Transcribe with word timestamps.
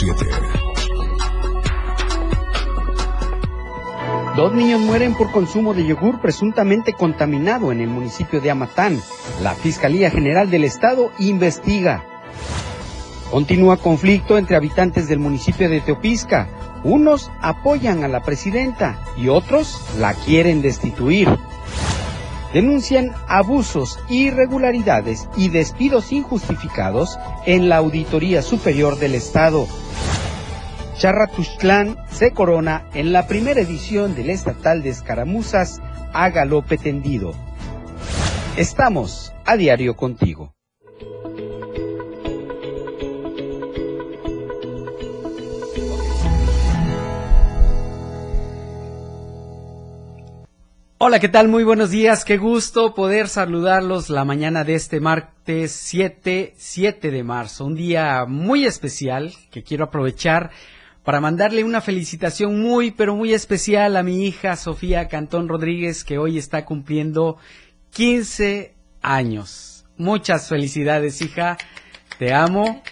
97.7. 0.00 0.60
Dos 4.36 4.52
niños 4.54 4.80
mueren 4.80 5.14
por 5.14 5.30
consumo 5.32 5.74
de 5.74 5.84
yogur 5.84 6.20
presuntamente 6.20 6.94
contaminado 6.94 7.72
en 7.72 7.80
el 7.80 7.88
municipio 7.88 8.40
de 8.40 8.50
Amatán. 8.50 9.00
La 9.42 9.54
Fiscalía 9.54 10.10
General 10.10 10.48
del 10.50 10.64
Estado 10.64 11.10
investiga. 11.18 12.04
Continúa 13.30 13.76
conflicto 13.76 14.38
entre 14.38 14.56
habitantes 14.56 15.08
del 15.08 15.18
municipio 15.18 15.68
de 15.68 15.80
Teopisca. 15.80 16.48
Unos 16.82 17.30
apoyan 17.42 18.02
a 18.02 18.08
la 18.08 18.22
presidenta 18.22 18.98
y 19.16 19.28
otros 19.28 19.80
la 19.98 20.14
quieren 20.14 20.62
destituir. 20.62 21.28
Denuncian 22.52 23.12
abusos, 23.28 23.98
irregularidades 24.08 25.28
y 25.36 25.50
despidos 25.50 26.10
injustificados 26.10 27.18
en 27.46 27.68
la 27.68 27.76
Auditoría 27.76 28.42
Superior 28.42 28.98
del 28.98 29.14
Estado. 29.14 29.68
Charratuxtlán 30.96 31.96
se 32.10 32.32
corona 32.32 32.86
en 32.92 33.12
la 33.12 33.26
primera 33.26 33.60
edición 33.60 34.14
del 34.14 34.30
Estatal 34.30 34.82
de 34.82 34.90
Escaramuzas 34.90 35.80
a 36.12 36.28
galope 36.30 36.76
tendido. 36.76 37.32
Estamos 38.56 39.32
a 39.46 39.56
diario 39.56 39.94
contigo. 39.96 40.52
Hola, 51.02 51.18
¿qué 51.18 51.30
tal? 51.30 51.48
Muy 51.48 51.64
buenos 51.64 51.88
días. 51.88 52.26
Qué 52.26 52.36
gusto 52.36 52.92
poder 52.92 53.28
saludarlos 53.28 54.10
la 54.10 54.26
mañana 54.26 54.64
de 54.64 54.74
este 54.74 55.00
martes 55.00 55.72
7, 55.72 56.52
7 56.58 57.10
de 57.10 57.24
marzo. 57.24 57.64
Un 57.64 57.74
día 57.74 58.26
muy 58.28 58.66
especial 58.66 59.32
que 59.50 59.62
quiero 59.62 59.84
aprovechar 59.84 60.50
para 61.02 61.22
mandarle 61.22 61.64
una 61.64 61.80
felicitación 61.80 62.60
muy, 62.60 62.90
pero 62.90 63.16
muy 63.16 63.32
especial 63.32 63.96
a 63.96 64.02
mi 64.02 64.26
hija 64.26 64.56
Sofía 64.56 65.08
Cantón 65.08 65.48
Rodríguez, 65.48 66.04
que 66.04 66.18
hoy 66.18 66.36
está 66.36 66.66
cumpliendo 66.66 67.38
15 67.92 68.74
años. 69.00 69.86
Muchas 69.96 70.50
felicidades, 70.50 71.22
hija. 71.22 71.56
Te 72.18 72.34
amo. 72.34 72.82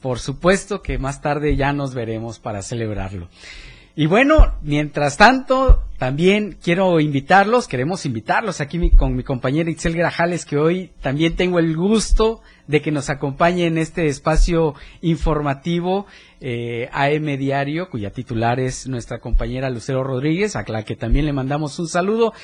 Por 0.00 0.20
supuesto 0.20 0.82
que 0.82 0.98
más 0.98 1.20
tarde 1.20 1.56
ya 1.56 1.72
nos 1.72 1.94
veremos 1.94 2.38
para 2.38 2.62
celebrarlo. 2.62 3.28
Y 3.98 4.04
bueno, 4.04 4.52
mientras 4.60 5.16
tanto, 5.16 5.82
también 5.96 6.58
quiero 6.62 7.00
invitarlos, 7.00 7.66
queremos 7.66 8.04
invitarlos 8.04 8.60
aquí 8.60 8.90
con 8.90 9.16
mi 9.16 9.22
compañera 9.22 9.70
Itzel 9.70 9.96
Grajales, 9.96 10.44
que 10.44 10.58
hoy 10.58 10.92
también 11.00 11.34
tengo 11.34 11.58
el 11.58 11.74
gusto 11.74 12.42
de 12.66 12.82
que 12.82 12.92
nos 12.92 13.08
acompañe 13.08 13.64
en 13.64 13.78
este 13.78 14.06
espacio 14.08 14.74
informativo 15.00 16.04
eh, 16.42 16.90
AM 16.92 17.38
Diario, 17.38 17.88
cuya 17.88 18.10
titular 18.10 18.60
es 18.60 18.86
nuestra 18.86 19.18
compañera 19.18 19.70
Lucero 19.70 20.04
Rodríguez, 20.04 20.56
a 20.56 20.64
la 20.68 20.84
que 20.84 20.94
también 20.94 21.24
le 21.24 21.32
mandamos 21.32 21.78
un 21.78 21.88
saludo. 21.88 22.34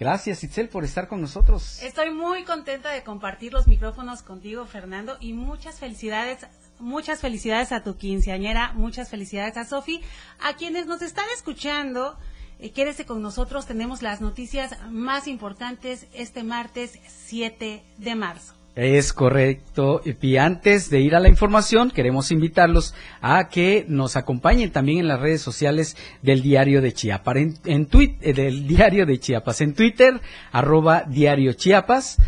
Gracias, 0.00 0.44
Itzel, 0.44 0.70
por 0.70 0.84
estar 0.84 1.08
con 1.08 1.20
nosotros. 1.20 1.82
Estoy 1.82 2.10
muy 2.10 2.44
contenta 2.44 2.90
de 2.90 3.02
compartir 3.02 3.52
los 3.52 3.66
micrófonos 3.66 4.22
contigo, 4.22 4.64
Fernando, 4.64 5.18
y 5.20 5.34
muchas 5.34 5.78
felicidades 5.78 6.46
muchas 6.78 7.20
felicidades 7.20 7.72
a 7.72 7.82
tu 7.82 7.96
quinceañera, 7.96 8.72
muchas 8.74 9.08
felicidades 9.08 9.56
a 9.56 9.64
Sofi, 9.64 10.00
a 10.40 10.54
quienes 10.56 10.86
nos 10.86 11.02
están 11.02 11.26
escuchando. 11.34 12.18
Eh, 12.58 12.70
quédese 12.70 13.04
con 13.04 13.20
nosotros, 13.22 13.66
tenemos 13.66 14.02
las 14.02 14.20
noticias 14.20 14.76
más 14.90 15.28
importantes 15.28 16.06
este 16.14 16.42
martes 16.42 16.98
7 17.06 17.82
de 17.98 18.14
marzo. 18.14 18.54
Es 18.76 19.14
correcto. 19.14 20.02
Y 20.04 20.36
antes 20.36 20.90
de 20.90 21.00
ir 21.00 21.16
a 21.16 21.20
la 21.20 21.30
información, 21.30 21.90
queremos 21.90 22.30
invitarlos 22.30 22.94
a 23.22 23.48
que 23.48 23.86
nos 23.88 24.16
acompañen 24.16 24.70
también 24.70 24.98
en 24.98 25.08
las 25.08 25.18
redes 25.18 25.40
sociales 25.40 25.96
del 26.20 26.42
Diario 26.42 26.82
de 26.82 26.92
Chiapas. 26.92 27.36
En, 27.36 27.54
en 27.64 27.88
eh, 27.90 28.32
del 28.34 28.66
Diario 28.66 29.06
de 29.06 29.18
Chiapas. 29.18 29.62
En 29.62 29.74
Twitter, 29.74 30.20
arroba 30.52 31.04
Diario 31.08 31.54
Chiapas. 31.54 32.18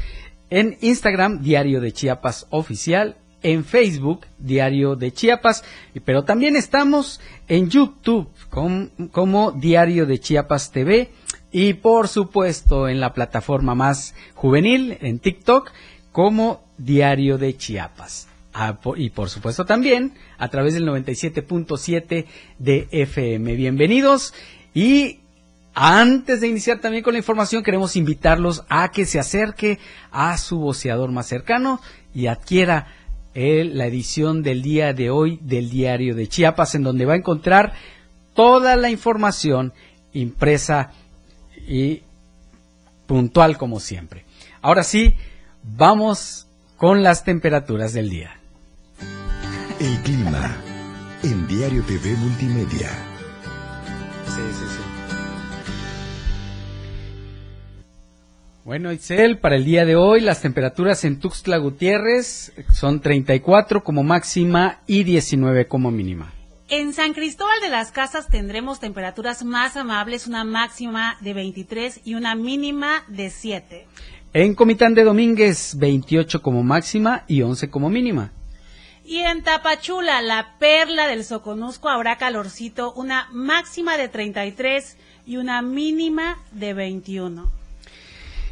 En 0.48 0.78
Instagram, 0.80 1.42
Diario 1.42 1.82
de 1.82 1.92
Chiapas 1.92 2.46
Oficial 2.48 3.18
en 3.42 3.64
Facebook, 3.64 4.26
Diario 4.38 4.96
de 4.96 5.12
Chiapas, 5.12 5.64
pero 6.04 6.24
también 6.24 6.56
estamos 6.56 7.20
en 7.46 7.70
YouTube 7.70 8.28
como 9.12 9.52
Diario 9.52 10.06
de 10.06 10.18
Chiapas 10.18 10.72
TV 10.72 11.10
y 11.50 11.74
por 11.74 12.08
supuesto 12.08 12.88
en 12.88 13.00
la 13.00 13.12
plataforma 13.12 13.74
más 13.74 14.14
juvenil, 14.34 14.98
en 15.00 15.18
TikTok, 15.18 15.70
como 16.12 16.64
Diario 16.76 17.38
de 17.38 17.56
Chiapas. 17.56 18.28
Ah, 18.52 18.76
y 18.96 19.10
por 19.10 19.28
supuesto 19.28 19.64
también 19.64 20.14
a 20.36 20.48
través 20.48 20.74
del 20.74 20.86
97.7 20.86 22.26
de 22.58 22.88
FM. 22.90 23.54
Bienvenidos 23.54 24.34
y 24.74 25.20
antes 25.74 26.40
de 26.40 26.48
iniciar 26.48 26.80
también 26.80 27.04
con 27.04 27.12
la 27.12 27.20
información, 27.20 27.62
queremos 27.62 27.94
invitarlos 27.94 28.64
a 28.68 28.90
que 28.90 29.06
se 29.06 29.20
acerque 29.20 29.78
a 30.10 30.36
su 30.36 30.58
voceador 30.58 31.12
más 31.12 31.28
cercano 31.28 31.80
y 32.12 32.26
adquiera 32.26 32.88
la 33.38 33.86
edición 33.86 34.42
del 34.42 34.62
día 34.62 34.92
de 34.92 35.10
hoy 35.10 35.38
del 35.40 35.70
diario 35.70 36.16
de 36.16 36.26
Chiapas, 36.26 36.74
en 36.74 36.82
donde 36.82 37.04
va 37.04 37.12
a 37.12 37.18
encontrar 37.18 37.72
toda 38.34 38.76
la 38.76 38.90
información 38.90 39.72
impresa 40.12 40.90
y 41.68 42.02
puntual 43.06 43.56
como 43.56 43.78
siempre. 43.78 44.24
Ahora 44.60 44.82
sí, 44.82 45.14
vamos 45.62 46.48
con 46.76 47.04
las 47.04 47.22
temperaturas 47.22 47.92
del 47.92 48.10
día. 48.10 48.40
El 49.78 50.02
clima 50.02 50.56
en 51.22 51.46
Diario 51.46 51.84
TV 51.84 52.14
Multimedia. 52.16 52.90
Sí, 54.26 54.42
sí, 54.52 54.64
sí. 54.68 54.87
Bueno, 58.68 58.92
Itzel, 58.92 59.38
para 59.38 59.56
el 59.56 59.64
día 59.64 59.86
de 59.86 59.96
hoy 59.96 60.20
las 60.20 60.42
temperaturas 60.42 61.02
en 61.04 61.18
Tuxtla 61.18 61.56
Gutiérrez 61.56 62.52
son 62.70 63.00
34 63.00 63.82
como 63.82 64.02
máxima 64.02 64.82
y 64.86 65.04
19 65.04 65.66
como 65.68 65.90
mínima. 65.90 66.34
En 66.68 66.92
San 66.92 67.14
Cristóbal 67.14 67.62
de 67.62 67.70
las 67.70 67.92
Casas 67.92 68.28
tendremos 68.28 68.78
temperaturas 68.78 69.42
más 69.42 69.78
amables, 69.78 70.26
una 70.26 70.44
máxima 70.44 71.16
de 71.22 71.32
23 71.32 72.02
y 72.04 72.14
una 72.14 72.34
mínima 72.34 73.04
de 73.08 73.30
7. 73.30 73.86
En 74.34 74.54
Comitán 74.54 74.92
de 74.92 75.04
Domínguez, 75.04 75.78
28 75.78 76.42
como 76.42 76.62
máxima 76.62 77.24
y 77.26 77.40
11 77.40 77.70
como 77.70 77.88
mínima. 77.88 78.32
Y 79.02 79.20
en 79.20 79.44
Tapachula, 79.44 80.20
la 80.20 80.58
perla 80.58 81.06
del 81.06 81.24
Soconusco, 81.24 81.88
habrá 81.88 82.18
calorcito, 82.18 82.92
una 82.92 83.28
máxima 83.32 83.96
de 83.96 84.10
33 84.10 84.98
y 85.24 85.38
una 85.38 85.62
mínima 85.62 86.36
de 86.52 86.74
21. 86.74 87.57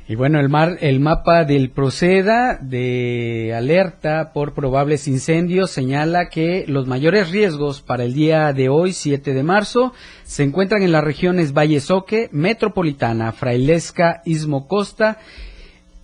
Y 0.09 0.15
bueno, 0.15 0.39
el, 0.39 0.49
mar, 0.49 0.79
el 0.83 1.01
mapa 1.01 1.45
del 1.45 1.71
Proceda 1.71 2.59
de 2.63 3.53
alerta 3.57 4.33
por 4.33 4.55
probables 4.55 5.09
incendios 5.09 5.73
señala 5.73 6.29
que 6.29 6.65
los 6.69 6.87
mayores 6.87 7.33
riesgos 7.33 7.83
para 7.83 8.05
el 8.05 8.15
día 8.15 8.53
de 8.53 8.69
hoy, 8.69 8.93
7 8.93 9.35
de 9.35 9.43
marzo, 9.43 9.93
se 10.23 10.45
encuentran 10.45 10.85
en 10.85 10.93
las 10.93 11.03
regiones 11.03 11.53
Valle 11.53 11.81
Soque, 11.81 12.29
Metropolitana, 12.31 13.33
Frailesca, 13.33 14.23
Istmo 14.25 14.69
Costa, 14.69 15.19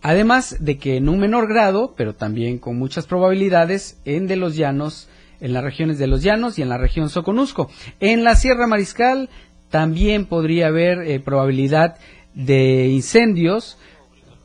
además 0.00 0.56
de 0.58 0.78
que 0.78 0.96
en 0.96 1.08
un 1.08 1.20
menor 1.20 1.46
grado, 1.46 1.94
pero 1.96 2.16
también 2.16 2.58
con 2.58 2.76
muchas 2.76 3.06
probabilidades, 3.06 4.00
en 4.04 4.26
de 4.26 4.34
los 4.34 4.56
llanos, 4.56 5.08
en 5.40 5.52
las 5.52 5.62
regiones 5.62 6.00
de 6.00 6.08
los 6.08 6.24
llanos 6.24 6.58
y 6.58 6.62
en 6.62 6.70
la 6.70 6.78
región 6.78 7.08
Soconusco. 7.08 7.70
En 8.00 8.24
la 8.24 8.34
Sierra 8.34 8.66
Mariscal 8.66 9.30
también 9.70 10.26
podría 10.26 10.66
haber 10.66 11.02
eh, 11.02 11.20
probabilidad 11.20 11.98
de 12.34 12.88
incendios, 12.88 13.78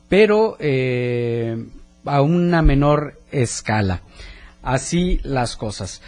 pero 0.08 0.56
eh, 0.58 1.66
a 2.04 2.22
una 2.22 2.62
menor 2.62 3.20
escala. 3.30 4.02
Así 4.62 5.20
las 5.22 5.56
cosas. 5.56 6.02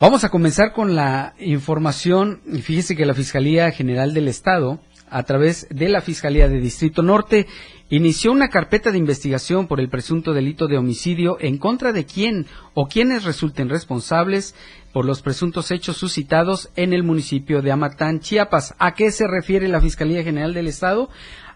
Vamos 0.00 0.24
a 0.24 0.30
comenzar 0.30 0.72
con 0.72 0.96
la 0.96 1.34
información. 1.38 2.40
Fíjese 2.62 2.96
que 2.96 3.06
la 3.06 3.14
Fiscalía 3.14 3.70
General 3.70 4.14
del 4.14 4.26
Estado, 4.26 4.80
a 5.08 5.22
través 5.22 5.68
de 5.70 5.88
la 5.88 6.00
Fiscalía 6.00 6.48
de 6.48 6.58
Distrito 6.58 7.02
Norte, 7.02 7.46
inició 7.88 8.32
una 8.32 8.48
carpeta 8.48 8.90
de 8.90 8.98
investigación 8.98 9.68
por 9.68 9.78
el 9.78 9.90
presunto 9.90 10.32
delito 10.32 10.66
de 10.66 10.78
homicidio 10.78 11.36
en 11.40 11.58
contra 11.58 11.92
de 11.92 12.06
quién 12.06 12.46
o 12.74 12.88
quienes 12.88 13.22
resulten 13.22 13.68
responsables 13.68 14.56
por 14.92 15.04
los 15.04 15.22
presuntos 15.22 15.70
hechos 15.70 15.98
suscitados 15.98 16.70
en 16.74 16.92
el 16.92 17.02
municipio 17.02 17.62
de 17.62 17.70
Amatán, 17.70 18.20
Chiapas. 18.20 18.74
¿A 18.78 18.94
qué 18.94 19.10
se 19.10 19.26
refiere 19.26 19.68
la 19.68 19.80
Fiscalía 19.80 20.24
General 20.24 20.52
del 20.52 20.66
Estado? 20.66 21.10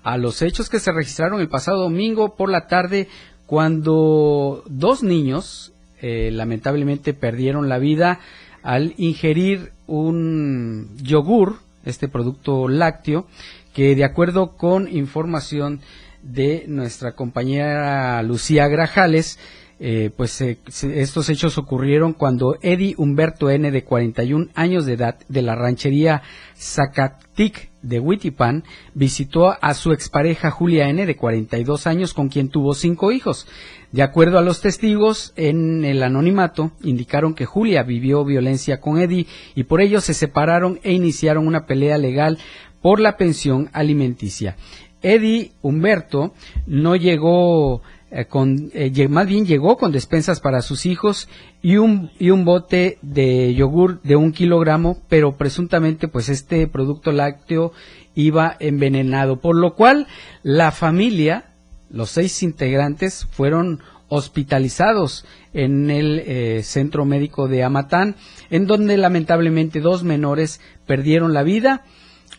A 0.06 0.18
los 0.18 0.40
hechos 0.40 0.70
que 0.70 0.78
se 0.78 0.92
registraron 0.92 1.40
el 1.40 1.48
pasado 1.48 1.82
domingo 1.82 2.36
por 2.36 2.48
la 2.48 2.68
tarde 2.68 3.08
cuando 3.44 4.62
dos 4.68 5.02
niños 5.02 5.72
eh, 6.00 6.30
lamentablemente 6.32 7.12
perdieron 7.12 7.68
la 7.68 7.78
vida 7.78 8.20
al 8.62 8.94
ingerir 8.98 9.72
un 9.88 10.96
yogur, 11.02 11.56
este 11.84 12.06
producto 12.06 12.68
lácteo, 12.68 13.26
que 13.74 13.96
de 13.96 14.04
acuerdo 14.04 14.56
con 14.56 14.86
información 14.94 15.80
de 16.22 16.66
nuestra 16.68 17.16
compañera 17.16 18.22
Lucía 18.22 18.68
Grajales, 18.68 19.40
eh, 19.78 20.10
pues 20.16 20.40
estos 20.40 21.28
hechos 21.28 21.58
ocurrieron 21.58 22.14
cuando 22.14 22.56
Eddie 22.62 22.94
Humberto 22.96 23.50
N. 23.50 23.70
de 23.70 23.84
41 23.84 24.48
años 24.54 24.86
de 24.86 24.94
edad 24.94 25.18
de 25.28 25.42
la 25.42 25.54
ranchería 25.54 26.22
Zacatic 26.56 27.70
de 27.82 28.00
Huitipan 28.00 28.64
visitó 28.94 29.54
a 29.60 29.74
su 29.74 29.92
expareja 29.92 30.50
Julia 30.50 30.88
N. 30.88 31.04
de 31.04 31.16
42 31.16 31.86
años 31.86 32.14
con 32.14 32.28
quien 32.28 32.48
tuvo 32.48 32.72
cinco 32.72 33.12
hijos. 33.12 33.46
De 33.92 34.02
acuerdo 34.02 34.38
a 34.38 34.42
los 34.42 34.62
testigos 34.62 35.34
en 35.36 35.84
el 35.84 36.02
anonimato, 36.02 36.72
indicaron 36.82 37.34
que 37.34 37.44
Julia 37.44 37.82
vivió 37.82 38.24
violencia 38.24 38.80
con 38.80 38.98
Eddie 38.98 39.26
y 39.54 39.64
por 39.64 39.82
ello 39.82 40.00
se 40.00 40.14
separaron 40.14 40.80
e 40.82 40.92
iniciaron 40.92 41.46
una 41.46 41.66
pelea 41.66 41.98
legal 41.98 42.38
por 42.80 42.98
la 42.98 43.16
pensión 43.18 43.68
alimenticia. 43.72 44.56
Eddie 45.02 45.52
Humberto 45.62 46.32
no 46.66 46.96
llegó 46.96 47.82
eh, 48.10 48.26
con, 48.26 48.70
eh, 48.72 49.08
más 49.08 49.26
bien 49.26 49.46
llegó 49.46 49.76
con 49.76 49.90
despensas 49.90 50.40
para 50.40 50.62
sus 50.62 50.86
hijos 50.86 51.28
y 51.60 51.76
un, 51.76 52.10
y 52.20 52.30
un 52.30 52.44
bote 52.44 52.98
de 53.02 53.52
yogur 53.54 54.00
de 54.02 54.14
un 54.14 54.32
kilogramo, 54.32 54.98
pero 55.08 55.36
presuntamente 55.36 56.06
pues 56.06 56.28
este 56.28 56.68
producto 56.68 57.10
lácteo 57.10 57.72
iba 58.14 58.56
envenenado, 58.60 59.40
por 59.40 59.56
lo 59.56 59.74
cual 59.74 60.06
la 60.44 60.70
familia, 60.70 61.46
los 61.90 62.10
seis 62.10 62.42
integrantes, 62.44 63.26
fueron 63.30 63.80
hospitalizados 64.08 65.24
en 65.52 65.90
el 65.90 66.22
eh, 66.24 66.62
centro 66.62 67.04
médico 67.04 67.48
de 67.48 67.64
Amatán, 67.64 68.14
en 68.50 68.66
donde 68.66 68.96
lamentablemente 68.96 69.80
dos 69.80 70.04
menores 70.04 70.60
perdieron 70.86 71.34
la 71.34 71.42
vida, 71.42 71.84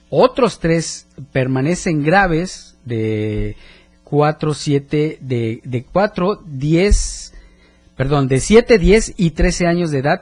otros 0.10 0.60
tres 0.60 1.08
permanecen 1.34 2.04
graves 2.04 2.78
de 2.86 3.58
4, 4.10 4.54
7, 4.54 5.18
de, 5.20 5.60
de 5.66 5.84
4, 5.84 6.42
10, 6.46 7.34
perdón, 7.98 8.30
de 8.30 8.40
7, 8.40 8.78
10 8.78 9.16
y 9.18 9.32
13 9.32 9.68
años 9.68 9.92
de 9.92 10.00
edad 10.00 10.22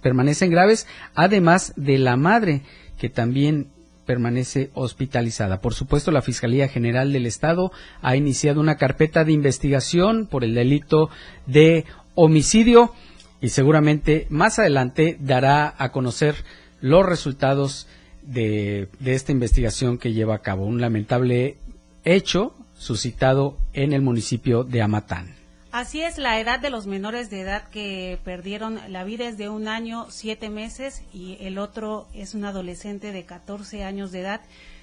permanecen 0.00 0.50
graves, 0.52 0.86
además 1.16 1.72
de 1.74 1.98
la 1.98 2.16
madre, 2.16 2.62
que 2.96 3.08
también 3.08 3.66
permanece 4.06 4.70
hospitalizada. 4.74 5.60
Por 5.60 5.74
supuesto, 5.74 6.12
la 6.12 6.22
Fiscalía 6.22 6.68
General 6.68 7.12
del 7.12 7.26
Estado 7.26 7.72
ha 8.02 8.14
iniciado 8.14 8.60
una 8.60 8.76
carpeta 8.76 9.24
de 9.24 9.32
investigación 9.32 10.26
por 10.26 10.44
el 10.44 10.54
delito 10.54 11.10
de 11.46 11.86
homicidio 12.14 12.92
y 13.40 13.48
seguramente 13.48 14.28
más 14.30 14.60
adelante 14.60 15.16
dará 15.18 15.74
a 15.76 15.90
conocer 15.90 16.36
los 16.80 17.04
resultados 17.04 17.88
de, 18.22 18.88
de 19.00 19.14
esta 19.14 19.32
investigación 19.32 19.98
que 19.98 20.12
lleva 20.12 20.36
a 20.36 20.42
cabo. 20.42 20.66
Un 20.66 20.80
lamentable 20.80 21.56
hecho 22.04 22.54
suscitado 22.84 23.56
en 23.72 23.94
el 23.94 24.02
municipio 24.02 24.62
de 24.62 24.82
Amatán. 24.82 25.34
Así 25.72 26.02
es, 26.02 26.18
la 26.18 26.38
edad 26.38 26.60
de 26.60 26.70
los 26.70 26.86
menores 26.86 27.30
de 27.30 27.40
edad 27.40 27.68
que 27.68 28.20
perdieron 28.24 28.78
la 28.88 29.04
vida 29.04 29.26
es 29.26 29.38
de 29.38 29.48
un 29.48 29.66
año, 29.68 30.06
siete 30.10 30.50
meses 30.50 31.02
y 31.12 31.38
el 31.40 31.58
otro 31.58 32.06
es 32.14 32.34
un 32.34 32.44
adolescente 32.44 33.10
de 33.10 33.24
14 33.24 33.82
años 33.84 34.12
de 34.12 34.20
edad. 34.20 34.42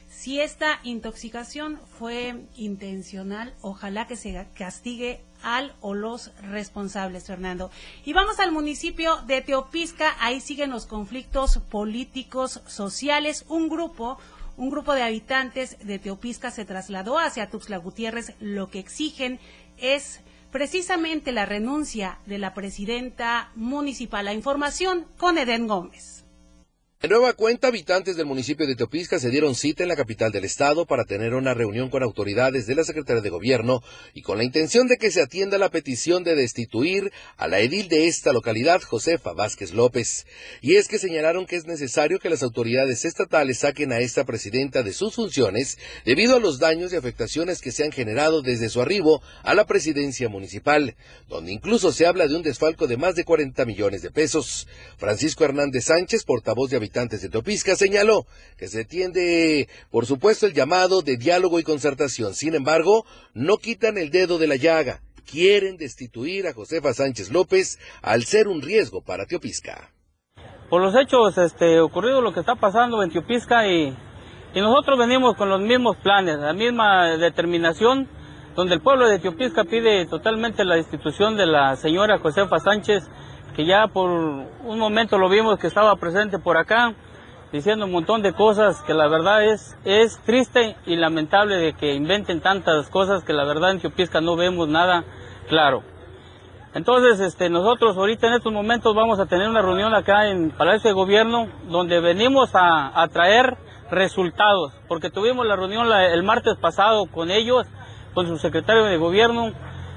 Si 0.10 0.42
esta 0.42 0.80
intoxicación 0.84 1.80
fue 1.98 2.36
intencional, 2.58 3.54
ojalá 3.62 4.08
que 4.08 4.18
se 4.18 4.46
castigue 4.56 5.22
al 5.42 5.74
o 5.80 5.94
los 5.94 6.32
responsables, 6.42 7.26
Fernando. 7.26 7.72
Y 8.04 8.14
vamos 8.14 8.40
al 8.40 8.52
municipio 8.52 9.22
de 9.28 9.42
Teopisca, 9.42 10.16
ahí 10.20 10.42
siguen 10.42 10.72
los 10.72 10.86
conflictos 10.86 11.60
políticos, 11.70 12.62
sociales. 12.68 13.46
Un 13.48 13.70
grupo, 13.70 14.18
un 14.62 14.70
grupo 14.70 14.94
de 14.94 15.02
habitantes 15.02 15.76
de 15.80 15.98
Teopisca 15.98 16.52
se 16.52 16.66
trasladó 16.66 17.18
hacia 17.18 17.50
Tuxtla 17.50 17.78
Gutiérrez. 17.78 18.36
Lo 18.40 18.70
que 18.70 18.78
exigen 18.78 19.40
es 19.80 20.22
precisamente 20.52 21.32
la 21.32 21.48
renuncia 21.48 22.20
de 22.28 22.38
la 22.38 22.54
presidenta 22.54 23.50
municipal. 23.56 24.24
La 24.24 24.36
información 24.36 25.08
con 25.18 25.40
Eden 25.40 25.66
Gómez. 25.66 26.21
En 27.04 27.10
nueva 27.10 27.34
cuenta, 27.34 27.70
habitantes 27.70 28.16
del 28.16 28.28
municipio 28.28 28.68
de 28.68 28.76
Teopisca 28.76 29.18
se 29.18 29.32
dieron 29.32 29.56
cita 29.56 29.82
en 29.82 29.90
la 29.90 29.96
capital 29.96 30.32
del 30.32 30.46
estado 30.46 30.86
para 30.86 31.04
tener 31.04 31.34
una 31.34 31.56
reunión 31.56 31.90
con 31.90 32.04
autoridades 32.04 32.68
de 32.68 32.76
la 32.76 32.84
Secretaría 32.84 33.24
de 33.24 33.30
Gobierno 33.32 33.82
y 34.14 34.22
con 34.22 34.38
la 34.38 34.44
intención 34.44 34.86
de 34.88 34.98
que 34.98 35.10
se 35.10 35.24
atienda 35.24 35.58
la 35.58 35.72
petición 35.72 36.24
de 36.24 36.36
destituir 36.36 37.12
a 37.38 37.48
la 37.48 37.60
edil 37.60 37.88
de 37.88 38.06
esta 38.06 38.32
localidad, 38.32 38.84
Josefa 38.84 39.34
Vázquez 39.34 39.74
López. 39.74 40.28
Y 40.62 40.76
es 40.76 40.88
que 40.88 41.00
señalaron 41.00 41.48
que 41.48 41.56
es 41.56 41.66
necesario 41.66 42.20
que 42.20 42.30
las 42.30 42.44
autoridades 42.44 43.04
estatales 43.04 43.58
saquen 43.58 43.94
a 43.94 44.00
esta 44.00 44.24
presidenta 44.24 44.84
de 44.84 44.94
sus 44.94 45.16
funciones 45.16 45.80
debido 46.06 46.36
a 46.36 46.40
los 46.40 46.60
daños 46.60 46.94
y 46.94 46.98
afectaciones 46.98 47.62
que 47.62 47.72
se 47.72 47.84
han 47.84 47.92
generado 47.92 48.44
desde 48.44 48.70
su 48.70 48.80
arribo 48.80 49.24
a 49.42 49.56
la 49.56 49.66
presidencia 49.66 50.30
municipal, 50.30 50.96
donde 51.28 51.52
incluso 51.52 51.92
se 51.92 52.06
habla 52.06 52.28
de 52.28 52.36
un 52.36 52.44
desfalco 52.44 52.86
de 52.86 52.98
más 52.98 53.16
de 53.16 53.24
40 53.24 53.66
millones 53.66 54.04
de 54.04 54.12
pesos. 54.12 54.68
Francisco 54.98 55.44
Hernández 55.46 55.86
Sánchez, 55.86 56.26
portavoz 56.26 56.70
de 56.70 56.91
habitantes 56.92 57.22
de 57.22 57.30
Topisca, 57.30 57.76
señaló 57.76 58.26
que 58.58 58.68
se 58.68 58.84
tiende, 58.84 59.70
por 59.92 60.06
supuesto, 60.06 60.46
el 60.46 60.54
llamado 60.54 61.02
de 61.02 61.16
diálogo 61.16 61.58
y 61.58 61.64
concertación. 61.64 62.34
Sin 62.34 62.54
embargo, 62.54 63.06
no 63.34 63.58
quitan 63.58 63.98
el 63.98 64.10
dedo 64.10 64.38
de 64.38 64.48
la 64.48 64.58
llaga. 64.58 65.00
Quieren 65.26 65.78
destituir 65.78 66.48
a 66.48 66.54
Josefa 66.54 66.94
Sánchez 66.94 67.32
López 67.32 67.80
al 68.02 68.24
ser 68.24 68.50
un 68.50 68.62
riesgo 68.62 69.02
para 69.02 69.26
Teopisca. 69.26 69.92
Por 70.70 70.82
los 70.82 70.94
hechos 70.96 71.38
este, 71.38 71.80
ocurridos, 71.80 72.22
lo 72.22 72.34
que 72.34 72.42
está 72.42 72.56
pasando 72.56 73.02
en 73.04 73.12
Teopisca 73.12 73.66
y, 73.68 73.96
y 74.54 74.60
nosotros 74.60 75.00
venimos 75.00 75.38
con 75.38 75.50
los 75.50 75.62
mismos 75.62 75.96
planes, 75.98 76.40
la 76.40 76.54
misma 76.54 77.18
determinación, 77.18 78.10
donde 78.56 78.76
el 78.76 78.82
pueblo 78.82 79.08
de 79.08 79.20
Teopisca 79.20 79.64
pide 79.64 80.06
totalmente 80.08 80.66
la 80.66 80.76
destitución 80.76 81.38
de 81.38 81.46
la 81.46 81.78
señora 81.78 82.20
Josefa 82.20 82.60
Sánchez 82.60 83.04
que 83.56 83.66
ya 83.66 83.88
por 83.88 84.10
un 84.10 84.80
momento 84.80 85.18
lo 85.18 85.30
vimos 85.30 85.60
que 85.60 85.68
estaba 85.68 85.96
presente 85.96 86.40
por 86.40 86.58
acá, 86.58 86.94
diciendo 87.52 87.86
un 87.86 87.92
montón 87.92 88.22
de 88.22 88.34
cosas 88.34 88.82
que 88.82 88.94
la 88.94 89.08
verdad 89.08 89.44
es, 89.44 89.78
es 89.84 90.20
triste 90.20 90.76
y 90.86 90.96
lamentable 90.96 91.58
de 91.58 91.74
que 91.74 91.94
inventen 91.94 92.42
tantas 92.42 92.90
cosas 92.90 93.24
que 93.24 93.34
la 93.34 93.44
verdad 93.44 93.72
en 93.72 93.80
Teopisca 93.80 94.22
no 94.22 94.36
vemos 94.36 94.68
nada 94.68 95.04
claro. 95.50 95.84
Entonces, 96.74 97.20
este, 97.20 97.50
nosotros 97.50 97.98
ahorita 97.98 98.28
en 98.28 98.34
estos 98.34 98.54
momentos 98.54 98.96
vamos 98.96 99.20
a 99.20 99.26
tener 99.26 99.50
una 99.50 99.62
reunión 99.62 99.94
acá 99.94 100.28
en 100.30 100.52
Palacio 100.52 100.90
de 100.90 100.94
Gobierno 100.94 101.50
donde 101.68 102.00
venimos 102.00 102.52
a, 102.54 103.06
traer 103.12 103.58
resultados, 103.90 104.72
porque 104.88 105.10
tuvimos 105.10 105.46
la 105.46 105.58
reunión 105.58 105.92
el 105.92 106.24
martes 106.24 106.56
pasado 106.56 107.08
con 107.08 107.30
ellos, 107.30 107.68
con 108.14 108.26
su 108.28 108.38
secretario 108.38 108.86
de 108.86 108.96
Gobierno, 108.96 109.52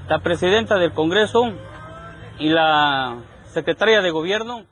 la 0.09 0.19
presidenta 0.19 0.77
del 0.77 0.91
Congreso 0.91 1.53
y 2.39 2.49
la 2.49 3.15
secretaria 3.55 4.01
de 4.01 4.11
Gobierno. 4.11 4.67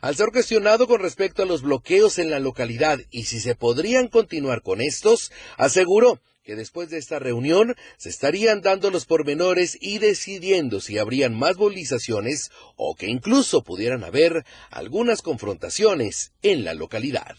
Al 0.00 0.16
ser 0.16 0.30
cuestionado 0.32 0.88
con 0.88 1.00
respecto 1.00 1.44
a 1.44 1.46
los 1.46 1.62
bloqueos 1.62 2.18
en 2.18 2.32
la 2.32 2.40
localidad 2.40 2.98
y 3.10 3.24
si 3.24 3.38
se 3.38 3.54
podrían 3.54 4.08
continuar 4.08 4.62
con 4.62 4.80
estos, 4.80 5.30
aseguró 5.56 6.20
que 6.42 6.56
después 6.56 6.90
de 6.90 6.98
esta 6.98 7.20
reunión 7.20 7.76
se 7.98 8.08
estarían 8.08 8.60
dando 8.60 8.90
los 8.90 9.06
pormenores 9.06 9.78
y 9.80 9.98
decidiendo 9.98 10.80
si 10.80 10.98
habrían 10.98 11.38
más 11.38 11.56
movilizaciones 11.56 12.50
o 12.74 12.96
que 12.96 13.06
incluso 13.06 13.62
pudieran 13.62 14.02
haber 14.02 14.44
algunas 14.70 15.22
confrontaciones 15.22 16.32
en 16.42 16.64
la 16.64 16.74
localidad. 16.74 17.36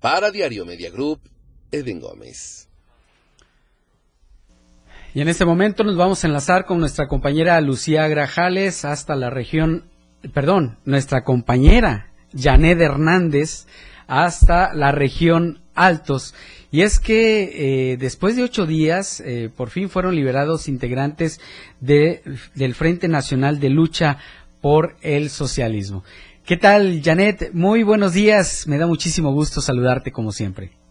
Para 0.00 0.30
Diario 0.30 0.64
Media 0.64 0.90
Group, 0.90 1.20
Eden 1.70 2.00
Gómez. 2.00 2.71
Y 5.14 5.20
en 5.20 5.28
este 5.28 5.44
momento 5.44 5.84
nos 5.84 5.96
vamos 5.96 6.24
a 6.24 6.26
enlazar 6.26 6.64
con 6.64 6.80
nuestra 6.80 7.06
compañera 7.06 7.60
Lucía 7.60 8.08
Grajales 8.08 8.86
hasta 8.86 9.14
la 9.14 9.28
región, 9.28 9.84
perdón, 10.32 10.78
nuestra 10.86 11.22
compañera 11.22 12.10
Janet 12.34 12.80
Hernández 12.80 13.66
hasta 14.06 14.72
la 14.72 14.90
región 14.90 15.60
Altos. 15.74 16.34
Y 16.70 16.80
es 16.80 16.98
que 16.98 17.92
eh, 17.92 17.96
después 17.98 18.36
de 18.36 18.44
ocho 18.44 18.64
días, 18.64 19.20
eh, 19.20 19.50
por 19.54 19.68
fin 19.68 19.90
fueron 19.90 20.14
liberados 20.14 20.66
integrantes 20.66 21.40
de, 21.80 22.22
del 22.54 22.74
Frente 22.74 23.06
Nacional 23.06 23.60
de 23.60 23.68
Lucha 23.68 24.16
por 24.62 24.96
el 25.02 25.28
Socialismo. 25.28 26.04
¿Qué 26.46 26.56
tal, 26.56 27.02
Janet? 27.04 27.50
Muy 27.52 27.82
buenos 27.82 28.14
días. 28.14 28.66
Me 28.66 28.78
da 28.78 28.86
muchísimo 28.86 29.30
gusto 29.32 29.60
saludarte 29.60 30.10
como 30.10 30.32
siempre. 30.32 30.81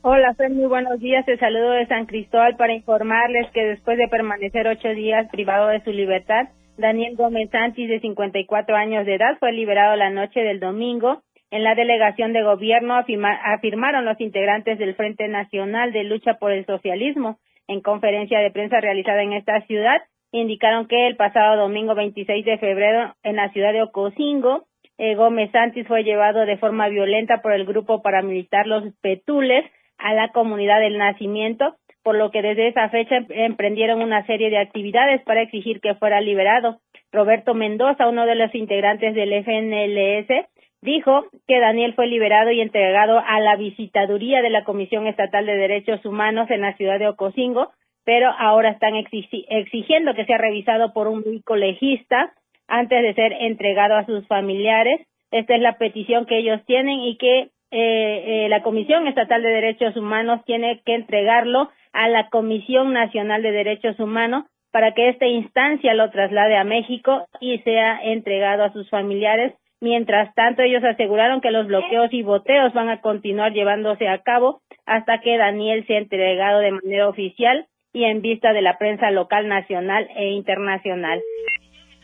Hola, 0.00 0.32
Fer, 0.34 0.50
muy 0.50 0.66
buenos 0.66 1.00
días. 1.00 1.26
Te 1.26 1.36
saludo 1.38 1.72
de 1.72 1.86
San 1.86 2.06
Cristóbal 2.06 2.56
para 2.56 2.72
informarles 2.72 3.50
que 3.50 3.64
después 3.64 3.98
de 3.98 4.06
permanecer 4.06 4.68
ocho 4.68 4.88
días 4.90 5.28
privado 5.28 5.66
de 5.68 5.82
su 5.82 5.90
libertad, 5.90 6.50
Daniel 6.76 7.16
Gómez 7.16 7.50
Sánchez, 7.50 7.88
de 7.88 7.98
54 7.98 8.76
años 8.76 9.04
de 9.06 9.16
edad, 9.16 9.36
fue 9.40 9.52
liberado 9.52 9.96
la 9.96 10.10
noche 10.10 10.38
del 10.40 10.60
domingo. 10.60 11.22
En 11.50 11.64
la 11.64 11.74
delegación 11.74 12.32
de 12.32 12.44
gobierno 12.44 12.94
afirmaron 12.94 14.04
los 14.04 14.20
integrantes 14.20 14.78
del 14.78 14.94
Frente 14.94 15.26
Nacional 15.26 15.92
de 15.92 16.04
Lucha 16.04 16.34
por 16.34 16.52
el 16.52 16.64
Socialismo. 16.64 17.38
En 17.66 17.80
conferencia 17.80 18.38
de 18.38 18.52
prensa 18.52 18.80
realizada 18.80 19.24
en 19.24 19.32
esta 19.32 19.62
ciudad, 19.62 20.00
indicaron 20.30 20.86
que 20.86 21.08
el 21.08 21.16
pasado 21.16 21.56
domingo 21.56 21.96
26 21.96 22.44
de 22.44 22.58
febrero, 22.58 23.16
en 23.24 23.34
la 23.34 23.50
ciudad 23.50 23.72
de 23.72 23.82
Ocosingo, 23.82 24.64
eh, 24.96 25.16
Gómez 25.16 25.50
Sánchez 25.50 25.88
fue 25.88 26.04
llevado 26.04 26.46
de 26.46 26.56
forma 26.56 26.88
violenta 26.88 27.42
por 27.42 27.52
el 27.52 27.64
grupo 27.64 28.00
paramilitar 28.00 28.68
Los 28.68 28.84
Petules 29.00 29.64
a 29.98 30.14
la 30.14 30.28
comunidad 30.28 30.80
del 30.80 30.98
nacimiento, 30.98 31.76
por 32.02 32.16
lo 32.16 32.30
que 32.30 32.42
desde 32.42 32.68
esa 32.68 32.88
fecha 32.88 33.16
em-, 33.16 33.26
emprendieron 33.30 34.00
una 34.00 34.24
serie 34.26 34.50
de 34.50 34.58
actividades 34.58 35.22
para 35.22 35.42
exigir 35.42 35.80
que 35.80 35.94
fuera 35.94 36.20
liberado. 36.20 36.80
Roberto 37.12 37.54
Mendoza, 37.54 38.08
uno 38.08 38.26
de 38.26 38.34
los 38.34 38.54
integrantes 38.54 39.14
del 39.14 39.32
FNLS, 39.44 40.46
dijo 40.80 41.24
que 41.46 41.60
Daniel 41.60 41.94
fue 41.94 42.06
liberado 42.06 42.50
y 42.50 42.60
entregado 42.60 43.22
a 43.26 43.40
la 43.40 43.56
visitaduría 43.56 44.42
de 44.42 44.50
la 44.50 44.64
Comisión 44.64 45.06
Estatal 45.06 45.46
de 45.46 45.56
Derechos 45.56 46.04
Humanos 46.04 46.50
en 46.50 46.60
la 46.60 46.76
ciudad 46.76 46.98
de 46.98 47.08
Ocosingo, 47.08 47.72
pero 48.04 48.30
ahora 48.38 48.70
están 48.70 48.94
exigiendo 48.94 50.14
que 50.14 50.24
sea 50.24 50.38
revisado 50.38 50.92
por 50.92 51.08
un 51.08 51.24
legista 51.56 52.32
antes 52.66 53.02
de 53.02 53.14
ser 53.14 53.32
entregado 53.32 53.96
a 53.96 54.06
sus 54.06 54.26
familiares. 54.26 55.06
Esta 55.30 55.56
es 55.56 55.60
la 55.60 55.76
petición 55.76 56.24
que 56.24 56.38
ellos 56.38 56.60
tienen 56.64 57.00
y 57.00 57.16
que 57.18 57.50
eh, 57.70 58.44
eh, 58.44 58.48
la 58.48 58.62
Comisión 58.62 59.06
Estatal 59.06 59.42
de 59.42 59.50
Derechos 59.50 59.96
Humanos 59.96 60.40
tiene 60.46 60.80
que 60.86 60.94
entregarlo 60.94 61.70
a 61.92 62.08
la 62.08 62.28
Comisión 62.30 62.92
Nacional 62.92 63.42
de 63.42 63.52
Derechos 63.52 63.98
Humanos 64.00 64.44
para 64.70 64.92
que 64.94 65.08
esta 65.08 65.26
instancia 65.26 65.94
lo 65.94 66.10
traslade 66.10 66.56
a 66.56 66.64
México 66.64 67.26
y 67.40 67.58
sea 67.58 68.00
entregado 68.02 68.64
a 68.64 68.72
sus 68.72 68.88
familiares. 68.90 69.54
Mientras 69.80 70.34
tanto, 70.34 70.62
ellos 70.62 70.82
aseguraron 70.82 71.40
que 71.40 71.50
los 71.50 71.66
bloqueos 71.66 72.12
y 72.12 72.22
boteos 72.22 72.72
van 72.74 72.88
a 72.88 73.00
continuar 73.00 73.52
llevándose 73.52 74.08
a 74.08 74.18
cabo 74.18 74.60
hasta 74.86 75.20
que 75.20 75.36
Daniel 75.36 75.86
sea 75.86 75.98
entregado 75.98 76.60
de 76.60 76.72
manera 76.72 77.08
oficial 77.08 77.66
y 77.92 78.04
en 78.04 78.20
vista 78.20 78.52
de 78.52 78.62
la 78.62 78.78
prensa 78.78 79.10
local, 79.10 79.48
nacional 79.48 80.08
e 80.16 80.30
internacional. 80.30 81.20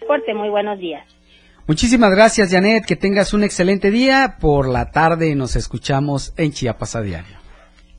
Corte, 0.06 0.34
muy 0.34 0.50
buenos 0.50 0.78
días. 0.78 1.04
Muchísimas 1.66 2.10
gracias, 2.10 2.50
Janet. 2.50 2.84
Que 2.84 2.94
tengas 2.94 3.32
un 3.32 3.42
excelente 3.42 3.90
día. 3.90 4.36
Por 4.38 4.68
la 4.68 4.90
tarde 4.90 5.34
nos 5.34 5.56
escuchamos 5.56 6.34
en 6.36 6.52
Chiapas 6.52 6.94
a 6.94 7.00
diario. 7.00 7.38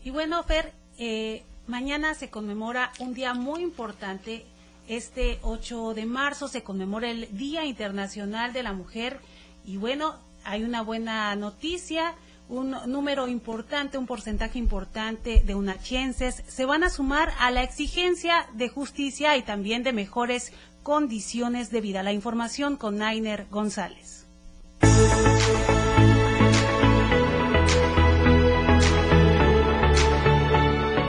Y 0.04 0.12
bueno, 0.12 0.44
Fer, 0.44 0.72
eh, 1.00 1.44
mañana 1.66 2.14
se 2.14 2.30
conmemora 2.30 2.92
un 3.00 3.16
día 3.16 3.34
muy 3.34 3.64
importante. 3.64 4.46
Este 4.88 5.40
8 5.42 5.96
de 5.96 6.06
marzo 6.06 6.48
se 6.48 6.62
conmemora 6.62 7.10
el 7.10 7.36
Día 7.36 7.66
Internacional 7.66 8.54
de 8.54 8.62
la 8.62 8.74
Mujer. 8.74 9.20
Y 9.66 9.78
bueno, 9.78 10.14
hay 10.44 10.64
una 10.64 10.84
buena 10.84 11.36
noticia 11.36 12.14
un 12.48 12.76
número 12.86 13.28
importante, 13.28 13.98
un 13.98 14.06
porcentaje 14.06 14.60
importante 14.60 15.42
de 15.44 15.56
unachenses 15.56 16.44
se 16.48 16.66
van 16.66 16.84
a 16.84 16.90
sumar 16.90 17.34
a 17.40 17.50
la 17.50 17.64
exigencia 17.64 18.48
de 18.54 18.70
justicia 18.70 19.36
y 19.36 19.42
también 19.42 19.84
de 19.84 19.94
mejores 19.94 20.54
condiciones 20.86 21.72
de 21.72 21.82
vida. 21.82 22.04
La 22.04 22.14
información 22.14 22.76
con 22.76 23.00
Nainer 23.00 23.48
González. 23.50 24.28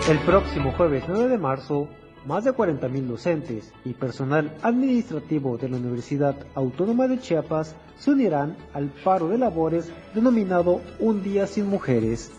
El 0.09 0.19
próximo 0.25 0.73
jueves 0.73 1.05
9 1.07 1.29
de 1.29 1.37
marzo, 1.37 1.89
más 2.25 2.45
de 2.45 2.53
40.000 2.53 3.03
docentes 3.03 3.71
y 3.85 3.93
personal 3.93 4.57
administrativo 4.63 5.59
de 5.59 5.69
la 5.69 5.77
Universidad 5.77 6.37
Autónoma 6.55 7.07
de 7.07 7.21
Chiapas 7.21 7.77
se 7.99 8.13
unirán 8.13 8.57
al 8.73 8.89
paro 9.05 9.29
de 9.29 9.37
labores 9.37 9.91
denominado 10.15 10.81
Un 11.01 11.23
Día 11.23 11.47
Sin 11.47 11.67
Mujeres. 11.67 12.31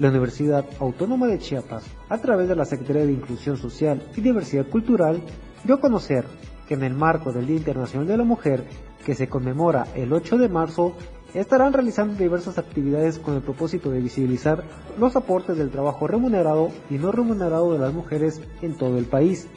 La 0.00 0.08
Universidad 0.08 0.64
Autónoma 0.80 1.28
de 1.28 1.38
Chiapas, 1.38 1.84
a 2.08 2.18
través 2.18 2.48
de 2.48 2.56
la 2.56 2.64
Secretaría 2.64 3.06
de 3.06 3.12
Inclusión 3.12 3.58
Social 3.58 4.02
y 4.16 4.20
Diversidad 4.22 4.66
Cultural, 4.66 5.22
dio 5.62 5.76
a 5.76 5.80
conocer 5.80 6.24
que 6.68 6.74
en 6.74 6.82
el 6.82 6.94
marco 6.94 7.32
del 7.32 7.46
Día 7.46 7.56
Internacional 7.56 8.06
de 8.06 8.16
la 8.16 8.24
Mujer, 8.24 8.64
que 9.04 9.14
se 9.14 9.28
conmemora 9.28 9.86
el 9.94 10.12
8 10.12 10.38
de 10.38 10.48
marzo, 10.48 10.94
estarán 11.34 11.72
realizando 11.72 12.14
diversas 12.14 12.58
actividades 12.58 13.18
con 13.18 13.34
el 13.34 13.42
propósito 13.42 13.90
de 13.90 14.00
visibilizar 14.00 14.62
los 14.98 15.16
aportes 15.16 15.56
del 15.58 15.70
trabajo 15.70 16.06
remunerado 16.06 16.70
y 16.90 16.94
no 16.94 17.10
remunerado 17.12 17.72
de 17.72 17.78
las 17.78 17.92
mujeres 17.92 18.40
en 18.62 18.76
todo 18.76 18.98
el 18.98 19.06
país. 19.06 19.48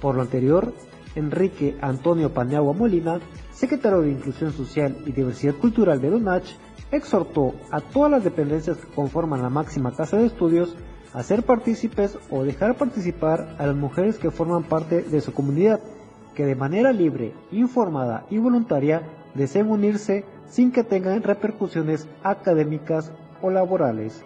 Por 0.00 0.16
lo 0.16 0.22
anterior, 0.22 0.72
Enrique 1.14 1.76
Antonio 1.82 2.32
Paneagua 2.32 2.72
Molina, 2.72 3.20
secretario 3.52 4.00
de 4.00 4.10
Inclusión 4.10 4.52
Social 4.52 4.96
y 5.06 5.12
Diversidad 5.12 5.54
Cultural 5.54 6.00
de 6.00 6.10
UNACH, 6.10 6.56
exhortó 6.90 7.54
a 7.70 7.80
todas 7.80 8.10
las 8.10 8.24
dependencias 8.24 8.78
que 8.78 8.94
conforman 8.94 9.42
la 9.42 9.50
máxima 9.50 9.94
casa 9.94 10.16
de 10.16 10.26
estudios 10.26 10.76
a 11.12 11.22
ser 11.22 11.42
partícipes 11.42 12.18
o 12.30 12.42
dejar 12.42 12.76
participar 12.76 13.56
a 13.58 13.66
las 13.66 13.76
mujeres 13.76 14.18
que 14.18 14.30
forman 14.30 14.64
parte 14.64 15.02
de 15.02 15.20
su 15.20 15.32
comunidad, 15.32 15.80
que 16.34 16.46
de 16.46 16.54
manera 16.54 16.92
libre, 16.92 17.34
informada 17.50 18.24
y 18.30 18.38
voluntaria 18.38 19.02
deseen 19.34 19.70
unirse 19.70 20.24
sin 20.46 20.72
que 20.72 20.84
tengan 20.84 21.22
repercusiones 21.22 22.08
académicas 22.22 23.12
o 23.40 23.50
laborales. 23.50 24.22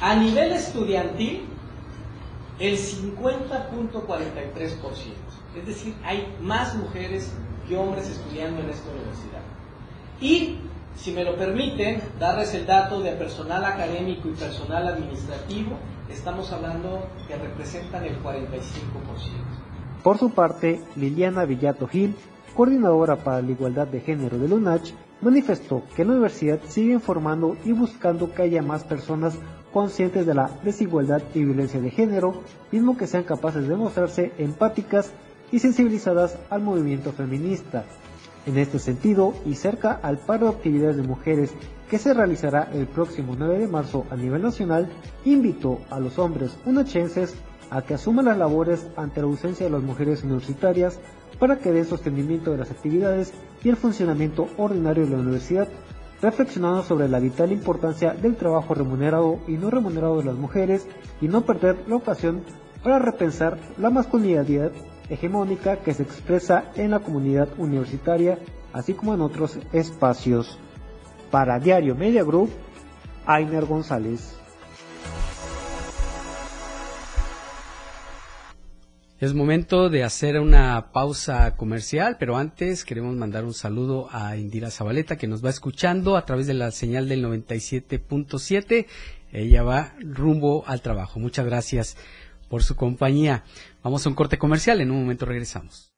A 0.00 0.14
nivel 0.14 0.52
estudiantil, 0.52 1.46
el 2.58 2.78
50.43%. 2.78 4.86
Es 5.56 5.66
decir, 5.66 5.94
hay 6.04 6.34
más 6.40 6.74
mujeres 6.76 7.32
que 7.68 7.76
hombres 7.76 8.08
estudiando 8.08 8.62
en 8.62 8.70
esta 8.70 8.90
universidad. 8.90 9.42
Y, 10.20 10.58
si 10.96 11.12
me 11.12 11.24
lo 11.24 11.36
permiten, 11.36 12.00
darles 12.18 12.54
el 12.54 12.66
dato 12.66 13.00
de 13.00 13.12
personal 13.12 13.64
académico 13.64 14.28
y 14.28 14.32
personal 14.32 14.88
administrativo, 14.88 15.76
estamos 16.10 16.50
hablando 16.52 17.08
que 17.28 17.36
representan 17.36 18.04
el 18.04 18.22
45%. 18.22 18.32
Por 20.02 20.18
su 20.18 20.30
parte, 20.30 20.80
Liliana 20.96 21.44
Villato 21.44 21.86
Gil, 21.86 22.14
coordinadora 22.54 23.16
para 23.16 23.42
la 23.42 23.50
igualdad 23.50 23.86
de 23.86 24.00
género 24.00 24.38
de 24.38 24.52
UNACH, 24.52 24.92
manifestó 25.20 25.82
que 25.94 26.04
la 26.04 26.12
universidad 26.12 26.60
sigue 26.66 26.92
informando 26.92 27.56
y 27.64 27.72
buscando 27.72 28.32
que 28.32 28.42
haya 28.42 28.62
más 28.62 28.84
personas 28.84 29.38
conscientes 29.72 30.24
de 30.24 30.34
la 30.34 30.50
desigualdad 30.62 31.22
y 31.34 31.44
violencia 31.44 31.80
de 31.80 31.90
género, 31.90 32.42
mismo 32.72 32.96
que 32.96 33.06
sean 33.06 33.24
capaces 33.24 33.68
de 33.68 33.76
mostrarse 33.76 34.32
empáticas 34.38 35.12
y 35.52 35.58
sensibilizadas 35.58 36.38
al 36.48 36.62
movimiento 36.62 37.12
feminista. 37.12 37.84
En 38.46 38.58
este 38.58 38.78
sentido, 38.78 39.34
y 39.44 39.56
cerca 39.56 39.98
al 40.02 40.18
paro 40.18 40.46
de 40.46 40.52
actividades 40.56 40.96
de 40.96 41.02
mujeres 41.02 41.52
que 41.90 41.98
se 41.98 42.14
realizará 42.14 42.70
el 42.72 42.86
próximo 42.86 43.34
9 43.36 43.58
de 43.58 43.66
marzo 43.66 44.06
a 44.08 44.16
nivel 44.16 44.42
nacional, 44.42 44.88
invitó 45.24 45.80
a 45.90 45.98
los 45.98 46.18
hombres 46.18 46.56
unachenses 46.64 47.34
a 47.70 47.82
que 47.82 47.94
asuman 47.94 48.26
las 48.26 48.38
labores 48.38 48.86
ante 48.96 49.20
la 49.20 49.26
ausencia 49.26 49.66
de 49.66 49.72
las 49.72 49.82
mujeres 49.82 50.22
universitarias 50.22 51.00
para 51.40 51.58
que 51.58 51.72
den 51.72 51.84
sostenimiento 51.84 52.52
de 52.52 52.58
las 52.58 52.70
actividades 52.70 53.34
y 53.64 53.68
el 53.68 53.76
funcionamiento 53.76 54.46
ordinario 54.56 55.04
de 55.04 55.10
la 55.10 55.18
universidad, 55.18 55.68
reflexionando 56.22 56.84
sobre 56.84 57.08
la 57.08 57.18
vital 57.18 57.50
importancia 57.50 58.14
del 58.14 58.36
trabajo 58.36 58.74
remunerado 58.74 59.40
y 59.48 59.52
no 59.52 59.70
remunerado 59.70 60.18
de 60.18 60.24
las 60.24 60.36
mujeres 60.36 60.86
y 61.20 61.26
no 61.26 61.44
perder 61.44 61.76
la 61.88 61.96
ocasión 61.96 62.42
para 62.84 63.00
repensar 63.00 63.58
la 63.76 63.90
masculinidad 63.90 64.46
hegemónica 65.10 65.76
que 65.78 65.94
se 65.94 66.02
expresa 66.02 66.70
en 66.74 66.90
la 66.92 67.00
comunidad 67.00 67.48
universitaria, 67.58 68.38
así 68.72 68.94
como 68.94 69.14
en 69.14 69.20
otros 69.20 69.58
espacios. 69.72 70.58
Para 71.30 71.58
Diario 71.58 71.94
Media 71.94 72.22
Group, 72.22 72.50
Ainer 73.26 73.64
González. 73.64 74.36
Es 79.18 79.32
momento 79.32 79.88
de 79.88 80.04
hacer 80.04 80.38
una 80.38 80.92
pausa 80.92 81.56
comercial, 81.56 82.18
pero 82.20 82.36
antes 82.36 82.84
queremos 82.84 83.16
mandar 83.16 83.46
un 83.46 83.54
saludo 83.54 84.08
a 84.12 84.36
Indira 84.36 84.70
Zabaleta 84.70 85.16
que 85.16 85.26
nos 85.26 85.42
va 85.42 85.48
escuchando 85.48 86.18
a 86.18 86.26
través 86.26 86.46
de 86.46 86.52
la 86.52 86.70
señal 86.70 87.08
del 87.08 87.24
97.7. 87.24 88.86
Ella 89.32 89.62
va 89.62 89.94
rumbo 90.00 90.64
al 90.66 90.82
trabajo. 90.82 91.18
Muchas 91.18 91.46
gracias 91.46 91.96
por 92.50 92.62
su 92.62 92.76
compañía. 92.76 93.42
Vamos 93.86 94.04
a 94.04 94.08
un 94.08 94.16
corte 94.16 94.36
comercial, 94.36 94.80
en 94.80 94.90
un 94.90 94.98
momento 94.98 95.26
regresamos. 95.26 95.92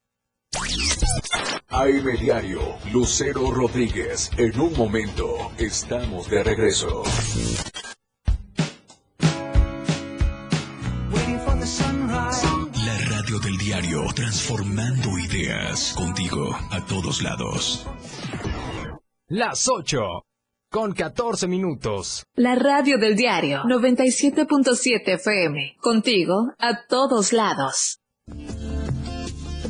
AM 1.68 2.18
Diario, 2.20 2.60
Lucero 2.92 3.50
Rodríguez. 3.50 4.30
En 4.36 4.60
un 4.60 4.76
momento 4.76 5.50
estamos 5.56 6.28
de 6.28 6.44
regreso. 6.44 7.02
del 13.42 13.56
diario, 13.58 14.04
transformando 14.14 15.18
ideas 15.18 15.94
contigo 15.96 16.54
a 16.70 16.84
todos 16.86 17.22
lados. 17.22 17.86
Las 19.28 19.68
8 19.68 20.26
con 20.70 20.92
14 20.92 21.48
minutos. 21.48 22.24
La 22.34 22.54
radio 22.54 22.98
del 22.98 23.16
diario 23.16 23.62
97.7 23.64 25.14
FM. 25.14 25.76
Contigo 25.80 26.52
a 26.58 26.86
todos 26.86 27.32
lados. 27.32 28.00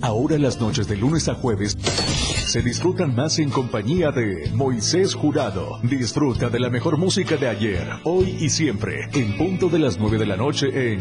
Ahora 0.00 0.38
las 0.38 0.60
noches 0.60 0.88
de 0.88 0.96
lunes 0.96 1.28
a 1.28 1.34
jueves 1.34 1.76
se 1.78 2.62
disfrutan 2.62 3.14
más 3.14 3.38
en 3.38 3.50
compañía 3.50 4.10
de 4.10 4.50
Moisés 4.54 5.14
Jurado. 5.14 5.78
Disfruta 5.82 6.48
de 6.48 6.60
la 6.60 6.70
mejor 6.70 6.96
música 6.96 7.36
de 7.36 7.48
ayer, 7.48 7.86
hoy 8.04 8.36
y 8.40 8.48
siempre, 8.48 9.08
en 9.12 9.36
punto 9.36 9.68
de 9.68 9.78
las 9.78 9.98
9 9.98 10.18
de 10.18 10.26
la 10.26 10.36
noche 10.36 10.92
en 10.92 11.00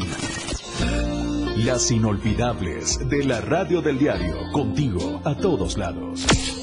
Las 1.66 1.90
Inolvidables 1.92 3.08
de 3.08 3.24
la 3.24 3.42
Radio 3.42 3.82
del 3.82 3.98
Diario. 3.98 4.36
Contigo 4.52 5.22
a 5.24 5.36
todos 5.36 5.78
lados. 5.78 6.57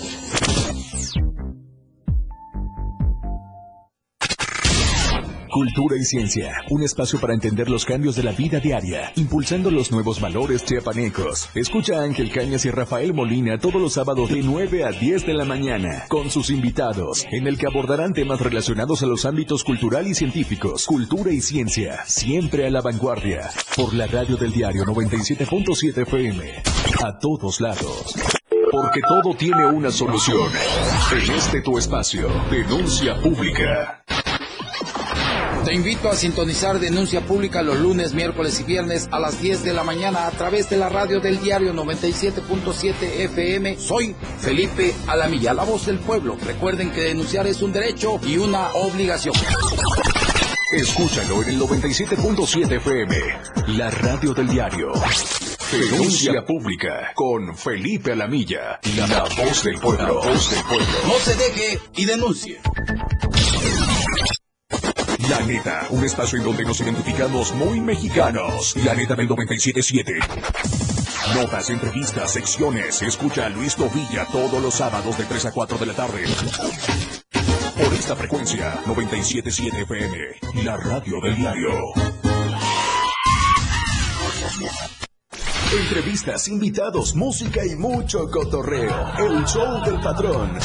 Cultura 5.55 5.97
y 5.97 6.03
ciencia, 6.03 6.65
un 6.69 6.83
espacio 6.83 7.21
para 7.21 7.33
entender 7.33 7.71
los 7.71 7.85
cambios 7.85 8.17
de 8.17 8.25
la 8.25 8.33
vida 8.33 8.59
diaria, 8.59 9.13
impulsando 9.15 9.71
los 9.71 9.93
nuevos 9.93 10.21
valores 10.21 10.65
chiapanecos. 10.65 11.49
Escucha 11.55 12.01
a 12.01 12.03
Ángel 12.03 12.33
Cañas 12.33 12.65
y 12.65 12.73
Rafael 12.73 13.15
Molina 13.15 13.57
todos 13.57 13.81
los 13.81 13.93
sábados 13.93 14.31
de 14.31 14.43
9 14.43 14.83
a 14.83 14.91
10 14.91 15.25
de 15.25 15.33
la 15.33 15.45
mañana, 15.45 16.07
con 16.09 16.29
sus 16.29 16.51
invitados, 16.51 17.25
en 17.31 17.47
el 17.47 17.57
que 17.57 17.69
abordarán 17.69 18.15
temas 18.15 18.41
relacionados 18.41 19.05
a 19.05 19.07
los 19.07 19.25
ámbitos 19.27 19.63
cultural 19.63 20.09
y 20.09 20.15
científicos, 20.17 20.87
cultura 20.87 21.31
y 21.31 21.41
ciencia, 21.41 22.01
siempre 22.05 22.67
a 22.67 22.71
la 22.71 22.81
vanguardia, 22.81 23.49
por 23.77 23.95
la 23.95 24.09
radio 24.09 24.37
del 24.37 24.51
diario 24.51 24.83
97.7 24.85 26.03
FM, 26.03 26.53
a 27.05 27.17
todos 27.21 27.61
lados. 27.61 28.17
Porque 28.73 29.01
todo 29.07 29.37
tiene 29.37 29.67
una 29.67 29.93
solución. 29.93 30.51
En 31.13 31.33
este 31.33 31.63
tu 31.63 31.79
espacio, 31.79 32.29
denuncia 32.51 33.15
pública. 33.23 34.03
Te 35.65 35.73
invito 35.73 36.11
a 36.11 36.15
sintonizar 36.15 36.79
Denuncia 36.79 37.23
Pública 37.23 37.63
los 37.63 37.79
lunes, 37.79 38.13
miércoles 38.13 38.61
y 38.61 38.65
viernes 38.65 39.09
a 39.11 39.19
las 39.19 39.41
10 39.41 39.65
de 39.65 39.73
la 39.73 39.83
mañana 39.83 40.27
a 40.27 40.31
través 40.31 40.69
de 40.69 40.77
la 40.77 40.91
radio 40.91 41.21
del 41.21 41.41
diario 41.41 41.73
97.7 41.73 42.95
FM. 43.01 43.79
Soy 43.79 44.15
Felipe 44.41 44.95
Alamilla, 45.07 45.55
la 45.55 45.65
voz 45.65 45.87
del 45.87 45.99
pueblo. 46.01 46.37
Recuerden 46.45 46.91
que 46.91 47.01
denunciar 47.01 47.47
es 47.47 47.63
un 47.63 47.73
derecho 47.73 48.21
y 48.27 48.37
una 48.37 48.75
obligación. 48.75 49.35
Escúchalo 50.71 51.43
en 51.43 51.49
el 51.49 51.61
97.7 51.61 52.77
FM, 52.77 53.17
la 53.79 53.91
radio 53.91 54.35
del 54.35 54.49
diario. 54.49 54.93
Denuncia 55.73 56.45
pública 56.45 57.13
con 57.15 57.57
Felipe 57.57 58.13
Alamilla, 58.13 58.81
la 58.97 59.25
voz 59.43 59.65
del 59.65 59.79
pueblo. 59.79 60.05
La 60.05 60.31
voz 60.31 60.51
del 60.51 60.63
pueblo. 60.65 60.87
No 61.07 61.15
se 61.15 61.35
deje 61.35 61.79
y 61.97 62.05
denuncie. 62.05 62.61
La 65.29 65.41
neta, 65.41 65.87
un 65.91 66.05
espacio 66.05 66.39
en 66.39 66.45
donde 66.45 66.65
nos 66.65 66.81
identificamos 66.81 67.55
muy 67.55 67.81
mexicanos. 67.81 68.77
La 68.85 68.95
neta 68.95 69.15
del 69.15 69.29
97.7. 69.29 71.35
Notas, 71.35 71.71
entrevistas, 71.71 72.33
secciones. 72.33 73.01
Escucha 73.01 73.47
a 73.47 73.49
Luis 73.49 73.75
Tovilla 73.75 74.27
todos 74.31 74.63
los 74.63 74.75
sábados 74.75 75.17
de 75.17 75.25
3 75.25 75.47
a 75.47 75.53
4 75.53 75.79
de 75.79 75.87
la 75.87 75.95
tarde. 75.95 76.25
Por 77.77 77.95
esta 77.95 78.17
frecuencia, 78.17 78.83
97.7 78.85 79.83
FM, 79.83 80.65
la 80.65 80.77
radio 80.77 81.21
del 81.23 81.37
diario. 81.37 81.71
Entrevistas, 85.73 86.49
invitados, 86.49 87.15
música 87.15 87.65
y 87.65 87.75
mucho 87.77 88.31
cotorreo. 88.31 89.13
El 89.19 89.45
show 89.45 89.83
del 89.85 90.01
patrón. 90.01 90.59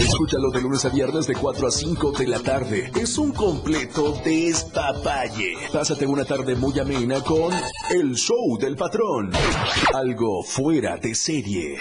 Escúchalo 0.00 0.50
de 0.50 0.62
lunes 0.62 0.84
a 0.86 0.88
viernes 0.88 1.26
de 1.26 1.34
4 1.34 1.68
a 1.68 1.70
5 1.70 2.12
de 2.12 2.26
la 2.26 2.40
tarde. 2.40 2.90
Es 2.98 3.18
un 3.18 3.32
completo 3.32 4.18
despapalle. 4.24 5.52
Pásate 5.72 6.06
una 6.06 6.24
tarde 6.24 6.56
muy 6.56 6.78
amena 6.78 7.22
con 7.22 7.52
El 7.90 8.14
Show 8.14 8.58
del 8.58 8.76
Patrón. 8.76 9.30
Algo 9.94 10.42
fuera 10.42 10.96
de 10.96 11.14
serie. 11.14 11.76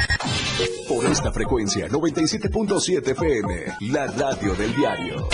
Por 0.87 1.05
esta 1.05 1.31
frecuencia, 1.31 1.87
97.7 1.87 3.11
FM, 3.11 3.65
la 3.91 4.07
radio 4.07 4.53
del 4.53 4.75
diario. 4.75 5.29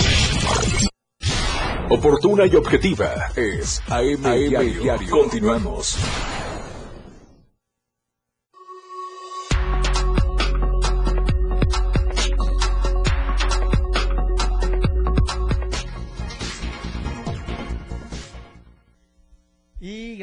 Oportuna 1.90 2.46
y 2.46 2.54
objetiva 2.54 3.30
es 3.36 3.82
AM, 3.88 4.22
Diario. 4.22 5.10
Continuamos. 5.10 5.96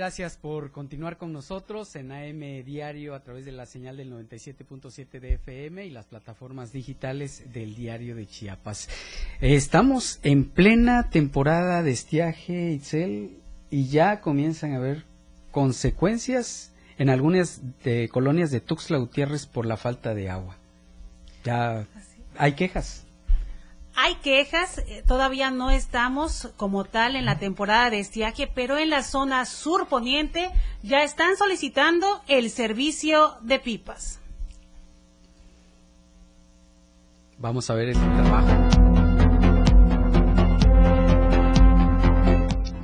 Gracias 0.04 0.36
por 0.36 0.72
continuar 0.72 1.16
con 1.16 1.32
nosotros 1.32 1.96
en 1.96 2.12
AM 2.12 2.66
Diario 2.66 3.16
a 3.16 3.22
través 3.22 3.46
de 3.46 3.54
la 3.54 3.66
señal 3.66 3.96
del 3.96 4.12
97.7 4.12 5.22
de 5.22 5.36
FM 5.36 5.86
y 5.86 5.92
las 5.92 6.08
plataformas 6.08 6.74
digitales 6.74 7.46
del 7.54 7.74
Diario 7.74 8.13
de 8.13 8.28
Chiapas. 8.28 8.89
Estamos 9.39 10.20
en 10.24 10.44
plena 10.44 11.10
temporada 11.10 11.84
de 11.84 11.92
estiaje, 11.92 12.72
Itzel, 12.72 13.38
y 13.70 13.88
ya 13.88 14.20
comienzan 14.20 14.74
a 14.74 14.76
haber 14.76 15.06
consecuencias 15.52 16.74
en 16.98 17.10
algunas 17.10 17.62
de 17.86 18.10
colonias 18.10 18.52
de 18.52 18.60
Tuxtla 18.60 18.98
Gutiérrez 18.98 19.46
por 19.46 19.66
la 19.66 19.78
falta 19.78 20.13
de 20.13 20.30
agua. 20.30 20.58
Ya 21.46 21.88
hay 22.38 22.56
quejas. 22.56 23.03
Hay 23.95 24.15
quejas, 24.15 24.79
eh, 24.79 25.03
todavía 25.06 25.51
no 25.51 25.69
estamos 25.69 26.51
como 26.58 26.84
tal 26.84 27.15
en 27.15 27.25
la 27.25 27.38
temporada 27.38 27.89
de 27.89 27.99
estiaje, 27.99 28.47
pero 28.47 28.77
en 28.77 28.89
la 28.89 29.03
zona 29.03 29.45
sur 29.45 29.88
poniente 29.88 30.49
ya 30.82 31.03
están 31.03 31.38
solicitando 31.38 32.21
el 32.27 32.49
servicio 32.49 33.36
de 33.41 33.60
pipas. 33.60 34.19
Vamos 37.38 37.69
a 37.69 37.75
ver 37.75 37.89
el 37.89 37.93
trabajo. 37.93 38.83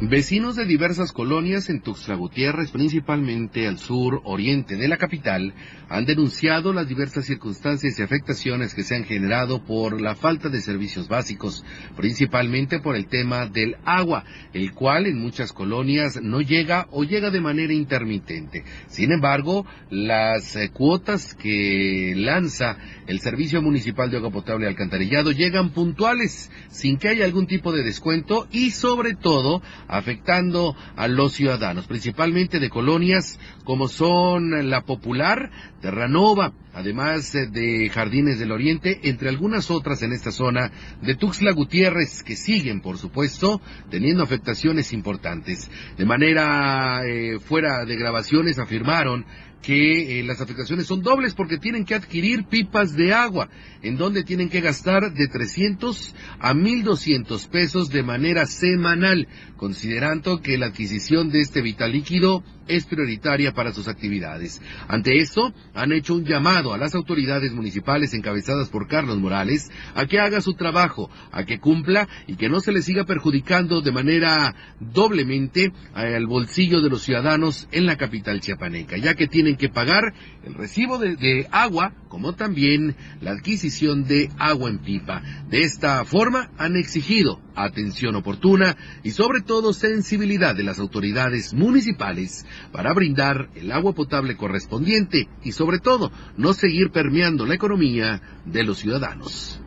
Vecinos 0.10 0.56
de 0.56 0.66
diversas 0.66 1.12
colonias 1.12 1.70
en 1.70 1.82
Tuxtla 1.82 2.16
Gutiérrez, 2.16 2.72
principalmente 2.72 3.68
al 3.68 3.78
sur 3.78 4.22
oriente 4.24 4.76
de 4.76 4.88
la 4.88 4.98
capital, 4.98 5.54
han 5.88 6.06
denunciado 6.06 6.74
las 6.74 6.88
diversas 6.88 7.26
circunstancias 7.26 8.00
y 8.00 8.02
afectaciones 8.02 8.74
que 8.74 8.82
se 8.82 8.96
han 8.96 9.04
generado 9.04 9.64
por 9.64 10.02
la 10.02 10.16
falta 10.16 10.50
de 10.50 10.62
servicios 10.62 11.08
básicos, 11.08 11.64
principalmente 11.96 12.80
por 12.80 12.96
el 12.96 13.06
tema 13.06 13.46
del 13.46 13.76
agua, 13.86 14.24
el 14.52 14.74
cual 14.74 15.06
en 15.06 15.20
muchas 15.20 15.54
colonias 15.54 16.20
no 16.20 16.42
llega 16.42 16.88
o 16.90 17.04
llega 17.04 17.30
de 17.30 17.42
manera 17.42 17.74
intermitente. 17.74 18.64
Sin 18.88 19.12
embargo, 19.12 19.68
las 19.92 20.56
eh, 20.56 20.72
cuotas 20.74 21.36
que 21.36 22.16
lanza 22.18 22.78
el 23.06 23.20
Servicio 23.20 23.62
Municipal 23.62 24.10
de 24.10 24.18
Agua 24.18 24.32
Potable 24.32 24.66
y 24.66 24.70
Alcantarillado 24.70 25.32
llegan 25.32 25.70
puntuales, 25.70 26.50
sin 26.70 26.98
que 26.98 27.10
haya 27.10 27.26
algún 27.26 27.46
tipo 27.46 27.72
de 27.72 27.84
descuento 27.84 28.48
y 28.52 28.72
sobre 28.72 29.14
todo 29.14 29.62
afectando 30.00 30.76
a 30.96 31.08
los 31.08 31.34
ciudadanos, 31.34 31.88
principalmente 31.88 32.60
de 32.60 32.70
colonias 32.70 33.40
como 33.64 33.88
son 33.88 34.70
La 34.70 34.82
Popular, 34.82 35.52
Terranova, 35.82 36.54
además 36.74 37.34
de 37.34 37.90
Jardines 37.90 38.40
del 38.40 38.52
Oriente, 38.52 39.00
entre 39.04 39.30
algunas 39.30 39.70
otras 39.72 40.02
en 40.02 40.14
esta 40.14 40.32
zona 40.32 40.72
de 41.02 41.16
Tuxtla 41.16 41.52
Gutiérrez, 41.52 42.24
que 42.24 42.36
siguen, 42.36 42.82
por 42.82 42.98
supuesto, 42.98 43.62
teniendo 43.90 44.24
afectaciones 44.24 44.94
importantes. 44.94 45.70
De 45.98 46.06
manera 46.06 47.02
eh, 47.06 47.40
fuera 47.40 47.86
de 47.86 47.96
grabaciones 47.96 48.60
afirmaron 48.60 49.26
que 49.62 50.20
eh, 50.20 50.24
las 50.24 50.42
afectaciones 50.42 50.88
son 50.88 51.02
dobles 51.02 51.34
porque 51.34 51.58
tienen 51.58 51.86
que 51.86 51.96
adquirir 51.96 52.46
pipas 52.46 52.96
de 52.96 53.14
agua, 53.14 53.50
en 53.82 53.98
donde 53.98 54.24
tienen 54.24 54.50
que 54.50 54.62
gastar 54.62 55.14
de 55.14 55.28
300 55.28 56.16
a 56.40 56.54
1200 56.54 57.48
pesos 57.48 57.90
de 57.90 58.04
manera 58.04 58.46
semanal, 58.46 59.28
considerando 59.58 60.42
que 60.42 60.58
la 60.58 60.68
adquisición 60.68 61.30
de 61.30 61.42
este 61.42 61.62
vital 61.62 61.92
líquido 61.92 62.44
es 62.70 62.86
prioritaria 62.86 63.54
para 63.54 63.74
sus 63.74 63.88
actividades. 63.88 64.62
Ante 64.88 65.18
esto, 65.18 65.54
han 65.74 65.92
hecho 65.92 66.16
un 66.16 66.24
llamado 66.24 66.74
a 66.74 66.78
las 66.78 66.96
autoridades 66.96 67.52
municipales 67.52 68.14
encabezadas 68.14 68.70
por 68.70 68.88
Carlos 68.88 69.18
Morales 69.18 69.70
a 69.96 70.06
que 70.06 70.20
haga 70.20 70.40
su 70.40 70.54
trabajo, 70.54 71.10
a 71.32 71.44
que 71.44 71.60
cumpla 71.60 72.08
y 72.28 72.36
que 72.36 72.48
no 72.48 72.62
se 72.62 72.72
le 72.72 72.82
siga 72.82 73.06
perjudicando 73.06 73.82
de 73.82 73.92
manera 73.92 74.56
doblemente 74.80 75.74
al 75.94 76.28
bolsillo 76.28 76.82
de 76.82 76.90
los 76.90 77.02
ciudadanos 77.02 77.68
en 77.72 77.86
la 77.86 77.98
capital 77.98 78.40
chiapaneca, 78.40 78.98
ya 78.98 79.16
que 79.16 79.28
tienen 79.28 79.58
que 79.58 79.70
pagar 79.70 80.14
el 80.46 80.54
recibo 80.54 80.98
de, 80.98 81.16
de 81.16 81.48
agua 81.52 81.94
como 82.08 82.34
también 82.34 82.96
la 83.22 83.32
adquisición 83.32 84.06
de 84.06 84.30
agua 84.38 84.70
en 84.70 84.80
pipa. 84.80 85.22
De 85.50 85.62
esta 85.62 86.04
forma 86.06 86.52
han 86.58 86.76
exigido 86.76 87.42
atención 87.56 88.16
oportuna 88.16 88.76
y 89.04 89.12
sobre 89.12 89.42
todo 89.42 89.74
sensibilidad 89.74 90.56
de 90.56 90.64
las 90.64 90.80
autoridades 90.80 91.54
municipales 91.54 92.46
para 92.72 92.94
brindar 92.94 93.50
el 93.56 93.72
agua 93.72 93.94
potable 93.94 94.36
correspondiente 94.36 95.28
y 95.44 95.52
sobre 95.52 95.80
todo 95.80 96.12
no 96.38 96.54
seguir 96.54 96.92
permeando 96.92 97.46
la 97.46 97.56
economía 97.56 98.22
de 98.46 98.64
los 98.64 98.80
ciudadanos. 98.80 99.62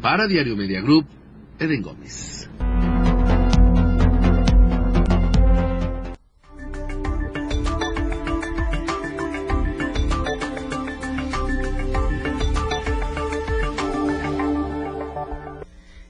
Para 0.00 0.26
Diario 0.26 0.56
Media 0.56 0.80
Group, 0.80 1.06
Eden 1.58 1.82
Gómez. 1.82 2.48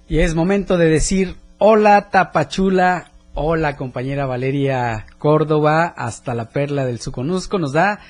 Y 0.07 0.19
es 0.21 0.35
momento 0.35 0.77
de 0.77 0.89
decir 0.89 1.35
hola 1.59 2.11
Tapachula, 2.11 3.11
hola 3.35 3.77
compañera 3.77 4.27
Valeria 4.27 5.07
Córdoba, 5.19 5.87
hasta 5.87 6.35
la 6.35 6.49
perla 6.51 6.87
del 6.87 7.01
Suconusco. 7.01 7.59
Nos 7.59 7.73
da 7.73 8.01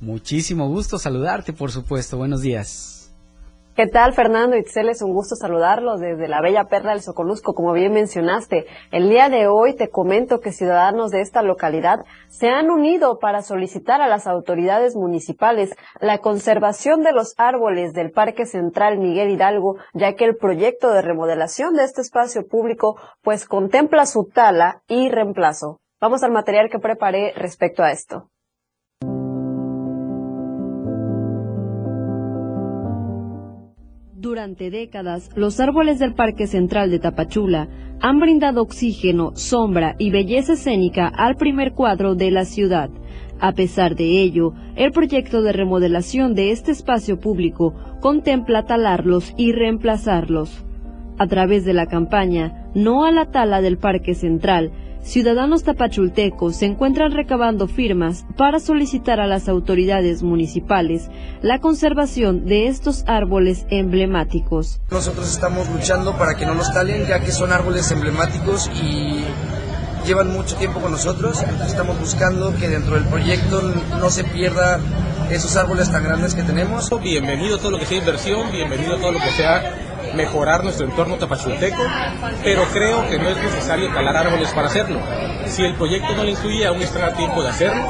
muchísimo 0.00 0.68
gusto 0.68 0.98
saludarte, 0.98 1.52
por 1.52 1.70
supuesto. 1.70 2.18
Buenos 2.18 2.42
días. 2.42 2.91
¿Qué 3.74 3.86
tal, 3.86 4.12
Fernando 4.12 4.54
Itzel? 4.54 4.90
Es 4.90 5.00
un 5.00 5.14
gusto 5.14 5.34
saludarlos 5.34 5.98
desde 5.98 6.28
la 6.28 6.42
bella 6.42 6.64
perla 6.64 6.90
del 6.90 7.00
Soconusco, 7.00 7.54
como 7.54 7.72
bien 7.72 7.94
mencionaste. 7.94 8.66
El 8.90 9.08
día 9.08 9.30
de 9.30 9.46
hoy 9.46 9.74
te 9.74 9.88
comento 9.88 10.40
que 10.40 10.52
ciudadanos 10.52 11.10
de 11.10 11.22
esta 11.22 11.40
localidad 11.40 12.04
se 12.28 12.50
han 12.50 12.68
unido 12.68 13.18
para 13.18 13.40
solicitar 13.40 14.02
a 14.02 14.08
las 14.08 14.26
autoridades 14.26 14.94
municipales 14.94 15.74
la 16.00 16.18
conservación 16.18 17.02
de 17.02 17.12
los 17.12 17.32
árboles 17.38 17.94
del 17.94 18.10
Parque 18.10 18.44
Central 18.44 18.98
Miguel 18.98 19.30
Hidalgo, 19.30 19.78
ya 19.94 20.16
que 20.16 20.26
el 20.26 20.36
proyecto 20.36 20.92
de 20.92 21.00
remodelación 21.00 21.72
de 21.72 21.84
este 21.84 22.02
espacio 22.02 22.46
público 22.46 23.00
pues 23.22 23.46
contempla 23.46 24.04
su 24.04 24.24
tala 24.24 24.82
y 24.86 25.08
reemplazo. 25.08 25.80
Vamos 25.98 26.22
al 26.22 26.32
material 26.32 26.68
que 26.68 26.78
preparé 26.78 27.32
respecto 27.36 27.82
a 27.82 27.90
esto. 27.90 28.31
Durante 34.32 34.70
décadas, 34.70 35.28
los 35.36 35.60
árboles 35.60 35.98
del 35.98 36.14
Parque 36.14 36.46
Central 36.46 36.90
de 36.90 36.98
Tapachula 36.98 37.68
han 38.00 38.18
brindado 38.18 38.62
oxígeno, 38.62 39.32
sombra 39.34 39.94
y 39.98 40.10
belleza 40.10 40.54
escénica 40.54 41.06
al 41.06 41.36
primer 41.36 41.74
cuadro 41.74 42.14
de 42.14 42.30
la 42.30 42.46
ciudad. 42.46 42.88
A 43.40 43.52
pesar 43.52 43.94
de 43.94 44.22
ello, 44.22 44.54
el 44.74 44.90
proyecto 44.90 45.42
de 45.42 45.52
remodelación 45.52 46.34
de 46.34 46.50
este 46.50 46.70
espacio 46.70 47.20
público 47.20 47.74
contempla 48.00 48.64
talarlos 48.64 49.34
y 49.36 49.52
reemplazarlos. 49.52 50.64
A 51.18 51.26
través 51.26 51.66
de 51.66 51.74
la 51.74 51.84
campaña 51.84 52.70
No 52.74 53.04
a 53.04 53.12
la 53.12 53.26
tala 53.26 53.60
del 53.60 53.76
Parque 53.76 54.14
Central, 54.14 54.72
ciudadanos 55.02 55.64
tapachultecos 55.64 56.56
se 56.56 56.66
encuentran 56.66 57.12
recabando 57.12 57.68
firmas 57.68 58.24
para 58.36 58.60
solicitar 58.60 59.20
a 59.20 59.26
las 59.26 59.48
autoridades 59.48 60.22
municipales 60.22 61.08
la 61.42 61.58
conservación 61.58 62.46
de 62.46 62.68
estos 62.68 63.04
árboles 63.06 63.66
emblemáticos. 63.68 64.80
Nosotros 64.90 65.30
estamos 65.30 65.68
luchando 65.70 66.16
para 66.16 66.34
que 66.36 66.46
no 66.46 66.54
los 66.54 66.72
talen, 66.72 67.06
ya 67.06 67.20
que 67.20 67.32
son 67.32 67.52
árboles 67.52 67.90
emblemáticos 67.90 68.70
y 68.82 69.24
llevan 70.06 70.32
mucho 70.32 70.56
tiempo 70.56 70.80
con 70.80 70.92
nosotros. 70.92 71.42
estamos 71.66 71.98
buscando 71.98 72.54
que 72.56 72.68
dentro 72.68 72.94
del 72.94 73.04
proyecto 73.04 73.60
no 73.98 74.10
se 74.10 74.24
pierda 74.24 74.80
esos 75.30 75.56
árboles 75.56 75.90
tan 75.90 76.04
grandes 76.04 76.34
que 76.34 76.42
tenemos. 76.42 76.90
Bienvenido 77.02 77.56
a 77.56 77.58
todo 77.58 77.72
lo 77.72 77.78
que 77.78 77.86
sea 77.86 77.98
inversión, 77.98 78.50
bienvenido 78.52 78.96
a 78.96 79.00
todo 79.00 79.12
lo 79.12 79.20
que 79.20 79.30
sea 79.30 79.91
mejorar 80.14 80.64
nuestro 80.64 80.86
entorno 80.86 81.16
tapachulteco, 81.16 81.82
pero 82.42 82.62
creo 82.72 83.08
que 83.08 83.18
no 83.18 83.28
es 83.28 83.36
necesario 83.36 83.92
talar 83.92 84.16
árboles 84.16 84.50
para 84.52 84.68
hacerlo. 84.68 85.00
Si 85.46 85.64
el 85.64 85.74
proyecto 85.74 86.14
no 86.16 86.24
le 86.24 86.32
incluye, 86.32 86.66
aún 86.66 86.82
está 86.82 87.06
a 87.06 87.14
tiempo 87.14 87.42
de 87.42 87.48
hacerlo. 87.48 87.82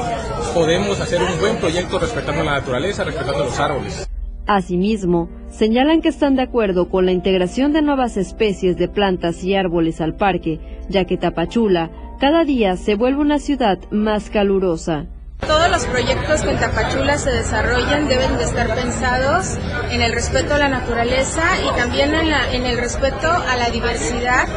Podemos 0.53 0.99
hacer 0.99 1.21
un 1.21 1.39
buen 1.39 1.57
proyecto 1.57 1.99
respetando 1.99 2.43
la 2.43 2.53
naturaleza, 2.53 3.03
respetando 3.03 3.43
los 3.45 3.59
árboles. 3.59 4.07
Asimismo, 4.45 5.29
señalan 5.49 6.01
que 6.01 6.09
están 6.09 6.35
de 6.35 6.41
acuerdo 6.41 6.89
con 6.89 7.05
la 7.05 7.13
integración 7.13 7.71
de 7.71 7.81
nuevas 7.81 8.17
especies 8.17 8.77
de 8.77 8.89
plantas 8.89 9.43
y 9.43 9.55
árboles 9.55 10.01
al 10.01 10.15
parque, 10.15 10.59
ya 10.89 11.05
que 11.05 11.17
Tapachula 11.17 11.91
cada 12.19 12.43
día 12.43 12.77
se 12.77 12.95
vuelve 12.95 13.21
una 13.21 13.39
ciudad 13.39 13.79
más 13.91 14.29
calurosa. 14.29 15.07
Todos 15.47 15.69
los 15.69 15.85
proyectos 15.85 16.41
que 16.41 16.51
en 16.51 16.59
Tapachula 16.59 17.17
se 17.17 17.31
desarrollan 17.31 18.07
deben 18.07 18.37
de 18.37 18.43
estar 18.43 18.73
pensados 18.75 19.57
en 19.91 20.01
el 20.01 20.13
respeto 20.13 20.53
a 20.53 20.57
la 20.57 20.69
naturaleza 20.69 21.41
y 21.61 21.77
también 21.77 22.13
en, 22.15 22.65
el 22.65 22.77
respeto 22.77 23.29
a 23.29 23.57
la 23.57 23.69
diversidad 23.69 24.47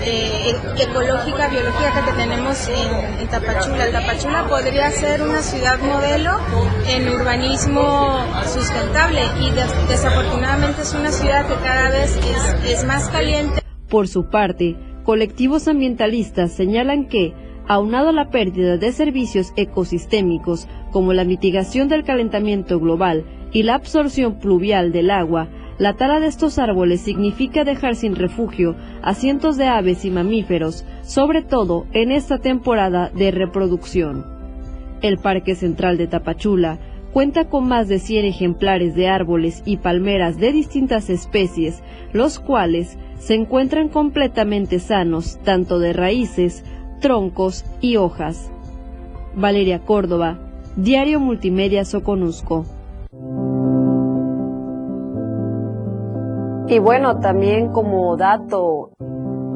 eh, 0.00 0.54
ecológica, 0.78 1.48
biológica 1.48 2.04
que 2.04 2.12
tenemos 2.12 2.68
en, 2.68 3.28
Tapachula. 3.28 3.90
Tapachula 3.90 4.46
podría 4.48 4.90
ser 4.90 5.22
una 5.22 5.42
ciudad 5.42 5.78
modelo 5.80 6.38
en 6.86 7.08
urbanismo 7.08 8.24
sustentable 8.46 9.22
y 9.40 9.50
desafortunadamente 9.88 10.82
es 10.82 10.94
una 10.94 11.10
ciudad 11.10 11.46
que 11.46 11.54
cada 11.56 11.90
vez 11.90 12.18
es 12.66 12.84
más 12.84 13.08
caliente. 13.08 13.60
Por 13.88 14.08
su 14.08 14.30
parte, 14.30 14.76
colectivos 15.04 15.68
ambientalistas 15.68 16.52
señalan 16.52 17.08
que 17.08 17.34
aunado 17.68 18.08
a 18.08 18.12
la 18.12 18.30
pérdida 18.30 18.78
de 18.78 18.92
servicios 18.92 19.52
ecosistémicos 19.56 20.66
como 20.90 21.12
la 21.12 21.24
mitigación 21.24 21.88
del 21.88 22.02
calentamiento 22.02 22.80
global 22.80 23.24
y 23.52 23.62
la 23.62 23.74
absorción 23.74 24.38
pluvial 24.38 24.90
del 24.90 25.10
agua, 25.10 25.48
la 25.78 25.94
tala 25.94 26.18
de 26.18 26.26
estos 26.26 26.58
árboles 26.58 27.02
significa 27.02 27.64
dejar 27.64 27.94
sin 27.94 28.16
refugio 28.16 28.74
a 29.02 29.14
cientos 29.14 29.56
de 29.56 29.66
aves 29.66 30.04
y 30.04 30.10
mamíferos, 30.10 30.84
sobre 31.02 31.42
todo 31.42 31.86
en 31.92 32.10
esta 32.10 32.38
temporada 32.38 33.10
de 33.14 33.30
reproducción. 33.30 34.24
El 35.02 35.18
Parque 35.18 35.54
Central 35.54 35.96
de 35.98 36.08
Tapachula 36.08 36.78
cuenta 37.12 37.48
con 37.48 37.68
más 37.68 37.88
de 37.88 37.98
100 37.98 38.24
ejemplares 38.24 38.94
de 38.94 39.08
árboles 39.08 39.62
y 39.64 39.76
palmeras 39.76 40.38
de 40.38 40.52
distintas 40.52 41.10
especies, 41.10 41.82
los 42.12 42.38
cuales 42.38 42.98
se 43.18 43.34
encuentran 43.34 43.88
completamente 43.88 44.78
sanos 44.78 45.38
tanto 45.44 45.78
de 45.78 45.92
raíces 45.92 46.64
troncos 47.00 47.64
y 47.80 47.96
hojas. 47.96 48.50
Valeria 49.34 49.80
Córdoba, 49.80 50.38
Diario 50.76 51.20
Multimedia 51.20 51.84
Soconusco. 51.84 52.64
Y 56.68 56.78
bueno, 56.80 57.20
también 57.20 57.72
como 57.72 58.16
dato, 58.16 58.90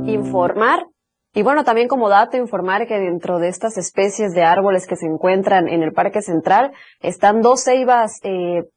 informar 0.07 0.92
y 1.35 1.43
bueno, 1.43 1.65
también 1.65 1.89
como 1.89 2.11
dato 2.11 2.37
informar 2.37 2.87
que 2.87 2.99
dentro 2.99 3.39
de 3.39 3.49
estas 3.49 3.79
especies 3.79 4.35
de 4.35 4.45
árboles 4.45 4.87
que 4.87 4.97
se 4.97 5.07
encuentran 5.07 5.67
en 5.67 5.83
el 5.83 5.93
Parque 5.93 6.21
Central 6.21 6.73
están 7.01 7.41
dos 7.41 7.65
ceibas, 7.65 8.21
eh, 8.23 8.69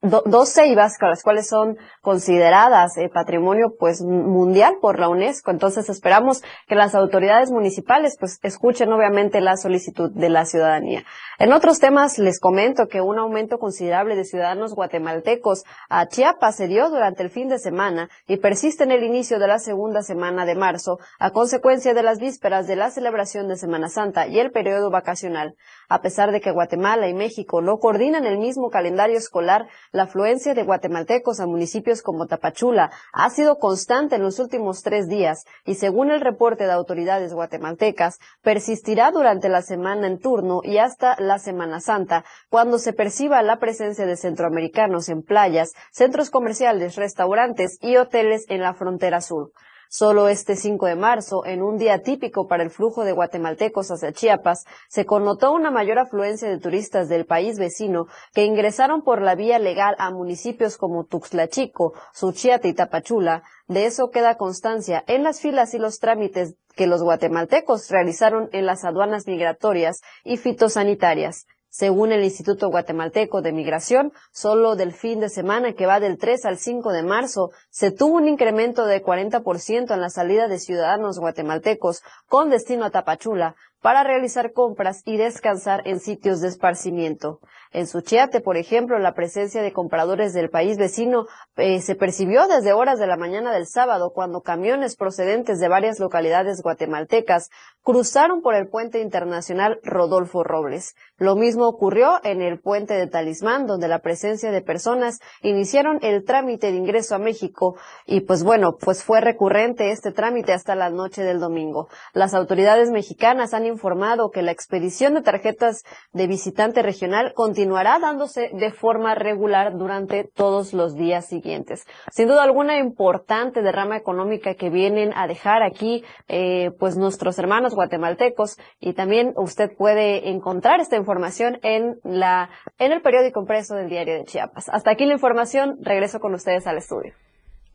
dos 0.00 0.48
ceibas, 0.48 0.96
las 1.02 1.22
cuales 1.22 1.46
son 1.46 1.76
consideradas 2.00 2.96
eh, 2.96 3.10
patrimonio 3.12 3.74
pues 3.78 4.00
mundial 4.00 4.76
por 4.80 4.98
la 4.98 5.10
UNESCO. 5.10 5.50
Entonces 5.50 5.90
esperamos 5.90 6.42
que 6.66 6.74
las 6.74 6.94
autoridades 6.94 7.50
municipales 7.50 8.16
pues 8.18 8.38
escuchen 8.42 8.90
obviamente 8.90 9.42
la 9.42 9.58
solicitud 9.58 10.10
de 10.10 10.30
la 10.30 10.46
ciudadanía. 10.46 11.04
En 11.38 11.52
otros 11.52 11.80
temas 11.80 12.18
les 12.18 12.40
comento 12.40 12.86
que 12.86 13.02
un 13.02 13.18
aumento 13.18 13.58
considerable 13.58 14.16
de 14.16 14.24
ciudadanos 14.24 14.74
guatemaltecos 14.74 15.64
a 15.90 16.06
Chiapas 16.06 16.56
se 16.56 16.66
dio 16.66 16.88
durante 16.88 17.22
el 17.22 17.28
fin 17.28 17.48
de 17.48 17.58
semana 17.58 18.08
y 18.26 18.38
persiste 18.38 18.84
en 18.84 18.90
el 18.90 19.04
inicio 19.04 19.38
de 19.38 19.48
la 19.48 19.58
segunda 19.58 20.00
semana 20.00 20.46
de 20.46 20.54
marzo 20.54 20.98
a 21.18 21.30
consecuencia 21.30 21.73
de 21.82 22.02
las 22.04 22.20
vísperas 22.20 22.68
de 22.68 22.76
la 22.76 22.92
celebración 22.92 23.48
de 23.48 23.56
Semana 23.56 23.88
Santa 23.88 24.28
y 24.28 24.38
el 24.38 24.52
periodo 24.52 24.90
vacacional. 24.90 25.56
A 25.88 26.02
pesar 26.02 26.30
de 26.30 26.40
que 26.40 26.52
Guatemala 26.52 27.08
y 27.08 27.14
México 27.14 27.62
no 27.62 27.78
coordinan 27.78 28.26
el 28.26 28.38
mismo 28.38 28.70
calendario 28.70 29.18
escolar, 29.18 29.66
la 29.90 30.04
afluencia 30.04 30.54
de 30.54 30.62
guatemaltecos 30.62 31.40
a 31.40 31.46
municipios 31.46 32.00
como 32.00 32.28
Tapachula 32.28 32.92
ha 33.12 33.28
sido 33.30 33.58
constante 33.58 34.14
en 34.14 34.22
los 34.22 34.38
últimos 34.38 34.82
tres 34.82 35.08
días 35.08 35.46
y 35.64 35.74
según 35.74 36.12
el 36.12 36.20
reporte 36.20 36.64
de 36.64 36.72
autoridades 36.72 37.34
guatemaltecas, 37.34 38.20
persistirá 38.40 39.10
durante 39.10 39.48
la 39.48 39.62
semana 39.62 40.06
en 40.06 40.20
turno 40.20 40.60
y 40.62 40.78
hasta 40.78 41.16
la 41.18 41.40
Semana 41.40 41.80
Santa, 41.80 42.24
cuando 42.50 42.78
se 42.78 42.92
perciba 42.92 43.42
la 43.42 43.58
presencia 43.58 44.06
de 44.06 44.16
centroamericanos 44.16 45.08
en 45.08 45.22
playas, 45.22 45.72
centros 45.90 46.30
comerciales, 46.30 46.94
restaurantes 46.94 47.78
y 47.80 47.96
hoteles 47.96 48.44
en 48.48 48.60
la 48.60 48.74
frontera 48.74 49.20
sur. 49.20 49.50
Solo 49.96 50.26
este 50.26 50.56
5 50.56 50.86
de 50.86 50.96
marzo, 50.96 51.46
en 51.46 51.62
un 51.62 51.78
día 51.78 52.02
típico 52.02 52.48
para 52.48 52.64
el 52.64 52.70
flujo 52.70 53.04
de 53.04 53.12
guatemaltecos 53.12 53.92
hacia 53.92 54.10
Chiapas, 54.10 54.64
se 54.88 55.06
connotó 55.06 55.52
una 55.52 55.70
mayor 55.70 56.00
afluencia 56.00 56.48
de 56.48 56.58
turistas 56.58 57.08
del 57.08 57.26
país 57.26 57.60
vecino 57.60 58.06
que 58.32 58.44
ingresaron 58.44 59.02
por 59.02 59.22
la 59.22 59.36
vía 59.36 59.60
legal 59.60 59.94
a 60.00 60.10
municipios 60.10 60.78
como 60.78 61.04
Tuxtlachico, 61.04 61.92
Suchiate 62.12 62.66
y 62.66 62.74
Tapachula. 62.74 63.44
De 63.68 63.86
eso 63.86 64.10
queda 64.10 64.36
constancia 64.36 65.04
en 65.06 65.22
las 65.22 65.40
filas 65.40 65.74
y 65.74 65.78
los 65.78 66.00
trámites 66.00 66.56
que 66.74 66.88
los 66.88 67.04
guatemaltecos 67.04 67.88
realizaron 67.88 68.48
en 68.50 68.66
las 68.66 68.84
aduanas 68.84 69.28
migratorias 69.28 70.00
y 70.24 70.38
fitosanitarias. 70.38 71.46
Según 71.76 72.12
el 72.12 72.22
Instituto 72.22 72.68
Guatemalteco 72.68 73.42
de 73.42 73.50
Migración, 73.50 74.12
solo 74.30 74.76
del 74.76 74.92
fin 74.92 75.18
de 75.18 75.28
semana 75.28 75.72
que 75.72 75.86
va 75.86 75.98
del 75.98 76.18
3 76.18 76.44
al 76.44 76.56
5 76.56 76.92
de 76.92 77.02
marzo, 77.02 77.50
se 77.68 77.90
tuvo 77.90 78.14
un 78.14 78.28
incremento 78.28 78.86
de 78.86 79.02
40% 79.02 79.92
en 79.92 80.00
la 80.00 80.08
salida 80.08 80.46
de 80.46 80.60
ciudadanos 80.60 81.18
guatemaltecos 81.18 82.02
con 82.28 82.48
destino 82.48 82.84
a 82.84 82.90
Tapachula, 82.90 83.56
para 83.84 84.02
realizar 84.02 84.54
compras 84.54 85.02
y 85.04 85.18
descansar 85.18 85.82
en 85.84 86.00
sitios 86.00 86.40
de 86.40 86.48
esparcimiento. 86.48 87.40
En 87.70 87.86
Suchiate, 87.86 88.40
por 88.40 88.56
ejemplo, 88.56 88.98
la 88.98 89.12
presencia 89.12 89.60
de 89.60 89.74
compradores 89.74 90.32
del 90.32 90.48
país 90.48 90.78
vecino 90.78 91.26
eh, 91.56 91.82
se 91.82 91.94
percibió 91.94 92.46
desde 92.46 92.72
horas 92.72 92.98
de 92.98 93.06
la 93.06 93.18
mañana 93.18 93.52
del 93.52 93.66
sábado 93.66 94.12
cuando 94.14 94.40
camiones 94.40 94.96
procedentes 94.96 95.58
de 95.58 95.68
varias 95.68 96.00
localidades 96.00 96.62
guatemaltecas 96.62 97.50
cruzaron 97.82 98.40
por 98.40 98.54
el 98.54 98.68
puente 98.68 99.00
internacional 99.00 99.80
Rodolfo 99.82 100.42
Robles. 100.42 100.94
Lo 101.18 101.36
mismo 101.36 101.68
ocurrió 101.68 102.20
en 102.24 102.40
el 102.40 102.60
puente 102.60 102.94
de 102.94 103.06
Talismán, 103.06 103.66
donde 103.66 103.88
la 103.88 103.98
presencia 103.98 104.50
de 104.50 104.62
personas 104.62 105.18
iniciaron 105.42 105.98
el 106.00 106.24
trámite 106.24 106.72
de 106.72 106.78
ingreso 106.78 107.16
a 107.16 107.18
México 107.18 107.76
y 108.06 108.20
pues 108.20 108.44
bueno, 108.44 108.78
pues 108.80 109.04
fue 109.04 109.20
recurrente 109.20 109.90
este 109.90 110.12
trámite 110.12 110.54
hasta 110.54 110.74
la 110.74 110.88
noche 110.88 111.22
del 111.22 111.40
domingo. 111.40 111.88
Las 112.14 112.32
autoridades 112.32 112.90
mexicanas 112.90 113.52
han 113.52 113.66
informado 113.74 114.30
que 114.30 114.42
la 114.42 114.52
expedición 114.52 115.14
de 115.14 115.22
tarjetas 115.22 115.82
de 116.12 116.26
visitante 116.26 116.82
regional 116.82 117.32
continuará 117.34 117.98
dándose 117.98 118.50
de 118.52 118.70
forma 118.70 119.14
regular 119.14 119.76
durante 119.76 120.24
todos 120.24 120.72
los 120.72 120.94
días 120.94 121.26
siguientes. 121.26 121.84
Sin 122.10 122.28
duda 122.28 122.42
alguna 122.42 122.78
importante 122.78 123.62
derrama 123.62 123.96
económica 123.96 124.54
que 124.54 124.70
vienen 124.70 125.12
a 125.14 125.26
dejar 125.26 125.62
aquí 125.62 126.04
eh, 126.28 126.70
pues 126.78 126.96
nuestros 126.96 127.38
hermanos 127.38 127.74
guatemaltecos 127.74 128.56
y 128.80 128.94
también 128.94 129.32
usted 129.36 129.70
puede 129.76 130.30
encontrar 130.30 130.80
esta 130.80 130.96
información 130.96 131.58
en 131.62 131.98
la 132.04 132.50
en 132.78 132.92
el 132.92 133.02
periódico 133.02 133.40
impreso 133.40 133.74
del 133.74 133.88
diario 133.88 134.14
de 134.14 134.24
Chiapas. 134.24 134.68
Hasta 134.68 134.90
aquí 134.90 135.04
la 135.04 135.14
información, 135.14 135.78
regreso 135.80 136.20
con 136.20 136.34
ustedes 136.34 136.66
al 136.66 136.78
estudio. 136.78 137.23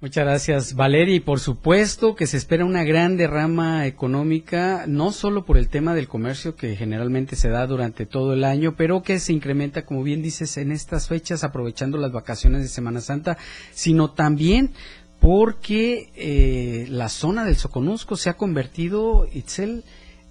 Muchas 0.01 0.23
gracias, 0.23 0.75
Valeria. 0.75 1.15
Y 1.15 1.19
por 1.19 1.41
supuesto 1.41 2.15
que 2.15 2.25
se 2.25 2.37
espera 2.37 2.63
una 2.63 2.85
gran 2.85 3.17
derrama 3.17 3.85
económica, 3.85 4.85
no 4.87 5.11
solo 5.11 5.43
por 5.43 5.57
el 5.57 5.67
tema 5.67 5.93
del 5.93 6.07
comercio 6.07 6.55
que 6.55 6.77
generalmente 6.77 7.35
se 7.35 7.49
da 7.49 7.67
durante 7.67 8.05
todo 8.05 8.31
el 8.31 8.45
año, 8.45 8.75
pero 8.77 9.03
que 9.03 9.19
se 9.19 9.33
incrementa, 9.33 9.85
como 9.85 10.01
bien 10.01 10.21
dices, 10.21 10.55
en 10.55 10.71
estas 10.71 11.09
fechas, 11.09 11.43
aprovechando 11.43 11.97
las 11.97 12.13
vacaciones 12.13 12.61
de 12.61 12.69
Semana 12.69 13.01
Santa, 13.01 13.37
sino 13.73 14.11
también 14.11 14.71
porque 15.19 16.11
eh, 16.15 16.87
la 16.89 17.09
zona 17.09 17.43
del 17.43 17.57
Soconusco 17.57 18.15
se 18.15 18.29
ha 18.29 18.37
convertido, 18.37 19.27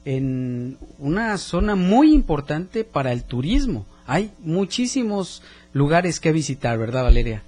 en 0.06 0.78
una 0.96 1.36
zona 1.36 1.74
muy 1.74 2.14
importante 2.14 2.84
para 2.84 3.12
el 3.12 3.24
turismo. 3.24 3.84
Hay 4.06 4.30
muchísimos 4.38 5.42
lugares 5.74 6.20
que 6.20 6.32
visitar, 6.32 6.78
¿verdad, 6.78 7.02
Valeria? 7.02 7.42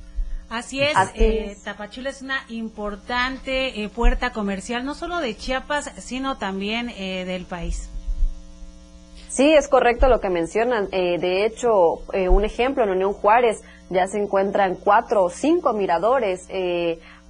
Así 0.51 0.83
es, 0.83 0.97
eh, 1.15 1.57
Tapachula 1.63 2.11
es 2.11 2.23
una 2.23 2.43
importante 2.49 3.85
eh, 3.85 3.89
puerta 3.89 4.33
comercial, 4.33 4.85
no 4.85 4.97
solo 4.97 5.21
de 5.21 5.37
Chiapas, 5.37 5.93
sino 5.99 6.39
también 6.39 6.91
eh, 6.91 7.25
del 7.25 7.45
país. 7.45 7.89
Sí, 9.29 9.53
es 9.53 9.69
correcto 9.69 10.09
lo 10.09 10.21
que 10.21 10.29
mencionan. 10.29 10.89
Eh, 10.91 11.19
de 11.21 11.47
hecho, 11.47 12.03
un 12.13 12.45
ejemplo, 12.45 12.83
en 12.83 12.91
Unión 12.91 13.13
Juárez 13.13 13.63
ya 13.89 14.09
se 14.09 14.19
encuentran 14.19 14.75
cuatro 14.75 15.23
o 15.23 15.31
cinco 15.31 15.73
miradores 15.73 16.49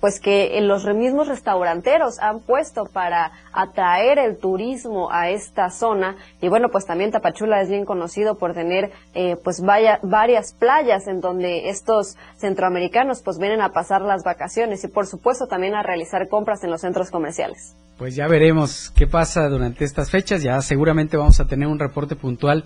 pues 0.00 0.20
que 0.20 0.58
los 0.62 0.84
mismos 0.86 1.28
restauranteros 1.28 2.18
han 2.18 2.40
puesto 2.40 2.86
para 2.86 3.32
atraer 3.52 4.18
el 4.18 4.38
turismo 4.38 5.10
a 5.12 5.30
esta 5.30 5.70
zona 5.70 6.16
y 6.40 6.48
bueno 6.48 6.68
pues 6.70 6.86
también 6.86 7.10
Tapachula 7.10 7.60
es 7.60 7.68
bien 7.68 7.84
conocido 7.84 8.38
por 8.38 8.54
tener 8.54 8.90
eh, 9.14 9.36
pues 9.42 9.60
vaya, 9.60 9.98
varias 10.02 10.54
playas 10.54 11.06
en 11.06 11.20
donde 11.20 11.68
estos 11.68 12.16
centroamericanos 12.36 13.22
pues 13.22 13.38
vienen 13.38 13.60
a 13.60 13.70
pasar 13.70 14.02
las 14.02 14.24
vacaciones 14.24 14.82
y 14.84 14.88
por 14.88 15.06
supuesto 15.06 15.46
también 15.46 15.74
a 15.74 15.82
realizar 15.82 16.28
compras 16.28 16.64
en 16.64 16.70
los 16.70 16.80
centros 16.80 17.10
comerciales. 17.10 17.76
Pues 17.98 18.14
ya 18.14 18.26
veremos 18.28 18.90
qué 18.96 19.06
pasa 19.06 19.46
durante 19.48 19.84
estas 19.84 20.10
fechas, 20.10 20.42
ya 20.42 20.60
seguramente 20.62 21.18
vamos 21.18 21.38
a 21.38 21.46
tener 21.46 21.68
un 21.68 21.78
reporte 21.78 22.16
puntual 22.16 22.64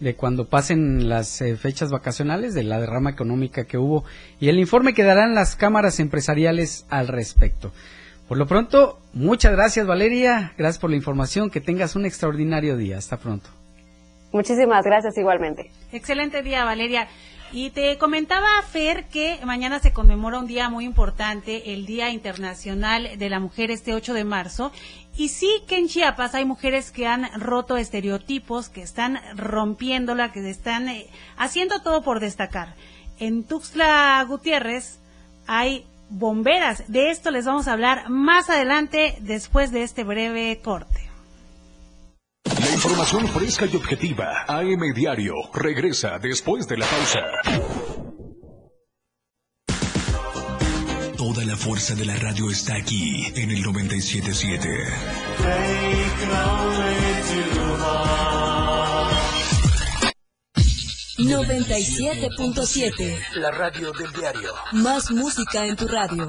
de 0.00 0.14
cuando 0.14 0.46
pasen 0.46 1.08
las 1.08 1.40
eh, 1.40 1.56
fechas 1.56 1.90
vacacionales, 1.90 2.54
de 2.54 2.62
la 2.62 2.80
derrama 2.80 3.10
económica 3.10 3.64
que 3.64 3.78
hubo 3.78 4.04
y 4.40 4.48
el 4.48 4.58
informe 4.58 4.94
que 4.94 5.02
darán 5.02 5.34
las 5.34 5.56
cámaras 5.56 6.00
empresariales 6.00 6.86
al 6.90 7.08
respecto. 7.08 7.72
Por 8.28 8.38
lo 8.38 8.46
pronto, 8.46 8.98
muchas 9.12 9.52
gracias 9.52 9.86
Valeria, 9.86 10.52
gracias 10.58 10.80
por 10.80 10.90
la 10.90 10.96
información, 10.96 11.48
que 11.48 11.60
tengas 11.60 11.96
un 11.96 12.06
extraordinario 12.06 12.76
día. 12.76 12.98
Hasta 12.98 13.16
pronto. 13.16 13.48
Muchísimas 14.32 14.84
gracias 14.84 15.16
igualmente. 15.16 15.70
Excelente 15.92 16.42
día 16.42 16.64
Valeria. 16.64 17.08
Y 17.52 17.70
te 17.70 17.96
comentaba, 17.96 18.48
Fer, 18.70 19.06
que 19.06 19.38
mañana 19.44 19.78
se 19.78 19.92
conmemora 19.92 20.38
un 20.38 20.46
día 20.46 20.68
muy 20.68 20.84
importante, 20.84 21.72
el 21.72 21.86
Día 21.86 22.10
Internacional 22.10 23.16
de 23.18 23.30
la 23.30 23.40
Mujer, 23.40 23.70
este 23.70 23.94
8 23.94 24.14
de 24.14 24.24
marzo. 24.24 24.72
Y 25.16 25.28
sí 25.28 25.62
que 25.66 25.78
en 25.78 25.88
Chiapas 25.88 26.34
hay 26.34 26.44
mujeres 26.44 26.90
que 26.90 27.06
han 27.06 27.30
roto 27.40 27.76
estereotipos, 27.76 28.68
que 28.68 28.82
están 28.82 29.20
rompiéndola, 29.34 30.32
que 30.32 30.48
están 30.50 30.88
eh, 30.88 31.06
haciendo 31.36 31.80
todo 31.82 32.02
por 32.02 32.20
destacar. 32.20 32.74
En 33.18 33.44
Tuxtla 33.44 34.24
Gutiérrez 34.28 34.98
hay 35.46 35.86
bomberas. 36.10 36.84
De 36.88 37.10
esto 37.10 37.30
les 37.30 37.46
vamos 37.46 37.68
a 37.68 37.72
hablar 37.72 38.10
más 38.10 38.50
adelante, 38.50 39.16
después 39.20 39.70
de 39.72 39.84
este 39.84 40.04
breve 40.04 40.60
corte. 40.62 41.05
La 42.60 42.70
información 42.72 43.28
fresca 43.28 43.66
y 43.66 43.76
objetiva. 43.76 44.44
AM 44.46 44.92
Diario 44.94 45.34
regresa 45.52 46.18
después 46.18 46.68
de 46.68 46.76
la 46.76 46.86
pausa. 46.86 47.20
Toda 51.16 51.44
la 51.44 51.56
fuerza 51.56 51.94
de 51.94 52.04
la 52.04 52.16
radio 52.16 52.50
está 52.50 52.76
aquí 52.76 53.26
en 53.34 53.50
el 53.50 53.62
977. 53.62 54.68
97.7. 61.18 63.18
La 63.34 63.50
radio 63.50 63.92
del 63.92 64.12
diario. 64.12 64.52
Más 64.72 65.10
música 65.10 65.66
en 65.66 65.76
tu 65.76 65.88
radio 65.88 66.28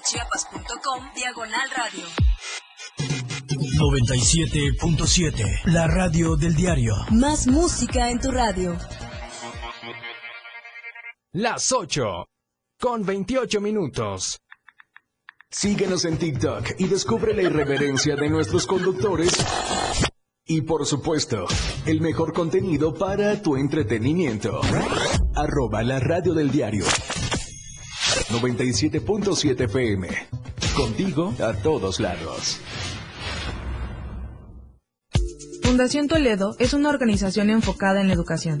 www.diariodechiapas.com 0.00 1.04
Diagonal 1.14 1.68
Radio. 1.76 2.04
97.7 3.78 5.64
La 5.66 5.86
radio 5.86 6.36
del 6.36 6.54
diario. 6.54 6.94
Más 7.10 7.46
música 7.46 8.10
en 8.10 8.18
tu 8.20 8.30
radio. 8.30 8.76
Las 11.32 11.72
8 11.72 12.26
con 12.80 13.04
28 13.04 13.60
minutos. 13.60 14.40
Síguenos 15.50 16.04
en 16.04 16.16
TikTok 16.18 16.66
y 16.78 16.86
descubre 16.86 17.34
la 17.34 17.42
irreverencia 17.42 18.16
de 18.16 18.30
nuestros 18.30 18.66
conductores. 18.66 19.32
Y 20.46 20.62
por 20.62 20.86
supuesto, 20.86 21.46
el 21.86 22.00
mejor 22.00 22.32
contenido 22.32 22.94
para 22.94 23.42
tu 23.42 23.56
entretenimiento. 23.56 24.60
Arroba 25.34 25.82
la 25.82 26.00
radio 26.00 26.34
del 26.34 26.50
diario. 26.50 26.84
97.7 28.30 29.64
FM. 29.64 30.08
Contigo 30.76 31.34
a 31.42 31.52
todos 31.52 31.98
lados. 31.98 32.60
Fundación 35.62 36.08
Toledo 36.08 36.56
es 36.58 36.74
una 36.74 36.88
organización 36.88 37.50
enfocada 37.50 38.00
en 38.00 38.08
la 38.08 38.14
educación 38.14 38.60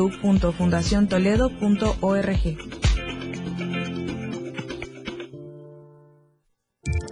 www.fundaciontoledo.org. 0.01 2.90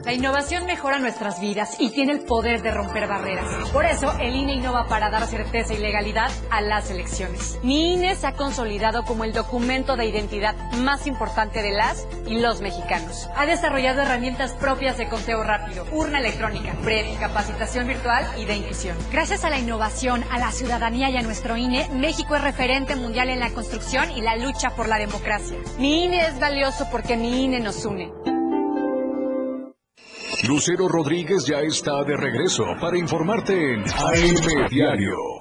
La 0.10 0.16
innovación 0.16 0.66
mejora 0.66 0.98
nuestras 0.98 1.40
vidas 1.40 1.76
y 1.78 1.92
tiene 1.92 2.14
el 2.14 2.22
poder 2.22 2.64
de 2.64 2.72
romper 2.72 3.08
barreras. 3.08 3.46
Por 3.72 3.86
eso, 3.86 4.12
el 4.20 4.36
INE 4.36 4.56
innova 4.56 4.88
para 4.88 5.12
dar 5.12 5.28
certeza 5.28 5.76
y 5.76 5.78
legalidad 5.78 6.32
a 6.50 6.62
las 6.62 6.90
elecciones. 6.90 7.60
Mi 7.62 7.94
INE 7.94 8.16
se 8.16 8.26
ha 8.26 8.34
consolidado 8.34 9.06
como 9.06 9.24
el 9.24 9.34
documento 9.34 9.98
de 9.98 10.08
identidad 10.08 10.56
más 10.78 11.06
importante 11.06 11.62
de 11.62 11.74
las 11.74 12.08
y 12.26 12.40
los 12.40 12.60
mexicanos. 12.60 13.30
Ha 13.36 13.46
desarrollado 13.46 14.02
herramientas 14.02 14.54
propias 14.54 14.98
de 14.98 15.08
conteo 15.08 15.44
rápido, 15.44 15.86
urna 15.92 16.18
electrónica, 16.18 16.74
PREP, 16.84 17.20
capacitación 17.20 17.86
virtual 17.86 18.26
y 18.36 18.46
de 18.46 18.56
inclusión. 18.56 18.98
Gracias 19.12 19.46
a 19.46 19.52
la 19.52 19.60
innovación, 19.60 20.24
a 20.32 20.40
la 20.40 20.52
ciudadanía 20.52 21.12
y 21.12 21.18
a 21.18 21.22
nuestro 21.22 21.56
INE, 21.56 21.88
México 21.94 22.36
es 22.36 22.42
referente 22.42 22.96
mundial 22.96 23.30
en 23.30 23.42
la 23.42 23.52
construcción 23.52 24.10
y 24.10 24.22
la 24.22 24.38
lucha 24.38 24.72
por 24.72 24.88
la 24.88 24.98
democracia. 24.98 25.60
Mi 25.78 26.06
INE 26.06 26.22
es 26.26 26.40
valioso 26.40 26.88
porque 26.90 27.16
mi 27.16 27.44
INE 27.44 27.60
nos 27.60 27.86
une. 27.86 28.12
Lucero 30.50 30.88
Rodríguez 30.88 31.46
ya 31.46 31.60
está 31.60 32.04
de 32.04 32.18
regreso 32.18 32.64
para 32.82 32.98
informarte 32.98 33.54
en 33.54 33.82
AM 33.82 34.68
Diario. 34.68 35.39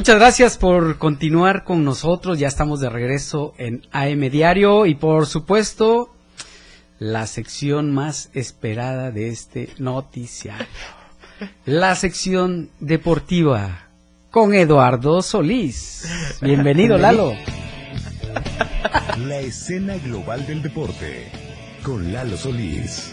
Muchas 0.00 0.16
gracias 0.16 0.56
por 0.56 0.96
continuar 0.96 1.62
con 1.62 1.84
nosotros. 1.84 2.38
Ya 2.38 2.48
estamos 2.48 2.80
de 2.80 2.88
regreso 2.88 3.52
en 3.58 3.82
AM 3.92 4.30
Diario 4.30 4.86
y 4.86 4.94
por 4.94 5.26
supuesto 5.26 6.08
la 6.98 7.26
sección 7.26 7.92
más 7.92 8.30
esperada 8.32 9.10
de 9.10 9.28
este 9.28 9.68
noticiario. 9.76 10.66
La 11.66 11.94
sección 11.96 12.70
deportiva 12.80 13.90
con 14.30 14.54
Eduardo 14.54 15.20
Solís. 15.20 16.08
Bienvenido, 16.40 16.96
Lalo. 16.96 17.34
La 19.18 19.40
escena 19.40 19.98
global 19.98 20.46
del 20.46 20.62
deporte 20.62 21.30
con 21.82 22.10
Lalo 22.10 22.38
Solís. 22.38 23.12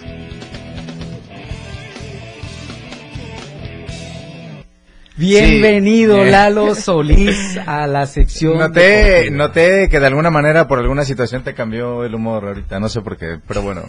Bienvenido 5.18 6.24
Lalo 6.24 6.76
Solís 6.76 7.58
a 7.66 7.88
la 7.88 8.06
sección. 8.06 8.60
Noté, 8.60 9.32
noté 9.32 9.90
que 9.90 10.00
de 10.00 10.06
alguna 10.06 10.30
manera 10.30 10.68
por 10.68 10.78
alguna 10.78 11.06
situación 11.06 11.44
te 11.44 11.56
cambió 11.56 12.04
el 12.04 12.14
humor 12.14 12.46
ahorita, 12.46 12.80
no 12.80 12.88
sé 12.88 13.02
por 13.02 13.18
qué, 13.18 13.40
pero 13.48 13.64
bueno, 13.64 13.82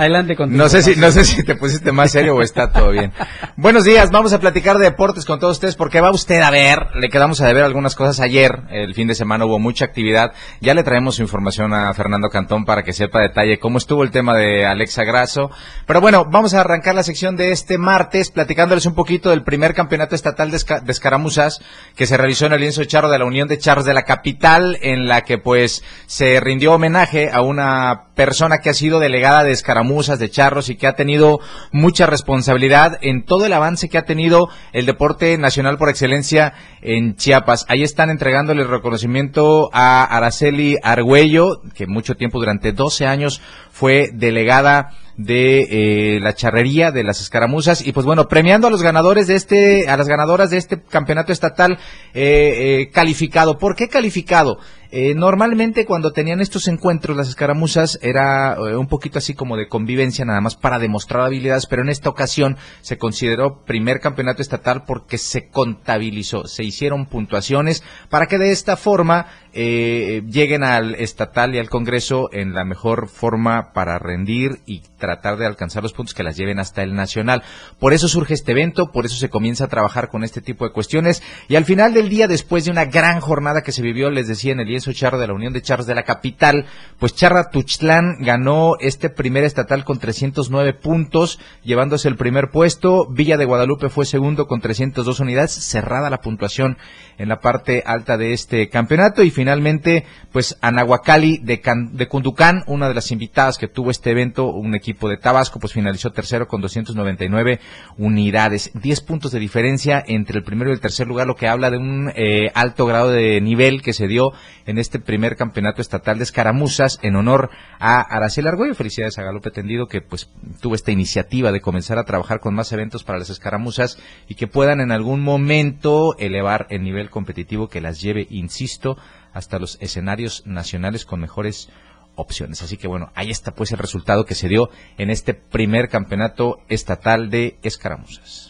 Adelante 0.00 0.34
con 0.34 0.56
No 0.56 0.70
sé 0.70 0.82
si 0.82 0.96
no 0.96 1.10
sé 1.10 1.24
si 1.24 1.42
te 1.44 1.56
pusiste 1.56 1.92
más 1.92 2.10
serio 2.10 2.34
o 2.34 2.40
está 2.40 2.72
todo 2.72 2.90
bien. 2.90 3.12
Buenos 3.56 3.84
días, 3.84 4.10
vamos 4.10 4.32
a 4.32 4.40
platicar 4.40 4.78
de 4.78 4.84
deportes 4.84 5.26
con 5.26 5.38
todos 5.38 5.58
ustedes 5.58 5.76
porque 5.76 6.00
va 6.00 6.10
usted 6.10 6.40
a 6.40 6.50
ver, 6.50 6.86
le 6.94 7.10
quedamos 7.10 7.42
a 7.42 7.46
deber 7.46 7.64
algunas 7.64 7.94
cosas 7.94 8.18
ayer, 8.20 8.62
el 8.70 8.94
fin 8.94 9.08
de 9.08 9.14
semana 9.14 9.44
hubo 9.44 9.58
mucha 9.58 9.84
actividad. 9.84 10.32
Ya 10.62 10.72
le 10.72 10.84
traemos 10.84 11.16
su 11.16 11.22
información 11.22 11.74
a 11.74 11.92
Fernando 11.92 12.30
Cantón 12.30 12.64
para 12.64 12.82
que 12.82 12.94
sepa 12.94 13.20
detalle 13.20 13.58
cómo 13.58 13.76
estuvo 13.76 14.02
el 14.02 14.10
tema 14.10 14.34
de 14.34 14.64
Alexa 14.64 15.04
Grasso. 15.04 15.50
Pero 15.86 16.00
bueno, 16.00 16.24
vamos 16.24 16.54
a 16.54 16.60
arrancar 16.62 16.94
la 16.94 17.02
sección 17.02 17.36
de 17.36 17.52
este 17.52 17.76
martes 17.76 18.30
platicándoles 18.30 18.86
un 18.86 18.94
poquito 18.94 19.28
del 19.28 19.42
primer 19.42 19.74
campeonato 19.74 20.14
estatal 20.14 20.50
de, 20.50 20.56
escaramuzas 20.88 21.60
que 21.94 22.06
se 22.06 22.16
realizó 22.16 22.46
en 22.46 22.54
el 22.54 22.60
lienzo 22.60 22.82
charro 22.84 23.10
de 23.10 23.18
la 23.18 23.26
Unión 23.26 23.48
de 23.48 23.58
Charros 23.58 23.84
de 23.84 23.92
la 23.92 24.04
capital 24.04 24.78
en 24.80 25.08
la 25.08 25.24
que 25.24 25.36
pues 25.36 25.84
se 26.06 26.40
rindió 26.40 26.72
homenaje 26.72 27.28
a 27.30 27.42
una 27.42 28.14
persona 28.14 28.58
que 28.58 28.70
ha 28.70 28.74
sido 28.74 28.98
delegada 28.98 29.44
de 29.44 29.50
escaramuzas 29.50 29.89
musas, 29.90 30.18
de 30.18 30.30
charros 30.30 30.70
y 30.70 30.76
que 30.76 30.86
ha 30.86 30.94
tenido 30.94 31.40
mucha 31.72 32.06
responsabilidad 32.06 32.98
en 33.02 33.24
todo 33.24 33.44
el 33.46 33.52
avance 33.52 33.88
que 33.88 33.98
ha 33.98 34.04
tenido 34.04 34.48
el 34.72 34.86
deporte 34.86 35.36
nacional 35.36 35.78
por 35.78 35.88
excelencia 35.88 36.54
en 36.80 37.16
Chiapas. 37.16 37.66
Ahí 37.68 37.82
están 37.82 38.08
entregándole 38.10 38.62
el 38.62 38.68
reconocimiento 38.68 39.70
a 39.72 40.04
Araceli 40.04 40.76
Argüello, 40.82 41.60
que 41.74 41.86
mucho 41.86 42.14
tiempo, 42.14 42.38
durante 42.38 42.72
12 42.72 43.06
años, 43.06 43.42
fue 43.70 44.10
delegada 44.12 44.90
de 45.20 46.16
eh, 46.16 46.20
la 46.20 46.34
charrería 46.34 46.90
de 46.90 47.04
las 47.04 47.20
escaramuzas 47.20 47.86
y 47.86 47.92
pues 47.92 48.06
bueno 48.06 48.26
premiando 48.26 48.68
a 48.68 48.70
los 48.70 48.82
ganadores 48.82 49.26
de 49.26 49.34
este 49.34 49.88
a 49.88 49.96
las 49.98 50.08
ganadoras 50.08 50.48
de 50.48 50.56
este 50.56 50.80
campeonato 50.82 51.30
estatal 51.30 51.78
eh, 52.14 52.80
eh, 52.82 52.90
calificado 52.90 53.58
¿por 53.58 53.76
qué 53.76 53.88
calificado? 53.88 54.58
Eh, 54.92 55.14
normalmente 55.14 55.86
cuando 55.86 56.10
tenían 56.10 56.40
estos 56.40 56.66
encuentros 56.66 57.16
las 57.16 57.28
escaramuzas 57.28 57.96
era 58.02 58.54
eh, 58.54 58.74
un 58.76 58.88
poquito 58.88 59.18
así 59.18 59.34
como 59.34 59.56
de 59.56 59.68
convivencia 59.68 60.24
nada 60.24 60.40
más 60.40 60.56
para 60.56 60.80
demostrar 60.80 61.22
habilidades, 61.22 61.66
pero 61.66 61.82
en 61.82 61.90
esta 61.90 62.08
ocasión 62.10 62.56
se 62.80 62.98
consideró 62.98 63.62
primer 63.64 64.00
campeonato 64.00 64.42
estatal 64.42 64.82
porque 64.84 65.16
se 65.16 65.48
contabilizó, 65.48 66.48
se 66.48 66.64
hicieron 66.64 67.06
puntuaciones 67.06 67.84
para 68.08 68.26
que 68.26 68.38
de 68.38 68.50
esta 68.50 68.76
forma 68.76 69.26
eh, 69.52 70.22
lleguen 70.30 70.62
al 70.62 70.94
estatal 70.94 71.54
y 71.54 71.58
al 71.58 71.68
Congreso 71.68 72.28
en 72.32 72.54
la 72.54 72.64
mejor 72.64 73.08
forma 73.08 73.72
para 73.72 73.98
rendir 73.98 74.60
y 74.66 74.82
tratar 74.98 75.36
de 75.36 75.46
alcanzar 75.46 75.82
los 75.82 75.92
puntos 75.92 76.14
que 76.14 76.22
las 76.22 76.36
lleven 76.36 76.58
hasta 76.58 76.82
el 76.82 76.94
nacional. 76.94 77.42
Por 77.78 77.92
eso 77.92 78.08
surge 78.08 78.34
este 78.34 78.52
evento, 78.52 78.92
por 78.92 79.06
eso 79.06 79.16
se 79.16 79.30
comienza 79.30 79.64
a 79.64 79.68
trabajar 79.68 80.08
con 80.08 80.24
este 80.24 80.40
tipo 80.40 80.64
de 80.64 80.72
cuestiones 80.72 81.22
y 81.48 81.56
al 81.56 81.64
final 81.64 81.94
del 81.94 82.08
día, 82.08 82.28
después 82.28 82.64
de 82.64 82.70
una 82.70 82.84
gran 82.84 83.20
jornada 83.20 83.62
que 83.62 83.72
se 83.72 83.82
vivió, 83.82 84.10
les 84.10 84.28
decía 84.28 84.52
en 84.52 84.60
el 84.60 84.68
lienzo 84.68 84.92
charro 84.92 85.18
de 85.18 85.26
la 85.26 85.34
Unión 85.34 85.52
de 85.52 85.62
Charros 85.62 85.86
de 85.86 85.94
la 85.94 86.04
capital, 86.04 86.66
pues 86.98 87.14
Charra 87.14 87.50
Tuxtlán 87.50 88.18
ganó 88.20 88.74
este 88.80 89.10
primer 89.10 89.44
estatal 89.44 89.84
con 89.84 89.98
309 89.98 90.74
puntos, 90.74 91.38
llevándose 91.62 92.08
el 92.08 92.16
primer 92.16 92.50
puesto. 92.50 93.06
Villa 93.08 93.36
de 93.36 93.44
Guadalupe 93.44 93.88
fue 93.88 94.06
segundo 94.06 94.46
con 94.46 94.60
302 94.60 95.20
unidades, 95.20 95.52
cerrada 95.52 96.10
la 96.10 96.20
puntuación 96.20 96.76
en 97.18 97.28
la 97.28 97.40
parte 97.40 97.82
alta 97.84 98.16
de 98.16 98.32
este 98.32 98.68
campeonato 98.68 99.22
finalmente 99.40 100.04
pues 100.32 100.58
Anahuacali 100.60 101.38
de, 101.38 101.62
de 101.92 102.08
Cunducán, 102.08 102.62
una 102.66 102.88
de 102.88 102.94
las 102.94 103.10
invitadas 103.10 103.56
que 103.56 103.68
tuvo 103.68 103.90
este 103.90 104.10
evento, 104.10 104.44
un 104.52 104.74
equipo 104.74 105.08
de 105.08 105.16
Tabasco, 105.16 105.58
pues 105.58 105.72
finalizó 105.72 106.10
tercero 106.10 106.46
con 106.46 106.60
299 106.60 107.58
unidades, 107.96 108.70
10 108.74 109.00
puntos 109.00 109.32
de 109.32 109.38
diferencia 109.38 110.04
entre 110.06 110.36
el 110.36 110.44
primero 110.44 110.68
y 110.68 110.74
el 110.74 110.80
tercer 110.80 111.06
lugar, 111.06 111.26
lo 111.26 111.36
que 111.36 111.48
habla 111.48 111.70
de 111.70 111.78
un 111.78 112.12
eh, 112.14 112.50
alto 112.54 112.84
grado 112.84 113.08
de 113.08 113.40
nivel 113.40 113.80
que 113.80 113.94
se 113.94 114.08
dio 114.08 114.34
en 114.66 114.76
este 114.76 115.00
primer 115.00 115.36
campeonato 115.36 115.80
estatal 115.80 116.18
de 116.18 116.24
escaramuzas 116.24 116.98
en 117.00 117.16
honor 117.16 117.48
a 117.78 118.02
Araceli 118.02 118.46
Argüello. 118.46 118.74
Felicidades 118.74 119.18
a 119.18 119.22
Galope 119.22 119.50
Tendido 119.50 119.86
que 119.86 120.02
pues 120.02 120.30
tuvo 120.60 120.74
esta 120.74 120.92
iniciativa 120.92 121.50
de 121.50 121.62
comenzar 121.62 121.98
a 121.98 122.04
trabajar 122.04 122.40
con 122.40 122.54
más 122.54 122.72
eventos 122.72 123.04
para 123.04 123.18
las 123.18 123.30
escaramuzas 123.30 123.98
y 124.28 124.34
que 124.34 124.46
puedan 124.46 124.80
en 124.80 124.92
algún 124.92 125.22
momento 125.22 126.14
elevar 126.18 126.66
el 126.68 126.82
nivel 126.82 127.08
competitivo 127.08 127.68
que 127.68 127.80
las 127.80 128.00
lleve, 128.00 128.26
insisto, 128.30 128.96
hasta 129.32 129.58
los 129.58 129.78
escenarios 129.80 130.42
nacionales 130.46 131.04
con 131.04 131.20
mejores 131.20 131.68
opciones. 132.14 132.62
Así 132.62 132.76
que 132.76 132.88
bueno, 132.88 133.10
ahí 133.14 133.30
está 133.30 133.52
pues 133.52 133.72
el 133.72 133.78
resultado 133.78 134.24
que 134.24 134.34
se 134.34 134.48
dio 134.48 134.70
en 134.98 135.10
este 135.10 135.34
primer 135.34 135.88
campeonato 135.88 136.58
estatal 136.68 137.30
de 137.30 137.58
escaramuzas. 137.62 138.49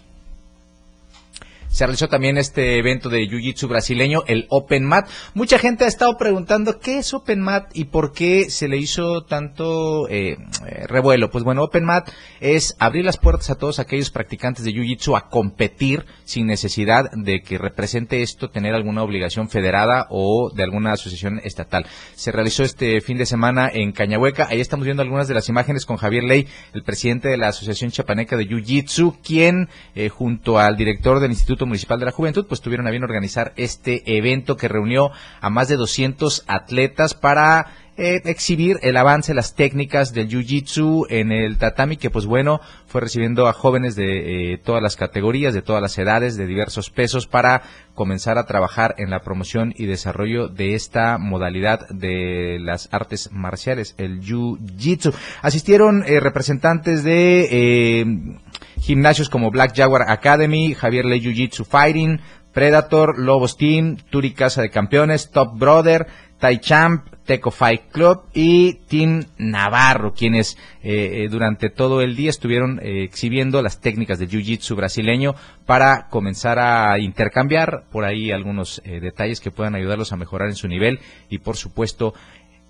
Se 1.70 1.87
realizó 1.87 2.09
también 2.09 2.37
este 2.37 2.78
evento 2.78 3.09
de 3.09 3.20
Jiu-Jitsu 3.28 3.68
brasileño, 3.68 4.24
el 4.26 4.46
Open 4.50 4.85
Mat. 4.85 5.09
Mucha 5.35 5.56
gente 5.56 5.85
ha 5.85 5.88
estado 5.88 6.18
preguntando 6.18 6.80
qué 6.80 6.98
es 6.98 7.14
Open 7.14 7.40
Mat 7.40 7.70
y 7.74 7.85
por 7.85 8.12
qué 8.12 8.50
se 8.50 8.66
le 8.66 8.76
hizo 8.76 9.22
tanto 9.22 10.09
eh, 10.09 10.37
eh, 10.66 10.87
revuelo. 10.88 11.30
Pues 11.30 11.44
bueno, 11.44 11.62
Open 11.62 11.85
Mat 11.85 12.11
es 12.40 12.74
abrir 12.80 13.04
las 13.04 13.18
puertas 13.18 13.50
a 13.50 13.54
todos 13.54 13.78
aquellos 13.78 14.11
practicantes 14.11 14.64
de 14.64 14.72
Jiu-Jitsu 14.72 15.16
a 15.16 15.28
competir 15.28 16.06
sin 16.24 16.48
necesidad 16.48 17.09
de 17.12 17.40
que 17.42 17.56
represente 17.56 18.20
esto 18.22 18.50
tener 18.50 18.74
alguna 18.74 19.04
obligación 19.04 19.48
federada 19.48 20.09
o 20.11 20.50
de 20.52 20.64
alguna 20.64 20.92
asociación 20.92 21.40
estatal. 21.44 21.87
Se 22.16 22.33
realizó 22.33 22.64
este 22.64 23.00
fin 23.00 23.16
de 23.16 23.26
semana 23.26 23.70
en 23.72 23.92
Cañahueca. 23.92 24.48
Ahí 24.50 24.61
estamos 24.61 24.87
viendo 24.87 25.02
algunas 25.02 25.28
de 25.28 25.35
las 25.35 25.48
imágenes 25.48 25.87
con 25.87 25.98
Javier 25.98 26.24
Ley, 26.24 26.48
el 26.74 26.83
presidente 26.83 27.28
de 27.28 27.37
la 27.37 27.48
Asociación 27.48 27.92
Chapaneca 27.92 28.37
de 28.37 28.48
Jiu-Jitsu, 28.48 29.18
quien 29.23 29.68
eh, 29.94 30.08
junto 30.08 30.58
al 30.58 30.77
director 30.77 31.21
del 31.21 31.31
Instituto 31.31 31.60
Municipal 31.67 31.98
de 31.98 32.06
la 32.06 32.13
Juventud, 32.13 32.46
pues 32.46 32.61
tuvieron 32.61 32.87
a 32.87 32.90
bien 32.90 33.04
organizar 33.04 33.52
este 33.56 34.17
evento 34.17 34.56
que 34.56 34.69
reunió 34.69 35.11
a 35.40 35.50
más 35.50 35.69
de 35.69 35.77
200 35.77 36.44
atletas 36.46 37.15
para 37.15 37.67
eh, 38.01 38.23
exhibir 38.25 38.79
el 38.83 38.96
avance, 38.96 39.35
las 39.35 39.55
técnicas 39.55 40.15
del 40.15 40.29
Jiu-Jitsu 40.29 41.07
en 41.11 41.33
el 41.33 41.59
tatami, 41.59 41.98
que 41.98 42.09
pues 42.09 42.25
bueno, 42.25 42.61
fue 42.87 43.03
recibiendo 43.03 43.46
a 43.46 43.53
jóvenes 43.53 43.94
de 43.94 44.55
eh, 44.55 44.59
todas 44.59 44.83
las 44.83 44.96
categorías, 44.96 45.53
de 45.53 45.61
todas 45.61 45.83
las 45.83 45.98
edades, 45.98 46.37
de 46.37 46.46
diversos 46.46 46.88
pesos, 46.88 47.27
para 47.27 47.63
comenzar 47.94 48.38
a 48.38 48.46
trabajar 48.46 48.94
en 48.96 49.11
la 49.11 49.21
promoción 49.21 49.75
y 49.77 49.85
desarrollo 49.85 50.48
de 50.48 50.75
esta 50.75 51.19
modalidad 51.19 51.88
de 51.90 52.59
las 52.61 52.88
artes 52.90 53.31
marciales, 53.33 53.94
el 53.98 54.23
Jiu-Jitsu. 54.23 55.15
Asistieron 55.42 56.03
eh, 56.07 56.21
representantes 56.21 57.05
de 57.05 58.38
gimnasios 58.81 59.29
como 59.29 59.51
Black 59.51 59.77
Jaguar 59.77 60.11
Academy, 60.11 60.75
Javier 60.75 61.05
Ley 61.05 61.21
Jiu 61.21 61.33
Jitsu 61.33 61.65
Fighting, 61.65 62.21
Predator, 62.53 63.19
Lobos 63.19 63.57
Team, 63.57 63.96
Turi 64.11 64.33
Casa 64.33 64.63
de 64.63 64.71
Campeones, 64.71 65.31
Top 65.31 65.57
Brother, 65.57 66.07
Tai 66.40 66.58
Champ, 66.58 67.06
Teco 67.26 67.50
Fight 67.50 67.92
Club 67.92 68.22
y 68.32 68.74
Team 68.88 69.24
Navarro, 69.36 70.14
quienes 70.14 70.56
eh, 70.82 71.22
eh, 71.22 71.28
durante 71.30 71.68
todo 71.68 72.00
el 72.00 72.16
día 72.16 72.30
estuvieron 72.30 72.80
eh, 72.82 73.04
exhibiendo 73.04 73.62
las 73.62 73.80
técnicas 73.80 74.18
del 74.18 74.30
Jiu-Jitsu 74.30 74.74
brasileño 74.74 75.34
para 75.66 76.08
comenzar 76.08 76.58
a 76.58 76.98
intercambiar 76.98 77.84
por 77.92 78.04
ahí 78.04 78.32
algunos 78.32 78.82
detalles 78.84 79.40
que 79.40 79.50
puedan 79.50 79.74
ayudarlos 79.74 80.12
a 80.12 80.16
mejorar 80.16 80.48
en 80.48 80.56
su 80.56 80.66
nivel 80.66 80.98
y 81.28 81.38
por 81.38 81.56
supuesto 81.56 82.14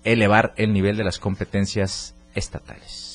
elevar 0.03 0.53
el 0.57 0.73
nivel 0.73 0.97
de 0.97 1.05
las 1.05 1.17
competencias 1.17 2.15
estatales. 2.35 3.10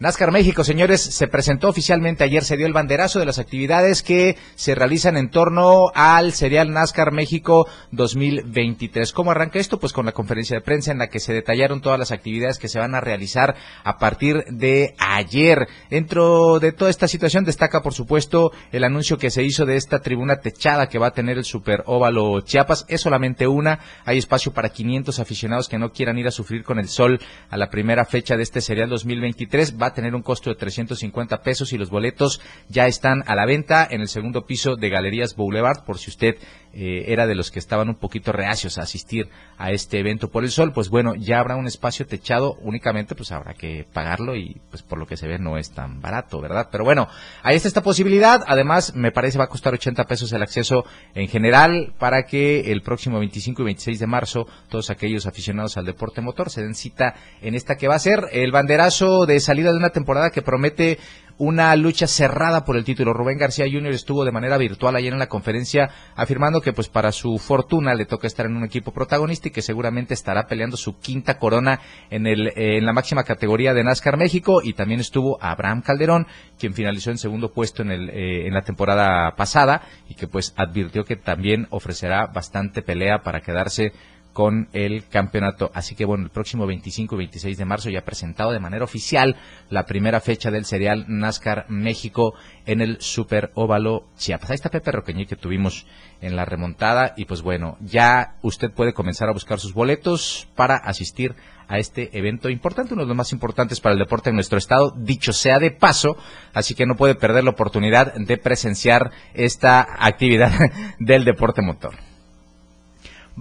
NASCAR 0.00 0.32
México, 0.32 0.64
señores, 0.64 1.02
se 1.02 1.28
presentó 1.28 1.68
oficialmente 1.68 2.24
ayer, 2.24 2.42
se 2.42 2.56
dio 2.56 2.66
el 2.66 2.72
banderazo 2.72 3.18
de 3.18 3.26
las 3.26 3.38
actividades 3.38 4.02
que 4.02 4.38
se 4.54 4.74
realizan 4.74 5.18
en 5.18 5.28
torno 5.28 5.92
al 5.94 6.32
serial 6.32 6.72
NASCAR 6.72 7.12
México 7.12 7.68
2023. 7.90 9.12
¿Cómo 9.12 9.30
arranca 9.30 9.58
esto? 9.58 9.78
Pues 9.78 9.92
con 9.92 10.06
la 10.06 10.12
conferencia 10.12 10.56
de 10.56 10.62
prensa 10.62 10.90
en 10.90 10.96
la 10.96 11.08
que 11.08 11.20
se 11.20 11.34
detallaron 11.34 11.82
todas 11.82 11.98
las 11.98 12.12
actividades 12.12 12.56
que 12.56 12.68
se 12.68 12.78
van 12.78 12.94
a 12.94 13.02
realizar 13.02 13.56
a 13.84 13.98
partir 13.98 14.42
de 14.48 14.94
ayer. 14.96 15.68
Dentro 15.90 16.60
de 16.60 16.72
toda 16.72 16.90
esta 16.90 17.06
situación 17.06 17.44
destaca, 17.44 17.82
por 17.82 17.92
supuesto, 17.92 18.52
el 18.72 18.84
anuncio 18.84 19.18
que 19.18 19.28
se 19.28 19.42
hizo 19.42 19.66
de 19.66 19.76
esta 19.76 19.98
tribuna 19.98 20.36
techada 20.36 20.88
que 20.88 20.98
va 20.98 21.08
a 21.08 21.14
tener 21.14 21.36
el 21.36 21.44
Super 21.44 21.82
Óvalo 21.84 22.40
Chiapas. 22.40 22.86
Es 22.88 23.02
solamente 23.02 23.46
una, 23.46 23.80
hay 24.06 24.16
espacio 24.16 24.54
para 24.54 24.70
500 24.70 25.18
aficionados 25.18 25.68
que 25.68 25.78
no 25.78 25.92
quieran 25.92 26.16
ir 26.16 26.26
a 26.26 26.30
sufrir 26.30 26.64
con 26.64 26.78
el 26.78 26.88
sol 26.88 27.20
a 27.50 27.58
la 27.58 27.68
primera 27.68 28.06
fecha 28.06 28.38
de 28.38 28.44
este 28.44 28.62
serial 28.62 28.88
2023. 28.88 29.78
Va 29.78 29.89
tener 29.92 30.14
un 30.14 30.22
costo 30.22 30.50
de 30.50 30.56
350 30.56 31.42
pesos 31.42 31.72
y 31.72 31.78
los 31.78 31.90
boletos 31.90 32.40
ya 32.68 32.86
están 32.86 33.22
a 33.26 33.34
la 33.34 33.46
venta 33.46 33.86
en 33.90 34.00
el 34.00 34.08
segundo 34.08 34.46
piso 34.46 34.76
de 34.76 34.88
Galerías 34.88 35.36
Boulevard 35.36 35.84
por 35.84 35.98
si 35.98 36.10
usted 36.10 36.36
eh, 36.72 37.06
era 37.08 37.26
de 37.26 37.34
los 37.34 37.50
que 37.50 37.58
estaban 37.58 37.88
un 37.88 37.96
poquito 37.96 38.30
reacios 38.30 38.78
a 38.78 38.82
asistir 38.82 39.28
a 39.58 39.72
este 39.72 39.98
evento 39.98 40.30
por 40.30 40.44
el 40.44 40.50
sol, 40.50 40.72
pues 40.72 40.88
bueno, 40.88 41.16
ya 41.16 41.40
habrá 41.40 41.56
un 41.56 41.66
espacio 41.66 42.06
techado 42.06 42.54
únicamente, 42.60 43.16
pues 43.16 43.32
habrá 43.32 43.54
que 43.54 43.84
pagarlo 43.92 44.36
y 44.36 44.60
pues 44.70 44.82
por 44.82 44.98
lo 44.98 45.06
que 45.06 45.16
se 45.16 45.26
ve 45.26 45.38
no 45.40 45.58
es 45.58 45.72
tan 45.72 46.00
barato, 46.00 46.40
¿verdad? 46.40 46.68
Pero 46.70 46.84
bueno, 46.84 47.08
ahí 47.42 47.56
está 47.56 47.66
esta 47.66 47.82
posibilidad. 47.82 48.44
Además, 48.46 48.94
me 48.94 49.10
parece 49.10 49.38
va 49.38 49.44
a 49.44 49.48
costar 49.48 49.74
80 49.74 50.04
pesos 50.04 50.32
el 50.32 50.42
acceso 50.42 50.84
en 51.14 51.26
general 51.26 51.92
para 51.98 52.22
que 52.22 52.70
el 52.70 52.82
próximo 52.82 53.18
25 53.18 53.62
y 53.62 53.64
26 53.64 53.98
de 53.98 54.06
marzo 54.06 54.46
todos 54.68 54.90
aquellos 54.90 55.26
aficionados 55.26 55.76
al 55.76 55.86
deporte 55.86 56.20
motor 56.20 56.50
se 56.50 56.62
den 56.62 56.74
cita 56.74 57.14
en 57.42 57.56
esta 57.56 57.76
que 57.76 57.88
va 57.88 57.96
a 57.96 57.98
ser 57.98 58.28
el 58.32 58.52
banderazo 58.52 59.26
de 59.26 59.40
salida 59.40 59.72
de 59.72 59.79
una 59.80 59.90
temporada 59.90 60.30
que 60.30 60.42
promete 60.42 60.98
una 61.40 61.74
lucha 61.74 62.06
cerrada 62.06 62.66
por 62.66 62.76
el 62.76 62.84
título. 62.84 63.14
Rubén 63.14 63.38
García 63.38 63.64
Jr. 63.64 63.94
estuvo 63.94 64.26
de 64.26 64.30
manera 64.30 64.58
virtual 64.58 64.94
ayer 64.94 65.10
en 65.10 65.18
la 65.18 65.30
conferencia 65.30 65.88
afirmando 66.14 66.60
que 66.60 66.74
pues 66.74 66.90
para 66.90 67.12
su 67.12 67.38
fortuna 67.38 67.94
le 67.94 68.04
toca 68.04 68.26
estar 68.26 68.44
en 68.44 68.56
un 68.56 68.64
equipo 68.64 68.92
protagonista 68.92 69.48
y 69.48 69.50
que 69.50 69.62
seguramente 69.62 70.12
estará 70.12 70.46
peleando 70.46 70.76
su 70.76 70.98
quinta 70.98 71.38
corona 71.38 71.80
en, 72.10 72.26
el, 72.26 72.48
eh, 72.48 72.76
en 72.76 72.84
la 72.84 72.92
máxima 72.92 73.24
categoría 73.24 73.72
de 73.72 73.82
NASCAR 73.82 74.18
México 74.18 74.60
y 74.62 74.74
también 74.74 75.00
estuvo 75.00 75.38
Abraham 75.40 75.80
Calderón, 75.80 76.26
quien 76.58 76.74
finalizó 76.74 77.10
en 77.10 77.16
segundo 77.16 77.54
puesto 77.54 77.80
en, 77.80 77.90
el, 77.90 78.10
eh, 78.10 78.46
en 78.46 78.52
la 78.52 78.60
temporada 78.60 79.34
pasada 79.34 79.80
y 80.10 80.14
que 80.16 80.28
pues 80.28 80.52
advirtió 80.58 81.04
que 81.04 81.16
también 81.16 81.68
ofrecerá 81.70 82.26
bastante 82.26 82.82
pelea 82.82 83.22
para 83.22 83.40
quedarse 83.40 83.94
con 84.32 84.68
el 84.72 85.06
campeonato. 85.08 85.70
Así 85.74 85.94
que 85.94 86.04
bueno, 86.04 86.24
el 86.24 86.30
próximo 86.30 86.66
25 86.66 87.14
y 87.14 87.18
26 87.18 87.58
de 87.58 87.64
marzo 87.64 87.90
ya 87.90 88.04
presentado 88.04 88.52
de 88.52 88.60
manera 88.60 88.84
oficial 88.84 89.36
la 89.68 89.86
primera 89.86 90.20
fecha 90.20 90.50
del 90.50 90.64
serial 90.64 91.04
NASCAR 91.08 91.66
México 91.68 92.34
en 92.66 92.80
el 92.80 93.00
Super 93.00 93.50
Óvalo 93.54 94.06
Chiapas. 94.16 94.50
Ahí 94.50 94.54
está 94.54 94.70
Pepe 94.70 94.92
Roqueñi 94.92 95.26
que 95.26 95.36
tuvimos 95.36 95.86
en 96.20 96.36
la 96.36 96.44
remontada 96.44 97.14
y 97.16 97.24
pues 97.24 97.42
bueno, 97.42 97.76
ya 97.80 98.36
usted 98.42 98.70
puede 98.70 98.92
comenzar 98.92 99.28
a 99.28 99.32
buscar 99.32 99.58
sus 99.58 99.74
boletos 99.74 100.48
para 100.54 100.76
asistir 100.76 101.34
a 101.70 101.78
este 101.78 102.18
evento 102.18 102.50
importante, 102.50 102.94
uno 102.94 103.04
de 103.04 103.08
los 103.08 103.16
más 103.16 103.32
importantes 103.32 103.80
para 103.80 103.92
el 103.92 104.00
deporte 104.00 104.28
en 104.28 104.34
nuestro 104.34 104.58
estado, 104.58 104.92
dicho 104.96 105.32
sea 105.32 105.60
de 105.60 105.70
paso, 105.70 106.16
así 106.52 106.74
que 106.74 106.84
no 106.84 106.96
puede 106.96 107.14
perder 107.14 107.44
la 107.44 107.50
oportunidad 107.50 108.12
de 108.14 108.36
presenciar 108.38 109.12
esta 109.34 109.86
actividad 110.00 110.52
del 110.98 111.24
deporte 111.24 111.62
motor. 111.62 112.09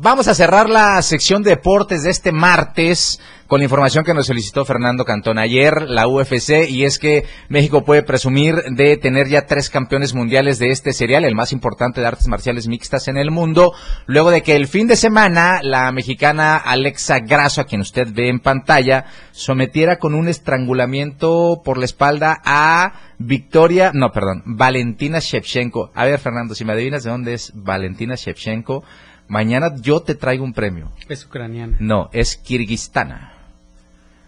Vamos 0.01 0.29
a 0.29 0.33
cerrar 0.33 0.69
la 0.69 1.01
sección 1.01 1.43
de 1.43 1.49
deportes 1.49 2.03
de 2.03 2.09
este 2.09 2.31
martes 2.31 3.19
con 3.47 3.59
la 3.59 3.65
información 3.65 4.05
que 4.05 4.13
nos 4.13 4.27
solicitó 4.27 4.63
Fernando 4.63 5.03
Cantón 5.03 5.37
ayer, 5.37 5.89
la 5.89 6.07
UFC, 6.07 6.69
y 6.69 6.85
es 6.85 6.99
que 6.99 7.25
México 7.49 7.83
puede 7.83 8.01
presumir 8.01 8.63
de 8.77 8.95
tener 8.95 9.27
ya 9.27 9.45
tres 9.45 9.69
campeones 9.69 10.13
mundiales 10.13 10.57
de 10.57 10.69
este 10.69 10.93
serial, 10.93 11.25
el 11.25 11.35
más 11.35 11.51
importante 11.51 11.99
de 11.99 12.07
artes 12.07 12.29
marciales 12.29 12.69
mixtas 12.69 13.09
en 13.09 13.17
el 13.17 13.29
mundo, 13.29 13.73
luego 14.05 14.31
de 14.31 14.41
que 14.41 14.55
el 14.55 14.67
fin 14.67 14.87
de 14.87 14.95
semana 14.95 15.59
la 15.63 15.91
mexicana 15.91 16.55
Alexa 16.55 17.19
Grasso, 17.19 17.59
a 17.59 17.65
quien 17.65 17.81
usted 17.81 18.07
ve 18.09 18.29
en 18.29 18.39
pantalla, 18.39 19.05
sometiera 19.31 19.97
con 19.97 20.15
un 20.15 20.29
estrangulamiento 20.29 21.61
por 21.65 21.77
la 21.77 21.85
espalda 21.85 22.39
a 22.45 22.93
Victoria, 23.17 23.91
no, 23.93 24.13
perdón, 24.13 24.43
Valentina 24.45 25.19
Shevchenko. 25.19 25.91
A 25.93 26.05
ver, 26.05 26.19
Fernando, 26.19 26.55
si 26.55 26.63
me 26.63 26.71
adivinas 26.71 27.03
de 27.03 27.09
dónde 27.09 27.33
es 27.33 27.51
Valentina 27.53 28.15
Shevchenko, 28.15 28.83
Mañana 29.29 29.75
yo 29.79 30.01
te 30.01 30.15
traigo 30.15 30.43
un 30.43 30.53
premio. 30.53 30.91
Es 31.07 31.25
ucraniana. 31.25 31.77
No, 31.79 32.09
es 32.11 32.35
kirguistana. 32.35 33.33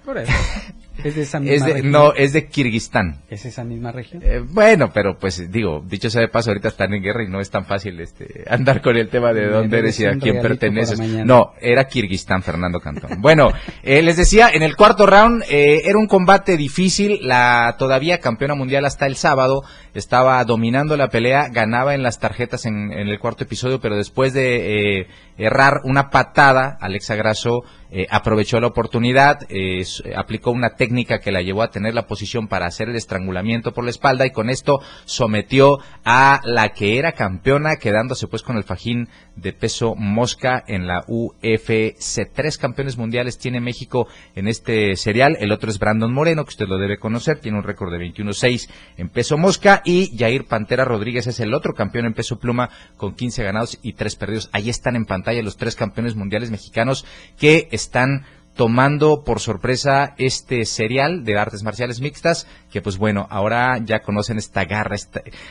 Por 0.06 0.18
eso. 0.18 0.32
Es 1.04 1.16
de 1.16 1.22
esa 1.24 1.40
misma 1.40 1.66
región. 1.66 1.92
No, 1.92 2.14
es 2.14 2.34
de 2.34 2.48
Kirguistán. 2.48 3.22
¿Es 3.30 3.46
esa 3.46 3.64
misma 3.64 3.92
región? 3.92 4.22
Eh, 4.24 4.44
bueno, 4.46 4.92
pero 4.94 5.18
pues 5.18 5.52
digo, 5.52 5.84
dicho 5.86 6.10
sea 6.10 6.22
de 6.22 6.28
paso, 6.28 6.52
ahorita 6.52 6.68
están 6.68 6.94
en 6.94 7.02
guerra 7.02 7.24
y 7.24 7.28
no 7.28 7.40
es 7.40 7.50
tan 7.50 7.66
fácil 7.66 8.00
este 8.00 8.44
andar 8.50 8.82
con 8.82 8.98
el 8.98 9.10
tema 9.10 9.34
de 9.34 9.48
dónde 9.48 9.80
eres 9.80 10.00
y 10.00 10.06
a 10.06 10.18
quién 10.18 10.42
perteneces. 10.42 11.00
No, 11.26 11.54
era 11.60 11.86
Kirguistán, 11.86 12.44
Fernando 12.44 12.80
Cantón. 12.80 13.22
bueno, 13.22 13.52
eh, 13.84 14.02
les 14.02 14.18
decía, 14.18 14.50
en 14.54 14.64
el 14.64 14.76
cuarto 14.76 15.06
round 15.06 15.44
eh, 15.50 15.82
era 15.86 15.98
un 15.98 16.08
combate 16.08 16.58
difícil. 16.58 17.20
La 17.22 17.76
todavía 17.80 18.20
campeona 18.20 18.56
mundial 18.56 18.86
hasta 18.86 19.08
el 19.08 19.16
sábado 19.16 19.64
estaba 19.94 20.44
dominando 20.46 20.98
la 20.98 21.10
pelea, 21.10 21.50
ganaba 21.50 21.94
en 21.96 22.04
las 22.04 22.20
tarjetas 22.20 22.66
en, 22.66 22.92
en 22.92 23.08
el 23.08 23.20
cuarto 23.20 23.44
episodio, 23.44 23.80
pero 23.80 23.98
después 23.98 24.34
de 24.34 25.08
errar 25.38 25.82
una 25.84 26.10
patada, 26.10 26.78
Alexa 26.80 27.16
Grasso 27.16 27.64
eh, 27.94 28.08
aprovechó 28.10 28.62
la 28.62 28.68
oportunidad, 28.68 29.40
eh, 29.50 29.84
aplicó 30.16 30.52
una 30.52 30.76
técnica 30.76 31.20
que 31.20 31.34
la 31.34 31.42
llevó 31.42 31.62
a 31.62 31.72
tener 31.72 31.94
la 31.94 32.08
posición 32.08 32.48
para 32.48 32.66
hacer 32.66 32.88
el 32.88 32.96
estrangulamiento 32.96 33.74
por 33.74 33.84
la 33.84 33.90
espalda 33.90 34.26
y 34.26 34.32
con 34.32 34.50
esto 34.50 34.80
sometió 35.04 35.80
a 36.06 36.40
la 36.46 36.70
que 36.70 36.98
era 36.98 37.12
campeona, 37.12 37.76
quedándose 37.76 38.28
pues 38.28 38.44
con 38.44 38.56
el 38.56 38.64
fajín 38.64 39.10
de 39.36 39.52
peso 39.52 39.94
mosca 39.96 40.64
en 40.68 40.88
la 40.88 41.04
UFC. 41.06 42.32
Tres 42.34 42.58
campeones 42.58 42.98
mundiales 42.98 43.38
tiene 43.38 43.60
México 43.60 44.08
en 44.36 44.48
este 44.48 44.96
serial. 44.96 45.36
El 45.42 45.52
otro 45.52 45.70
es 45.70 45.78
Brandon 45.78 46.14
Moreno, 46.14 46.46
que 46.46 46.50
usted 46.50 46.68
lo 46.68 46.78
debe 46.78 46.98
conocer, 46.98 47.40
tiene 47.40 47.58
un 47.58 47.66
récord 47.66 47.92
de 47.92 47.98
21-6 47.98 48.70
en 48.96 49.10
peso 49.10 49.38
mosca 49.38 49.81
y 49.86 50.18
Jair 50.18 50.46
Pantera 50.46 50.86
Rodríguez 50.86 51.28
es 51.28 51.40
el 51.40 51.54
otro 51.54 51.74
campeón 51.74 52.06
en 52.06 52.14
peso 52.14 52.40
pluma 52.40 52.70
con 52.98 53.16
15 53.16 53.44
ganados 53.44 53.80
y 53.82 53.94
3 53.94 54.16
perdidos. 54.16 54.50
Ahí 54.52 54.70
están 54.70 54.96
en 54.96 55.06
pantalla 55.06 55.42
los 55.42 55.58
tres 55.58 55.76
campeones 55.76 56.16
mundiales 56.16 56.52
mexicanos 56.52 57.06
que 57.38 57.68
están 57.72 58.26
tomando 58.56 59.24
por 59.24 59.40
sorpresa 59.40 60.14
este 60.18 60.66
serial 60.66 61.24
de 61.24 61.38
artes 61.38 61.64
marciales 61.64 62.02
mixtas, 62.02 62.48
que 62.70 62.82
pues 62.82 62.98
bueno, 62.98 63.28
ahora 63.30 63.78
ya 63.84 64.02
conocen 64.02 64.38
esta 64.38 64.66
garra. 64.66 64.96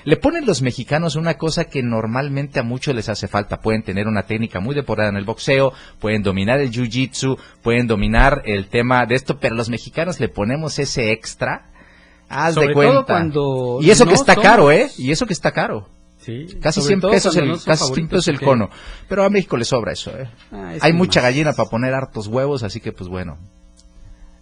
Le 0.04 0.16
ponen 0.16 0.46
los 0.46 0.62
mexicanos 0.62 1.16
una 1.16 1.34
cosa 1.34 1.64
que 1.64 1.82
normalmente 1.82 2.60
a 2.60 2.62
muchos 2.62 2.94
les 2.94 3.08
hace 3.08 3.28
falta. 3.28 3.60
Pueden 3.60 3.82
tener 3.82 4.06
una 4.06 4.24
técnica 4.24 4.60
muy 4.60 4.74
depurada 4.74 5.08
en 5.08 5.16
el 5.16 5.24
boxeo, 5.24 5.72
pueden 5.98 6.22
dominar 6.22 6.60
el 6.60 6.70
jiu-jitsu, 6.70 7.38
pueden 7.62 7.86
dominar 7.86 8.42
el 8.44 8.68
tema 8.68 9.06
de 9.06 9.14
esto, 9.14 9.38
pero 9.38 9.54
los 9.54 9.70
mexicanos 9.70 10.20
le 10.20 10.28
ponemos 10.28 10.78
ese 10.78 11.10
extra. 11.10 11.69
Haz 12.30 12.54
de 12.54 12.72
cuenta. 12.72 13.26
y 13.80 13.90
eso 13.90 14.06
que 14.06 14.14
está 14.14 14.36
caro, 14.36 14.70
¿eh? 14.70 14.88
Y 14.96 15.10
eso 15.10 15.26
que 15.26 15.32
está 15.32 15.50
caro. 15.50 15.88
casi 16.62 16.80
100 16.80 17.00
pesos, 17.00 17.36
el, 17.36 17.60
casi 17.62 17.92
100 17.92 18.08
pesos 18.08 18.28
el 18.28 18.40
cono. 18.40 18.70
Pero 19.08 19.24
a 19.24 19.30
México 19.30 19.56
le 19.56 19.64
sobra 19.64 19.92
eso, 19.92 20.10
¿eh? 20.16 20.28
Ah, 20.52 20.74
Hay 20.80 20.92
mucha 20.92 21.20
gallina 21.20 21.52
para 21.52 21.68
poner 21.68 21.92
hartos 21.92 22.28
huevos, 22.28 22.62
así 22.62 22.80
que 22.80 22.92
pues 22.92 23.10
bueno. 23.10 23.36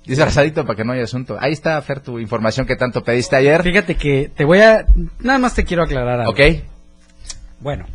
Disfrazadito 0.05 0.65
para 0.65 0.77
que 0.77 0.85
no 0.85 0.93
haya 0.93 1.05
asunto. 1.05 1.37
Ahí 1.39 1.53
está, 1.53 1.81
Fer, 1.83 2.01
tu 2.01 2.19
información 2.19 2.67
que 2.67 2.77
tanto 2.77 3.03
pediste 3.03 3.37
ayer. 3.37 3.63
Fíjate 3.63 3.95
que 3.97 4.31
te 4.35 4.45
voy 4.45 4.61
a... 4.61 4.87
Nada 5.21 5.39
más 5.39 5.55
te 5.55 5.65
quiero 5.65 5.83
aclarar 5.83 6.21
algo. 6.21 6.33
Ok. 6.33 6.41
Bueno. 7.61 7.87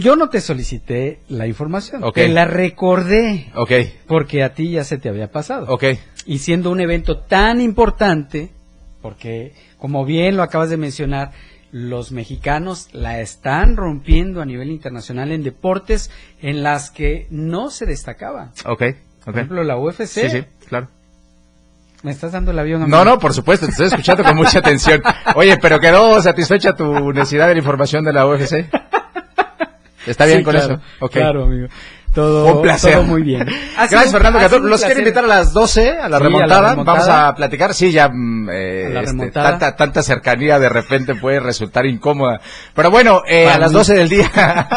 Yo 0.00 0.16
no 0.16 0.28
te 0.30 0.40
solicité 0.40 1.20
la 1.28 1.46
información. 1.46 2.02
Te 2.14 2.28
la 2.28 2.46
recordé. 2.46 3.50
Ok. 3.54 3.72
Porque 4.06 4.42
a 4.42 4.54
ti 4.54 4.70
ya 4.70 4.84
se 4.84 4.98
te 4.98 5.08
había 5.08 5.30
pasado. 5.30 5.66
Ok. 5.68 5.84
Y 6.26 6.38
siendo 6.38 6.70
un 6.70 6.80
evento 6.80 7.18
tan 7.18 7.60
importante, 7.60 8.50
porque 9.02 9.52
como 9.78 10.06
bien 10.06 10.36
lo 10.36 10.42
acabas 10.42 10.70
de 10.70 10.78
mencionar, 10.78 11.32
los 11.70 12.12
mexicanos 12.12 12.88
la 12.92 13.20
están 13.20 13.76
rompiendo 13.76 14.40
a 14.40 14.46
nivel 14.46 14.70
internacional 14.70 15.32
en 15.32 15.42
deportes 15.42 16.10
en 16.40 16.62
las 16.62 16.90
que 16.90 17.26
no 17.30 17.68
se 17.70 17.84
destacaba. 17.84 18.52
Ok. 18.64 18.82
Por 19.24 19.34
ejemplo, 19.34 19.62
la 19.64 19.76
UFC. 19.76 20.06
Sí, 20.06 20.30
sí, 20.30 20.44
claro. 20.68 20.88
¿Me 22.04 22.10
estás 22.10 22.32
dando 22.32 22.50
el 22.50 22.58
avión? 22.58 22.88
No, 22.88 23.02
no, 23.02 23.18
por 23.18 23.32
supuesto, 23.32 23.64
te 23.64 23.72
estoy 23.72 23.86
escuchando 23.86 24.22
con 24.22 24.36
mucha 24.36 24.58
atención. 24.58 25.02
Oye, 25.36 25.56
pero 25.56 25.80
quedó 25.80 26.20
satisfecha 26.20 26.76
tu 26.76 27.12
necesidad 27.12 27.48
de 27.48 27.54
la 27.54 27.58
información 27.60 28.04
de 28.04 28.12
la 28.12 28.26
UFC. 28.26 28.66
¿Está 30.06 30.26
bien 30.26 30.42
con 30.42 30.56
eso? 30.56 30.80
Okay. 31.00 31.22
Claro, 31.22 31.44
amigo. 31.44 31.68
Todo, 32.14 32.56
Un 32.56 32.62
placer. 32.62 32.94
todo 32.94 33.02
muy 33.02 33.22
bien. 33.22 33.44
Gracias, 33.76 34.12
Fernando. 34.12 34.58
Los 34.60 34.84
quiero 34.84 35.00
invitar 35.00 35.24
a 35.24 35.28
las 35.28 35.52
12 35.52 35.98
a 35.98 36.08
la, 36.08 36.18
Sí, 36.18 36.22
remontada. 36.24 36.58
a 36.58 36.62
la 36.62 36.70
remontada. 36.70 36.98
Vamos 36.98 37.08
a 37.08 37.34
platicar. 37.34 37.74
Sí, 37.74 37.90
ya 37.90 38.08
mm, 38.08 38.48
eh, 38.52 38.86
A 38.86 38.90
la 38.90 39.00
este, 39.02 39.30
tanta, 39.30 39.76
tanta 39.76 40.02
cercanía 40.02 40.58
de 40.58 40.68
repente 40.68 41.14
puede 41.16 41.40
resultar 41.40 41.86
incómoda. 41.86 42.40
Pero 42.74 42.90
bueno, 42.90 43.22
eh, 43.28 43.48
a 43.48 43.58
las 43.58 43.70
mí. 43.72 43.78
12 43.78 43.94
del 43.94 44.08
día, 44.08 44.30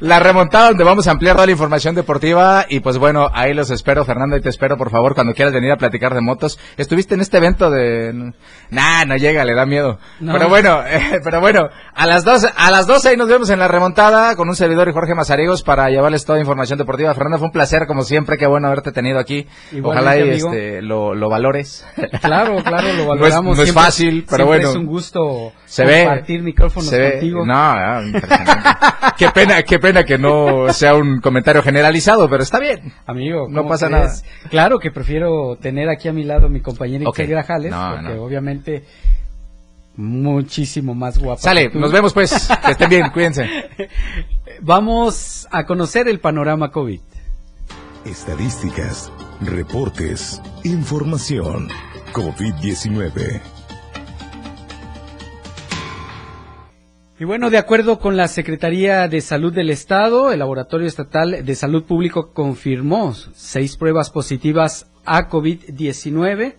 la 0.00 0.18
remontada 0.18 0.68
donde 0.68 0.84
vamos 0.84 1.06
a 1.06 1.12
ampliar 1.12 1.36
toda 1.36 1.46
la 1.46 1.52
información 1.52 1.94
deportiva. 1.94 2.66
Y 2.68 2.80
pues 2.80 2.98
bueno, 2.98 3.30
ahí 3.32 3.54
los 3.54 3.70
espero, 3.70 4.04
Fernando, 4.04 4.36
y 4.36 4.40
te 4.40 4.48
espero, 4.48 4.76
por 4.76 4.90
favor, 4.90 5.14
cuando 5.14 5.34
quieras 5.34 5.54
venir 5.54 5.70
a 5.72 5.76
platicar 5.76 6.14
de 6.14 6.20
motos. 6.20 6.58
¿Estuviste 6.76 7.14
en 7.14 7.20
este 7.20 7.36
evento 7.38 7.70
de...? 7.70 8.32
Nah, 8.70 9.04
no 9.06 9.16
llega, 9.16 9.44
le 9.44 9.54
da 9.54 9.66
miedo. 9.66 9.98
No. 10.20 10.32
Pero 10.32 10.48
bueno, 10.48 10.82
eh, 10.86 11.20
pero 11.22 11.40
bueno, 11.40 11.68
a 11.94 12.06
las 12.06 12.24
12, 12.24 12.50
a 12.56 12.70
las 12.70 12.86
12 12.86 13.10
ahí 13.10 13.16
nos 13.16 13.28
vemos 13.28 13.50
en 13.50 13.58
la 13.58 13.68
remontada 13.68 14.34
con 14.36 14.48
un 14.48 14.56
servidor 14.56 14.88
y 14.88 14.92
Jorge 14.92 15.14
Mazariegos 15.14 15.62
para 15.62 15.90
toda 16.24 16.40
información 16.40 16.78
deportiva. 16.78 17.12
Fernando, 17.14 17.38
fue 17.38 17.46
un 17.46 17.52
placer 17.52 17.86
como 17.86 18.02
siempre, 18.02 18.36
qué 18.38 18.46
bueno 18.46 18.66
haberte 18.68 18.92
tenido 18.92 19.18
aquí. 19.18 19.46
Igualmente, 19.72 19.88
Ojalá 19.88 20.16
y 20.16 20.30
este, 20.36 20.82
lo, 20.82 21.14
lo 21.14 21.28
valores. 21.28 21.86
Claro, 22.20 22.56
claro, 22.62 22.88
lo 22.94 23.04
No 23.06 23.14
es- 23.14 23.20
valoramos. 23.20 23.56
no 23.56 23.62
es 23.62 23.68
Siempre- 23.68 23.82
fácil, 23.84 24.26
pero 24.28 24.46
bueno. 24.46 24.68
Es 24.70 24.76
un 24.76 24.86
gusto 24.86 25.52
Se 25.66 25.84
ve. 25.84 26.04
compartir 26.04 26.42
micrófonos 26.42 26.88
Se 26.88 26.98
ve- 26.98 27.10
contigo. 27.12 27.46
No, 27.46 27.54
ah, 27.54 28.02
impresionante. 28.04 28.60
qué 29.18 29.30
pena, 29.30 29.62
qué 29.62 29.78
pena 29.78 30.04
que 30.04 30.18
no 30.18 30.72
sea 30.72 30.94
un 30.94 31.20
comentario 31.20 31.62
generalizado, 31.62 32.28
pero 32.28 32.42
está 32.42 32.58
bien. 32.58 32.92
Amigo, 33.06 33.46
No 33.48 33.58
¿cómo 33.62 33.68
pasa 33.70 33.88
crees? 33.88 34.24
Claro 34.50 34.78
que 34.78 34.90
prefiero 34.90 35.56
tener 35.60 35.88
aquí 35.88 36.08
a 36.08 36.12
mi 36.12 36.24
lado 36.24 36.48
mi 36.48 36.60
compañera 36.60 37.04
Ok. 37.08 37.18
Itzel 37.18 37.28
Grajales, 37.30 37.70
No, 37.70 37.90
porque 37.96 38.14
no. 38.14 38.22
obviamente 38.22 38.84
muchísimo 39.96 40.94
más 40.94 41.18
guapa. 41.18 41.40
Sale, 41.42 41.70
nos 41.74 41.90
vemos 41.90 42.12
pues. 42.14 42.48
Que 42.64 42.70
estén 42.72 42.88
bien, 42.88 43.10
cuídense. 43.10 43.48
Vamos 44.60 45.46
a 45.50 45.66
conocer 45.66 46.08
el 46.08 46.18
panorama 46.18 46.70
COVID. 46.70 47.00
Estadísticas, 48.04 49.12
reportes, 49.40 50.42
información. 50.64 51.68
COVID-19. 52.12 53.40
Y 57.20 57.24
bueno, 57.24 57.50
de 57.50 57.58
acuerdo 57.58 57.98
con 57.98 58.16
la 58.16 58.28
Secretaría 58.28 59.06
de 59.08 59.20
Salud 59.20 59.52
del 59.52 59.70
Estado, 59.70 60.32
el 60.32 60.38
Laboratorio 60.38 60.86
Estatal 60.86 61.44
de 61.44 61.54
Salud 61.54 61.84
Público 61.84 62.32
confirmó 62.32 63.14
seis 63.34 63.76
pruebas 63.76 64.10
positivas 64.10 64.90
a 65.04 65.28
COVID-19 65.28 66.56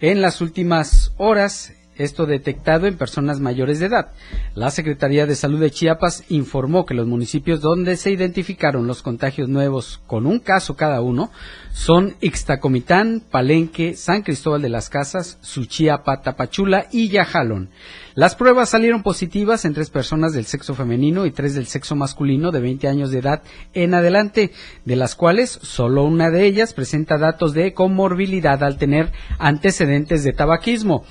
en 0.00 0.20
las 0.20 0.40
últimas 0.40 1.14
horas, 1.16 1.72
esto 1.98 2.26
detectado 2.26 2.86
en 2.86 2.96
personas 2.96 3.40
mayores 3.40 3.78
de 3.80 3.86
edad. 3.86 4.12
La 4.54 4.70
Secretaría 4.70 5.26
de 5.26 5.34
Salud 5.34 5.60
de 5.60 5.70
Chiapas 5.70 6.24
informó 6.28 6.86
que 6.86 6.94
los 6.94 7.06
municipios 7.06 7.60
donde 7.60 7.96
se 7.96 8.10
identificaron 8.10 8.86
los 8.86 9.02
contagios 9.02 9.48
nuevos 9.48 10.00
con 10.06 10.26
un 10.26 10.38
caso 10.38 10.76
cada 10.76 11.00
uno 11.00 11.30
son 11.72 12.16
Ixtacomitán, 12.20 13.22
Palenque, 13.30 13.94
San 13.94 14.22
Cristóbal 14.22 14.62
de 14.62 14.68
las 14.68 14.90
Casas, 14.90 15.38
Suchiapa, 15.42 16.22
Tapachula 16.22 16.86
y 16.90 17.08
Yajalón. 17.08 17.70
Las 18.14 18.34
pruebas 18.34 18.70
salieron 18.70 19.04
positivas 19.04 19.64
en 19.64 19.74
tres 19.74 19.90
personas 19.90 20.32
del 20.32 20.44
sexo 20.44 20.74
femenino 20.74 21.24
y 21.24 21.30
tres 21.30 21.54
del 21.54 21.66
sexo 21.66 21.94
masculino 21.94 22.50
de 22.50 22.60
20 22.60 22.88
años 22.88 23.12
de 23.12 23.20
edad 23.20 23.42
en 23.74 23.94
adelante, 23.94 24.50
de 24.84 24.96
las 24.96 25.14
cuales 25.14 25.50
solo 25.62 26.02
una 26.02 26.30
de 26.30 26.44
ellas 26.44 26.74
presenta 26.74 27.16
datos 27.16 27.54
de 27.54 27.74
comorbilidad 27.74 28.64
al 28.64 28.76
tener 28.76 29.12
antecedentes 29.38 30.24
de 30.24 30.32
tabaquismo. 30.32 31.04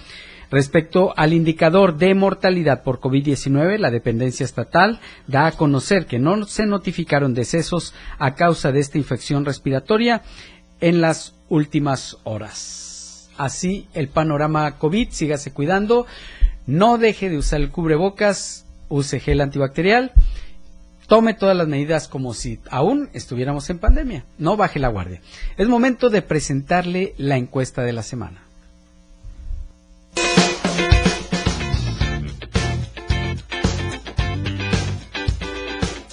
Respecto 0.50 1.14
al 1.18 1.34
indicador 1.34 1.98
de 1.98 2.16
mortalidad 2.16 2.84
por 2.84 3.00
COVID-19, 3.00 3.78
la 3.80 3.92
dependencia 3.92 4.46
estatal 4.46 5.00
da 5.28 5.48
a 5.48 5.52
conocer 5.52 6.06
que 6.06 6.20
no 6.20 6.46
se 6.46 6.66
notificaron 6.66 7.34
decesos 7.34 7.94
a 8.18 8.36
causa 8.36 8.72
de 8.72 8.80
esta 8.80 8.98
infección 8.98 9.44
respiratoria 9.44 10.22
en 10.80 11.02
las 11.02 11.36
últimas 11.50 12.18
horas. 12.24 13.30
Así 13.38 13.88
el 13.94 14.08
panorama 14.08 14.78
COVID, 14.78 15.10
sígase 15.12 15.52
cuidando, 15.52 16.08
no 16.66 16.98
deje 16.98 17.30
de 17.30 17.38
usar 17.38 17.60
el 17.62 17.70
cubrebocas, 17.70 18.66
use 18.90 19.20
gel 19.20 19.42
antibacterial, 19.42 20.14
tome 21.08 21.34
todas 21.34 21.58
las 21.58 21.68
medidas 21.68 22.08
como 22.08 22.34
si 22.34 22.60
aún 22.72 23.10
estuviéramos 23.14 23.70
en 23.70 23.80
pandemia, 23.80 24.26
no 24.38 24.56
baje 24.56 24.80
la 24.80 24.88
guardia. 24.88 25.22
Es 25.58 25.68
momento 25.68 26.10
de 26.10 26.22
presentarle 26.22 27.14
la 27.18 27.38
encuesta 27.38 27.84
de 27.84 27.94
la 27.94 28.04
semana. 28.04 28.47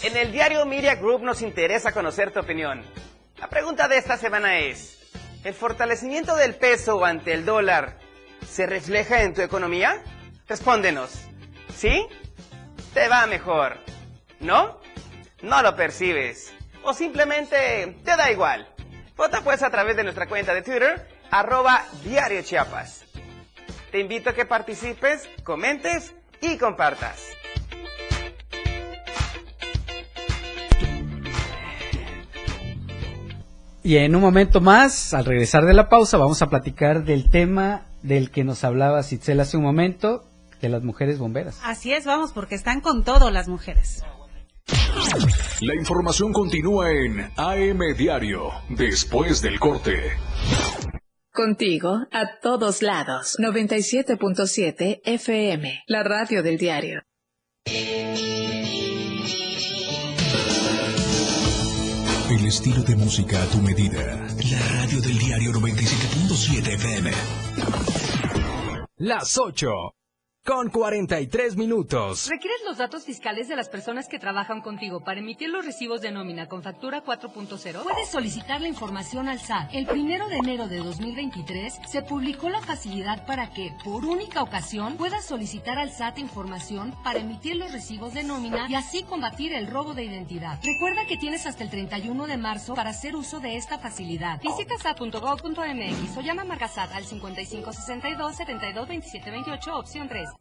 En 0.02 0.16
el 0.16 0.32
diario 0.32 0.64
Media 0.66 0.94
Group 0.94 1.22
nos 1.22 1.42
interesa 1.42 1.92
conocer 1.92 2.30
tu 2.30 2.40
opinión. 2.40 2.84
La 3.38 3.48
pregunta 3.48 3.88
de 3.88 3.96
esta 3.96 4.16
semana 4.16 4.59
es, 4.59 4.98
¿el 5.42 5.55
fortalecimiento 5.55 6.36
del 6.36 6.55
peso 6.55 7.05
ante 7.05 7.32
el 7.32 7.44
dólar 7.44 7.98
se 8.46 8.66
refleja 8.66 9.22
en 9.22 9.34
tu 9.34 9.42
economía? 9.42 10.02
Respóndenos. 10.46 11.11
¿Sí? 11.74 12.07
Te 12.92 13.09
va 13.09 13.26
mejor. 13.26 13.78
¿No? 14.40 14.80
No 15.42 15.62
lo 15.62 15.74
percibes. 15.74 16.52
O 16.82 16.94
simplemente 16.94 17.96
te 18.05 18.16
da 18.16 18.30
igual. 18.30 18.68
Vota 19.16 19.40
pues 19.42 19.62
a 19.62 19.70
través 19.70 19.96
de 19.96 20.05
nuestra 20.05 20.26
cuenta 20.26 20.55
de 20.55 20.62
Twitter, 20.62 21.09
arroba 21.30 21.84
Diario 22.05 22.42
Chiapas. 22.42 23.03
Te 23.95 24.01
invito 24.01 24.30
a 24.30 24.32
que 24.32 24.45
participes, 24.45 25.28
comentes 25.45 26.16
y 26.42 26.59
compartas. 26.59 27.22
Y 33.84 33.99
en 33.99 34.16
un 34.16 34.20
momento 34.20 34.61
más, 34.61 35.14
al 35.14 35.24
regresar 35.24 35.64
de 35.64 35.74
la 35.74 35.88
pausa, 35.88 36.16
vamos 36.16 36.42
a 36.42 36.49
platicar 36.49 37.05
del 37.05 37.30
tema 37.30 37.86
del 38.03 38.32
que 38.32 38.42
nos 38.42 38.64
hablaba 38.64 39.05
Citzel 39.05 39.38
hace 39.38 39.59
un 39.59 39.62
momento, 39.62 40.24
de 40.61 40.70
las 40.70 40.82
mujeres 40.82 41.20
bomberas. 41.20 41.61
Así 41.62 41.92
es, 41.92 42.05
vamos, 42.05 42.32
porque 42.32 42.57
están 42.57 42.80
con 42.80 43.05
todo 43.05 43.30
las 43.30 43.47
mujeres. 43.47 44.03
La 45.61 45.74
información 45.76 46.32
continúa 46.32 46.90
en 46.90 47.30
AM 47.36 47.78
Diario, 47.97 48.51
después 48.70 49.40
del 49.40 49.61
corte. 49.61 50.16
Contigo 51.35 52.07
a 52.12 52.39
todos 52.41 52.80
lados. 52.80 53.37
97.7 53.41 55.01
FM, 55.05 55.82
la 55.89 56.05
radio 56.05 56.45
del 56.45 56.59
diario. 56.59 57.03
El 62.30 62.47
estilo 62.47 62.85
de 62.85 62.95
música 62.95 63.43
a 63.43 63.47
tu 63.47 63.59
medida. 63.59 64.28
La 64.49 64.61
radio 64.76 65.01
del 65.01 65.18
diario 65.18 65.51
97.7 65.51 66.68
FM. 66.74 67.11
Las 68.99 69.37
8. 69.37 69.68
Con 70.47 70.68
43 70.68 71.57
minutos. 71.57 72.28
¿Requieres 72.28 72.61
los 72.66 72.76
datos 72.76 73.05
fiscales 73.05 73.49
de 73.49 73.57
las 73.57 73.70
personas 73.70 74.09
que 74.09 74.18
trabajan 74.18 74.61
contigo 74.61 75.01
para 75.01 75.20
emitir 75.20 75.49
los 75.49 75.64
recibos 75.64 76.03
de 76.03 76.11
nómina 76.11 76.49
con 76.49 76.62
factura 76.62 77.03
4.0? 77.03 77.82
Puedes 77.82 78.11
solicitar 78.11 78.61
la 78.61 78.68
información 78.68 79.30
al 79.30 79.40
SAT. 79.40 79.70
El 79.72 79.86
primero 79.86 80.28
de 80.28 80.36
enero 80.36 80.68
de 80.68 80.80
2023 80.80 81.80
se 81.86 82.03
publicó 82.03 82.51
la 82.51 82.61
facilidad 82.61 83.24
para 83.24 83.55
que, 83.55 83.72
por 83.82 84.05
única 84.05 84.42
ocasión, 84.42 84.99
puedas 84.99 85.24
solicitar 85.24 85.78
al 85.78 85.90
SAT 85.90 86.18
información 86.18 86.95
para 87.03 87.20
emitir 87.20 87.57
los 87.57 87.72
recibos 87.72 88.12
de 88.12 88.24
nómina 88.24 88.66
y 88.68 88.74
así 88.74 89.03
combatir 89.03 89.55
el 89.55 89.66
robo 89.66 89.95
de 89.95 90.05
identidad. 90.05 90.61
Recuerda 90.62 91.07
que 91.07 91.16
tienes 91.16 91.47
hasta 91.47 91.64
el 91.64 91.70
31 91.70 92.26
de 92.26 92.36
marzo 92.36 92.74
para 92.74 92.90
hacer 92.90 93.16
uso 93.16 93.40
de 93.40 93.57
esta 93.57 93.78
facilidad. 93.78 94.42
Visita 94.42 94.76
sat.gov.mx 94.76 96.18
o 96.18 96.20
llama 96.20 96.42
a 96.42 96.45
Marcasat 96.45 96.92
al 96.92 97.07
5562 97.07 98.36
72 98.36 98.88
27 98.88 99.30
28 99.30 99.78
opción 99.78 100.07
3. 100.07 100.34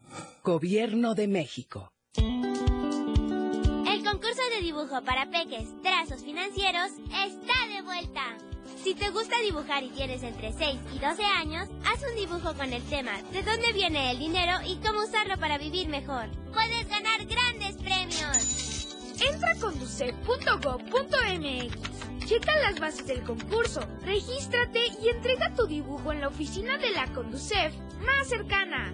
Gobierno 0.43 1.15
de 1.15 1.27
México. 1.27 1.91
El 2.17 4.03
concurso 4.03 4.41
de 4.55 4.61
dibujo 4.61 5.01
para 5.03 5.29
peques, 5.29 5.69
trazos 5.81 6.23
financieros, 6.23 6.91
está 7.07 7.67
de 7.67 7.81
vuelta. 7.83 8.37
Si 8.83 8.95
te 8.95 9.11
gusta 9.11 9.39
dibujar 9.41 9.83
y 9.83 9.89
tienes 9.89 10.23
entre 10.23 10.51
6 10.51 10.79
y 10.93 10.99
12 10.99 11.23
años, 11.23 11.69
haz 11.85 12.01
un 12.09 12.15
dibujo 12.17 12.53
con 12.53 12.73
el 12.73 12.83
tema 12.83 13.21
de 13.31 13.43
dónde 13.43 13.71
viene 13.73 14.11
el 14.11 14.19
dinero 14.19 14.57
y 14.65 14.75
cómo 14.85 15.03
usarlo 15.03 15.37
para 15.37 15.57
vivir 15.57 15.87
mejor. 15.87 16.29
Puedes 16.51 16.89
ganar 16.89 17.25
grandes 17.25 17.77
premios. 17.77 18.89
Entra 19.21 19.51
a 19.51 19.59
conducef.gov.mx. 19.59 22.25
Checa 22.25 22.59
las 22.59 22.77
bases 22.79 23.07
del 23.07 23.23
concurso, 23.23 23.79
regístrate 24.01 24.81
y 25.01 25.07
entrega 25.09 25.55
tu 25.55 25.65
dibujo 25.65 26.11
en 26.11 26.21
la 26.21 26.27
oficina 26.27 26.77
de 26.77 26.91
la 26.91 27.11
Conducef 27.13 27.73
más 28.05 28.27
cercana. 28.27 28.93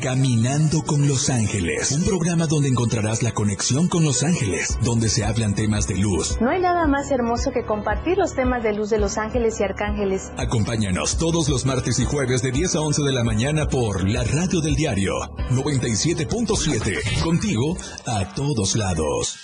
Caminando 0.00 0.82
con 0.82 1.06
Los 1.06 1.28
Ángeles, 1.28 1.92
un 1.92 2.04
programa 2.04 2.46
donde 2.46 2.68
encontrarás 2.68 3.22
la 3.22 3.32
conexión 3.32 3.86
con 3.86 4.02
Los 4.02 4.22
Ángeles, 4.22 4.78
donde 4.82 5.10
se 5.10 5.24
hablan 5.24 5.54
temas 5.54 5.86
de 5.86 5.98
luz. 5.98 6.38
No 6.40 6.48
hay 6.50 6.60
nada 6.60 6.86
más 6.86 7.10
hermoso 7.10 7.50
que 7.52 7.66
compartir 7.66 8.16
los 8.16 8.34
temas 8.34 8.62
de 8.62 8.72
luz 8.72 8.88
de 8.88 8.98
Los 8.98 9.18
Ángeles 9.18 9.60
y 9.60 9.64
Arcángeles. 9.64 10.32
Acompáñanos 10.38 11.18
todos 11.18 11.50
los 11.50 11.66
martes 11.66 11.98
y 11.98 12.06
jueves 12.06 12.40
de 12.40 12.50
10 12.50 12.76
a 12.76 12.80
11 12.80 13.02
de 13.02 13.12
la 13.12 13.24
mañana 13.24 13.66
por 13.66 14.08
la 14.08 14.24
radio 14.24 14.62
del 14.62 14.74
diario 14.74 15.12
97.7, 15.50 17.22
contigo 17.22 17.76
a 18.06 18.32
todos 18.34 18.76
lados. 18.76 19.38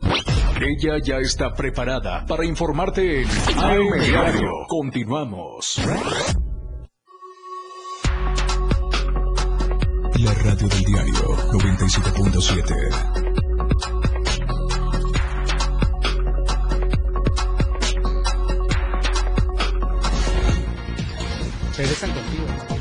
Ella 0.00 0.98
ya 1.04 1.16
está 1.18 1.52
preparada 1.52 2.24
para 2.26 2.46
informarte 2.46 3.22
en 3.22 3.28
AM 3.58 4.00
Diario. 4.00 4.50
Continuamos. 4.68 5.78
La 10.18 10.32
radio 10.34 10.68
del 10.68 10.84
diario 10.84 11.36
97.7. 11.52 13.32
Regresan 21.76 22.12
contigo. 22.12 22.71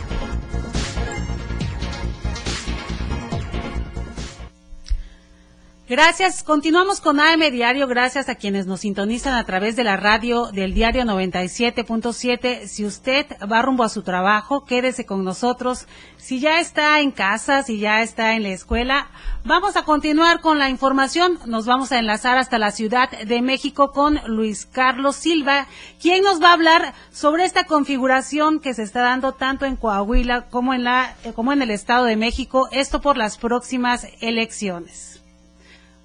Gracias. 5.91 6.41
Continuamos 6.41 7.01
con 7.01 7.19
AM 7.19 7.51
Diario. 7.51 7.85
Gracias 7.85 8.29
a 8.29 8.35
quienes 8.35 8.65
nos 8.65 8.79
sintonizan 8.79 9.33
a 9.33 9.43
través 9.43 9.75
de 9.75 9.83
la 9.83 9.97
radio 9.97 10.49
del 10.49 10.73
diario 10.73 11.03
97.7. 11.03 12.65
Si 12.65 12.85
usted 12.85 13.25
va 13.51 13.61
rumbo 13.61 13.83
a 13.83 13.89
su 13.89 14.01
trabajo, 14.01 14.63
quédese 14.63 15.05
con 15.05 15.25
nosotros. 15.25 15.87
Si 16.15 16.39
ya 16.39 16.61
está 16.61 17.01
en 17.01 17.11
casa, 17.11 17.63
si 17.63 17.77
ya 17.77 18.01
está 18.03 18.35
en 18.35 18.43
la 18.43 18.51
escuela, 18.51 19.09
vamos 19.43 19.75
a 19.75 19.83
continuar 19.83 20.39
con 20.39 20.59
la 20.59 20.69
información. 20.69 21.37
Nos 21.45 21.65
vamos 21.65 21.91
a 21.91 21.99
enlazar 21.99 22.37
hasta 22.37 22.57
la 22.57 22.71
Ciudad 22.71 23.11
de 23.11 23.41
México 23.41 23.91
con 23.91 24.21
Luis 24.27 24.65
Carlos 24.65 25.17
Silva, 25.17 25.67
quien 26.01 26.23
nos 26.23 26.41
va 26.41 26.51
a 26.51 26.53
hablar 26.53 26.93
sobre 27.11 27.43
esta 27.43 27.65
configuración 27.65 28.61
que 28.61 28.73
se 28.73 28.83
está 28.83 29.01
dando 29.01 29.33
tanto 29.33 29.65
en 29.65 29.75
Coahuila 29.75 30.47
como 30.47 30.73
en 30.73 30.85
la 30.85 31.17
como 31.35 31.51
en 31.51 31.61
el 31.61 31.69
Estado 31.69 32.05
de 32.05 32.15
México, 32.15 32.69
esto 32.71 33.01
por 33.01 33.17
las 33.17 33.37
próximas 33.37 34.07
elecciones. 34.21 35.10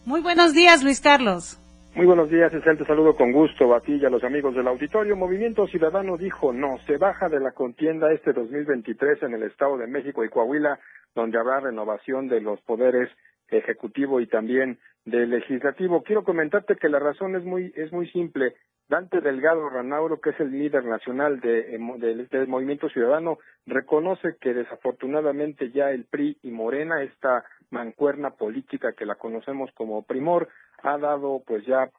Muy 0.07 0.21
buenos 0.21 0.55
días, 0.55 0.85
Luis 0.85 1.01
Carlos. 1.01 1.59
Muy 1.97 2.07
buenos 2.07 2.31
días, 2.31 2.53
Cecil, 2.53 2.79
te 2.79 2.85
saludo 2.85 3.17
con 3.17 3.33
gusto 3.33 3.75
a 3.75 3.81
ti 3.81 3.97
y 3.97 4.05
a 4.05 4.09
los 4.09 4.23
amigos 4.23 4.55
del 4.55 4.69
auditorio. 4.69 5.17
Movimiento 5.17 5.67
Ciudadano 5.67 6.17
dijo 6.17 6.53
no, 6.53 6.79
se 6.87 6.97
baja 6.97 7.29
de 7.29 7.41
la 7.41 7.51
contienda 7.51 8.13
este 8.13 8.33
2023 8.33 9.25
en 9.25 9.35
el 9.35 9.43
Estado 9.43 9.77
de 9.77 9.89
México 9.89 10.25
y 10.25 10.29
Coahuila, 10.29 10.79
donde 11.13 11.41
habrá 11.41 11.59
renovación 11.59 12.29
de 12.29 12.41
los 12.41 12.61
poderes 12.61 13.11
ejecutivo 13.49 14.21
y 14.21 14.29
también 14.29 14.79
del 15.05 15.31
legislativo. 15.31 16.05
Quiero 16.05 16.23
comentarte 16.23 16.77
que 16.77 16.89
la 16.89 17.01
razón 17.01 17.35
es 17.35 17.43
muy 17.43 17.73
es 17.75 17.93
muy 17.93 18.09
simple. 18.11 18.55
Dante 18.89 19.21
Delgado 19.21 19.69
Ranauro, 19.69 20.21
que 20.21 20.31
es 20.31 20.39
el 20.39 20.53
líder 20.53 20.85
nacional 20.85 21.41
de, 21.41 21.77
de, 21.99 22.27
del 22.31 22.47
Movimiento 22.47 22.89
Ciudadano, 22.89 23.39
reconoce 23.67 24.37
que 24.41 24.55
desafortunadamente 24.55 25.73
ya 25.73 25.91
el 25.91 26.05
PRI 26.05 26.39
y 26.45 26.53
Morena, 26.53 27.03
esta 27.03 27.45
mancuerna 27.71 28.31
política 28.31 28.93
que 28.93 29.07
la 29.07 29.17
conocemos 29.17 29.71
como 29.73 30.03
Primor, 30.03 30.49
ha 30.83 30.99
dado 30.99 31.43
pues 31.47 31.65
ya 31.67 31.91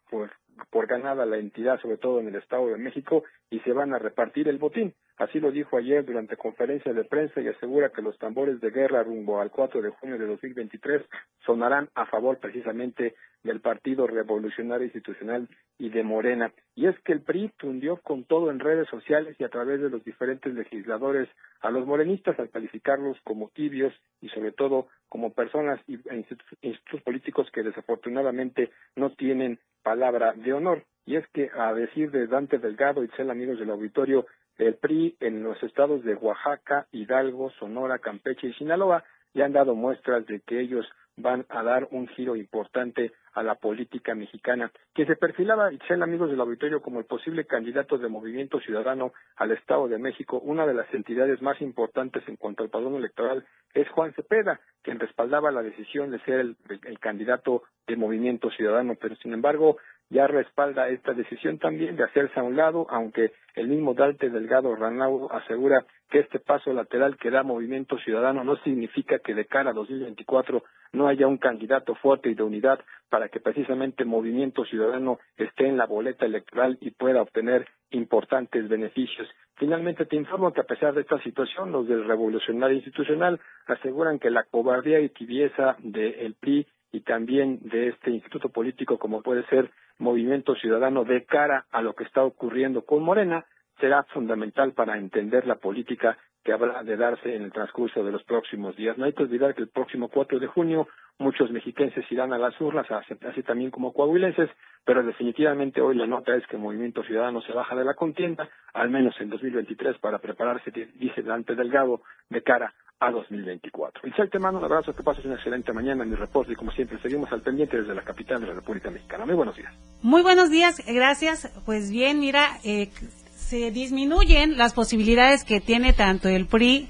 por 0.71 0.87
ganada 0.87 1.25
la 1.25 1.37
entidad, 1.37 1.79
sobre 1.81 1.97
todo 1.97 2.19
en 2.19 2.27
el 2.27 2.35
Estado 2.35 2.67
de 2.67 2.77
México, 2.77 3.23
y 3.49 3.59
se 3.59 3.73
van 3.73 3.93
a 3.93 3.99
repartir 3.99 4.47
el 4.47 4.57
botín. 4.57 4.93
Así 5.17 5.39
lo 5.39 5.51
dijo 5.51 5.77
ayer 5.77 6.05
durante 6.05 6.37
conferencia 6.37 6.93
de 6.93 7.03
prensa 7.03 7.41
y 7.41 7.47
asegura 7.47 7.89
que 7.89 8.03
los 8.03 8.17
tambores 8.19 8.61
de 8.61 8.69
guerra 8.69 9.03
rumbo 9.03 9.41
al 9.41 9.49
4 9.49 9.81
de 9.81 9.89
junio 9.89 10.17
de 10.17 10.27
2023 10.27 11.01
sonarán 11.43 11.89
a 11.95 12.05
favor 12.05 12.37
precisamente 12.37 13.15
del 13.43 13.59
Partido 13.59 14.05
Revolucionario 14.05 14.85
Institucional 14.85 15.47
y 15.79 15.89
de 15.89 16.03
Morena. 16.03 16.51
Y 16.75 16.85
es 16.85 16.99
que 16.99 17.13
el 17.13 17.21
PRI 17.21 17.51
tundió 17.57 17.97
con 17.97 18.25
todo 18.25 18.51
en 18.51 18.59
redes 18.59 18.87
sociales 18.89 19.35
y 19.39 19.43
a 19.43 19.49
través 19.49 19.81
de 19.81 19.89
los 19.89 20.03
diferentes 20.03 20.53
legisladores 20.53 21.27
a 21.61 21.71
los 21.71 21.87
morenistas 21.87 22.37
al 22.39 22.49
calificarlos 22.51 23.17
como 23.23 23.49
tibios 23.49 23.93
y 24.21 24.29
sobre 24.29 24.51
todo 24.51 24.87
como 25.09 25.33
personas 25.33 25.79
e 25.87 26.25
institutos 26.61 27.01
políticos 27.01 27.49
que 27.51 27.63
desafortunadamente 27.63 28.71
no 28.95 29.11
tienen 29.15 29.59
palabra 29.81 30.33
de 30.33 30.53
honor. 30.53 30.83
Y 31.05 31.15
es 31.15 31.25
que, 31.29 31.49
a 31.57 31.73
decir 31.73 32.11
de 32.11 32.27
Dante 32.27 32.59
Delgado 32.59 33.01
y 33.03 33.07
ser 33.09 33.31
amigos 33.31 33.57
del 33.57 33.69
auditorio, 33.69 34.25
el 34.57 34.75
PRI 34.75 35.15
en 35.19 35.43
los 35.43 35.61
estados 35.63 36.03
de 36.03 36.15
Oaxaca, 36.15 36.87
Hidalgo, 36.91 37.51
Sonora, 37.59 37.99
Campeche 37.99 38.47
y 38.47 38.53
Sinaloa 38.53 39.03
ya 39.33 39.45
han 39.45 39.53
dado 39.53 39.75
muestras 39.75 40.25
de 40.25 40.41
que 40.41 40.59
ellos 40.59 40.85
van 41.17 41.45
a 41.49 41.63
dar 41.63 41.87
un 41.91 42.07
giro 42.07 42.35
importante 42.35 43.11
a 43.33 43.43
la 43.43 43.55
política 43.55 44.15
mexicana, 44.15 44.71
que 44.93 45.05
se 45.05 45.15
perfilaba, 45.15 45.69
sean 45.87 46.03
amigos 46.03 46.29
del 46.29 46.39
auditorio, 46.39 46.81
como 46.81 46.99
el 46.99 47.05
posible 47.05 47.45
candidato 47.45 47.97
de 47.97 48.07
Movimiento 48.07 48.59
Ciudadano 48.59 49.13
al 49.35 49.51
Estado 49.51 49.87
de 49.87 49.97
México. 49.97 50.39
Una 50.39 50.65
de 50.65 50.73
las 50.73 50.91
entidades 50.93 51.41
más 51.41 51.59
importantes 51.61 52.23
en 52.27 52.35
cuanto 52.35 52.63
al 52.63 52.69
padrón 52.69 52.95
electoral 52.95 53.45
es 53.73 53.87
Juan 53.89 54.13
Cepeda, 54.13 54.59
quien 54.81 54.99
respaldaba 54.99 55.51
la 55.51 55.61
decisión 55.61 56.11
de 56.11 56.19
ser 56.19 56.39
el, 56.39 56.55
el 56.85 56.99
candidato 56.99 57.63
de 57.87 57.95
Movimiento 57.95 58.49
Ciudadano, 58.51 58.95
pero 58.99 59.15
sin 59.17 59.33
embargo 59.33 59.77
ya 60.09 60.27
respalda 60.27 60.89
esta 60.89 61.13
decisión 61.13 61.57
también 61.57 61.95
de 61.95 62.03
hacerse 62.03 62.39
a 62.39 62.43
un 62.43 62.55
lado, 62.55 62.87
aunque 62.89 63.31
el 63.55 63.67
mismo 63.67 63.93
Dante 63.93 64.29
Delgado 64.29 64.75
Ranau 64.75 65.29
asegura 65.31 65.85
que 66.09 66.19
este 66.19 66.39
paso 66.39 66.71
lateral 66.71 67.17
que 67.17 67.29
da 67.29 67.43
Movimiento 67.43 67.97
Ciudadano 67.97 68.43
no 68.43 68.55
significa 68.57 69.19
que 69.19 69.33
de 69.33 69.45
cara 69.45 69.71
a 69.71 69.73
2024 69.73 70.63
no 70.93 71.07
haya 71.07 71.27
un 71.27 71.37
candidato 71.37 71.95
fuerte 71.95 72.29
y 72.29 72.35
de 72.35 72.43
unidad 72.43 72.79
para 73.09 73.27
que 73.27 73.41
precisamente 73.41 74.05
Movimiento 74.05 74.63
Ciudadano 74.65 75.19
esté 75.35 75.67
en 75.67 75.77
la 75.77 75.85
boleta 75.85 76.25
electoral 76.25 76.77
y 76.79 76.91
pueda 76.91 77.21
obtener 77.21 77.67
importantes 77.91 78.69
beneficios. 78.69 79.27
Finalmente 79.55 80.05
te 80.05 80.15
informo 80.15 80.53
que 80.53 80.61
a 80.61 80.65
pesar 80.65 80.93
de 80.93 81.01
esta 81.01 81.19
situación, 81.23 81.71
los 81.71 81.87
del 81.87 82.05
Revolucionario 82.05 82.75
Institucional 82.77 83.39
aseguran 83.65 84.19
que 84.19 84.29
la 84.29 84.43
cobardía 84.43 84.99
y 84.99 85.09
tibieza 85.09 85.75
del 85.79 86.35
PRI 86.35 86.67
y 86.91 87.01
también 87.01 87.59
de 87.63 87.89
este 87.89 88.11
instituto 88.11 88.49
político 88.49 88.97
como 88.97 89.21
puede 89.21 89.45
ser 89.47 89.69
Movimiento 89.99 90.55
Ciudadano 90.55 91.03
de 91.03 91.25
cara 91.25 91.65
a 91.71 91.81
lo 91.81 91.93
que 91.93 92.03
está 92.03 92.23
ocurriendo 92.23 92.85
con 92.85 93.03
Morena 93.03 93.45
será 93.79 94.03
fundamental 94.05 94.73
para 94.73 94.97
entender 94.97 95.45
la 95.45 95.55
política 95.55 96.17
que 96.43 96.53
habrá 96.53 96.81
de 96.83 96.95
darse 96.95 97.35
en 97.35 97.43
el 97.43 97.51
transcurso 97.51 98.03
de 98.03 98.11
los 98.11 98.23
próximos 98.23 98.75
días. 98.75 98.97
No 98.97 99.05
hay 99.05 99.13
que 99.13 99.23
olvidar 99.23 99.53
que 99.53 99.61
el 99.61 99.67
próximo 99.67 100.07
4 100.07 100.39
de 100.39 100.47
junio 100.47 100.87
muchos 101.19 101.51
mexiquenses 101.51 102.09
irán 102.11 102.31
a 102.31 102.37
las 102.37 102.59
urnas, 102.61 102.87
así 102.89 103.43
también 103.43 103.69
como 103.69 103.91
coahuilenses, 103.91 104.49
pero 104.85 105.03
definitivamente 105.03 105.81
hoy 105.81 105.95
la 105.97 106.07
nota 106.07 106.35
es 106.35 106.47
que 106.47 106.55
el 106.55 106.61
Movimiento 106.61 107.03
Ciudadano 107.03 107.41
se 107.41 107.51
baja 107.51 107.75
de 107.75 107.83
la 107.83 107.95
contienda, 107.95 108.47
al 108.73 108.89
menos 108.89 109.19
en 109.19 109.29
2023, 109.29 109.97
para 109.97 110.19
prepararse, 110.19 110.71
dice 110.71 111.21
Dante 111.21 111.55
Delgado, 111.55 112.01
de 112.29 112.41
cara 112.43 112.73
a 112.99 113.11
2024. 113.11 114.07
Isabel, 114.09 114.29
te 114.29 114.39
mando 114.39 114.59
un 114.59 114.65
abrazo, 114.65 114.93
que 114.93 115.03
pases 115.03 115.23
una 115.25 115.35
excelente 115.35 115.71
mañana 115.71 116.03
en 116.03 116.09
mi 116.09 116.15
reporte 116.15 116.53
y 116.53 116.55
como 116.55 116.71
siempre 116.71 116.99
seguimos 117.01 117.31
al 117.31 117.41
pendiente 117.41 117.79
desde 117.79 117.93
la 117.93 118.01
capital 118.01 118.41
de 118.41 118.47
la 118.47 118.53
República 118.53 118.89
Mexicana. 118.89 119.25
Muy 119.25 119.35
buenos 119.35 119.55
días. 119.55 119.73
Muy 120.01 120.21
buenos 120.23 120.49
días, 120.49 120.81
gracias. 120.85 121.51
Pues 121.65 121.91
bien, 121.91 122.19
mira, 122.19 122.57
eh, 122.63 122.89
se 123.35 123.71
disminuyen 123.71 124.57
las 124.57 124.73
posibilidades 124.73 125.43
que 125.43 125.61
tiene 125.61 125.93
tanto 125.93 126.27
el 126.27 126.47
PRI 126.47 126.89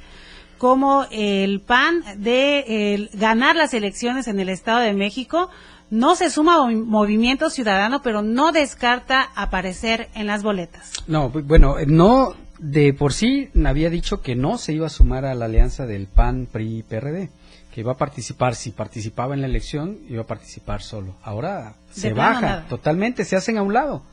como 0.57 1.05
el 1.11 1.61
PAN 1.61 2.01
de 2.17 3.09
ganar 3.13 3.55
las 3.55 3.73
elecciones 3.73 4.27
en 4.27 4.39
el 4.39 4.49
Estado 4.49 4.79
de 4.79 4.93
México. 4.93 5.49
No 5.89 6.15
se 6.15 6.29
suma 6.29 6.67
Movimiento 6.69 7.49
Ciudadano, 7.49 8.01
pero 8.01 8.21
no 8.21 8.51
descarta 8.51 9.29
aparecer 9.35 10.09
en 10.15 10.27
las 10.27 10.41
boletas. 10.41 10.91
No, 11.07 11.29
bueno, 11.29 11.75
no 11.85 12.33
de 12.59 12.93
por 12.93 13.13
sí 13.13 13.49
había 13.65 13.89
dicho 13.89 14.21
que 14.21 14.35
no 14.35 14.57
se 14.57 14.73
iba 14.73 14.87
a 14.87 14.91
sumar 14.91 15.25
a 15.25 15.35
la 15.35 15.45
alianza 15.45 15.85
del 15.85 16.07
PAN, 16.07 16.47
PRI 16.51 16.83
PRD, 16.87 17.29
que 17.73 17.81
iba 17.81 17.91
a 17.91 17.97
participar, 17.97 18.55
si 18.55 18.71
participaba 18.71 19.35
en 19.35 19.41
la 19.41 19.47
elección, 19.47 19.99
iba 20.09 20.23
a 20.23 20.27
participar 20.27 20.81
solo. 20.81 21.15
Ahora 21.23 21.75
se 21.91 22.13
baja 22.13 22.65
totalmente, 22.67 23.25
se 23.25 23.35
hacen 23.35 23.57
a 23.57 23.61
un 23.61 23.73
lado. 23.73 24.03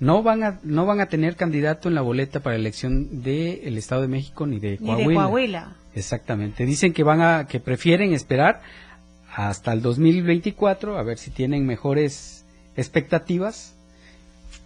No 0.00 0.22
van 0.22 0.44
a 0.44 0.60
no 0.62 0.86
van 0.86 1.00
a 1.00 1.06
tener 1.06 1.34
candidato 1.34 1.88
en 1.88 1.96
la 1.96 2.02
boleta 2.02 2.38
para 2.40 2.54
la 2.54 2.60
elección 2.60 3.22
del 3.22 3.76
Estado 3.76 4.02
de 4.02 4.08
México 4.08 4.46
ni 4.46 4.60
de 4.60 4.78
Coahuila. 4.78 4.96
Ni 4.96 5.08
de 5.08 5.14
Coahuila. 5.14 5.76
Exactamente. 5.94 6.64
Dicen 6.64 6.92
que 6.92 7.02
van 7.02 7.20
a 7.20 7.48
que 7.48 7.58
prefieren 7.58 8.12
esperar 8.12 8.62
hasta 9.34 9.72
el 9.72 9.82
2024 9.82 10.96
a 10.96 11.02
ver 11.02 11.18
si 11.18 11.32
tienen 11.32 11.66
mejores 11.66 12.44
expectativas. 12.76 13.74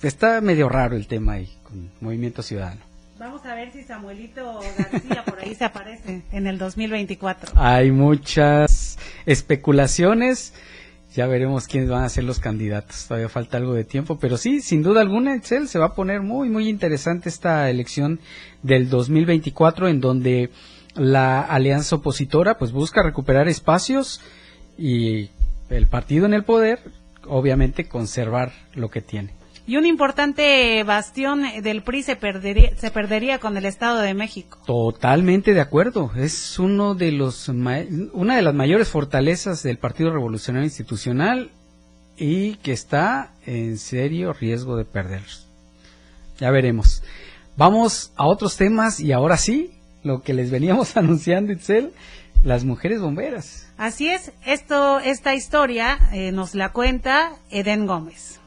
Está 0.02 0.42
medio 0.42 0.68
raro 0.68 0.96
el 0.96 1.06
tema 1.06 1.34
ahí 1.34 1.48
con 1.62 1.90
Movimiento 2.00 2.42
Ciudadano. 2.42 2.91
Vamos 3.22 3.46
a 3.46 3.54
ver 3.54 3.70
si 3.70 3.84
Samuelito 3.84 4.58
García 4.76 5.24
por 5.24 5.38
ahí 5.38 5.54
se 5.58 5.64
aparece 5.64 6.22
en 6.32 6.48
el 6.48 6.58
2024. 6.58 7.52
Hay 7.54 7.92
muchas 7.92 8.98
especulaciones. 9.26 10.52
Ya 11.14 11.28
veremos 11.28 11.68
quiénes 11.68 11.88
van 11.88 12.02
a 12.02 12.08
ser 12.08 12.24
los 12.24 12.40
candidatos. 12.40 13.06
Todavía 13.06 13.28
falta 13.28 13.58
algo 13.58 13.74
de 13.74 13.84
tiempo, 13.84 14.18
pero 14.18 14.36
sí, 14.36 14.60
sin 14.60 14.82
duda 14.82 15.02
alguna, 15.02 15.36
Excel 15.36 15.68
se 15.68 15.78
va 15.78 15.86
a 15.86 15.94
poner 15.94 16.20
muy, 16.20 16.48
muy 16.48 16.68
interesante 16.68 17.28
esta 17.28 17.70
elección 17.70 18.18
del 18.64 18.90
2024 18.90 19.86
en 19.86 20.00
donde 20.00 20.50
la 20.96 21.42
alianza 21.42 21.94
opositora 21.94 22.58
pues 22.58 22.72
busca 22.72 23.04
recuperar 23.04 23.46
espacios 23.46 24.20
y 24.76 25.30
el 25.70 25.86
partido 25.86 26.26
en 26.26 26.34
el 26.34 26.42
poder 26.42 26.80
obviamente 27.28 27.86
conservar 27.86 28.50
lo 28.74 28.90
que 28.90 29.00
tiene 29.00 29.41
y 29.66 29.76
un 29.76 29.86
importante 29.86 30.82
bastión 30.84 31.42
del 31.62 31.82
PRI 31.82 32.02
se 32.02 32.16
perdería, 32.16 32.76
se 32.76 32.90
perdería 32.90 33.38
con 33.38 33.56
el 33.56 33.64
Estado 33.64 34.00
de 34.00 34.14
México. 34.14 34.58
Totalmente 34.66 35.54
de 35.54 35.60
acuerdo. 35.60 36.10
Es 36.16 36.58
uno 36.58 36.94
de 36.94 37.12
los 37.12 37.48
una 37.48 38.36
de 38.36 38.42
las 38.42 38.54
mayores 38.54 38.88
fortalezas 38.88 39.62
del 39.62 39.78
Partido 39.78 40.12
Revolucionario 40.12 40.64
Institucional 40.64 41.50
y 42.16 42.56
que 42.56 42.72
está 42.72 43.32
en 43.46 43.78
serio 43.78 44.32
riesgo 44.32 44.76
de 44.76 44.84
perderse. 44.84 45.46
Ya 46.38 46.50
veremos. 46.50 47.02
Vamos 47.56 48.12
a 48.16 48.26
otros 48.26 48.56
temas 48.56 48.98
y 48.98 49.12
ahora 49.12 49.36
sí, 49.36 49.72
lo 50.02 50.22
que 50.22 50.34
les 50.34 50.50
veníamos 50.50 50.96
anunciando, 50.96 51.52
Itzel, 51.52 51.92
las 52.42 52.64
mujeres 52.64 53.00
bomberas. 53.00 53.72
Así 53.76 54.08
es, 54.08 54.32
esto, 54.44 54.98
esta 55.00 55.34
historia 55.34 55.98
eh, 56.12 56.32
nos 56.32 56.54
la 56.54 56.70
cuenta 56.70 57.36
Eden 57.50 57.86
Gómez. 57.86 58.41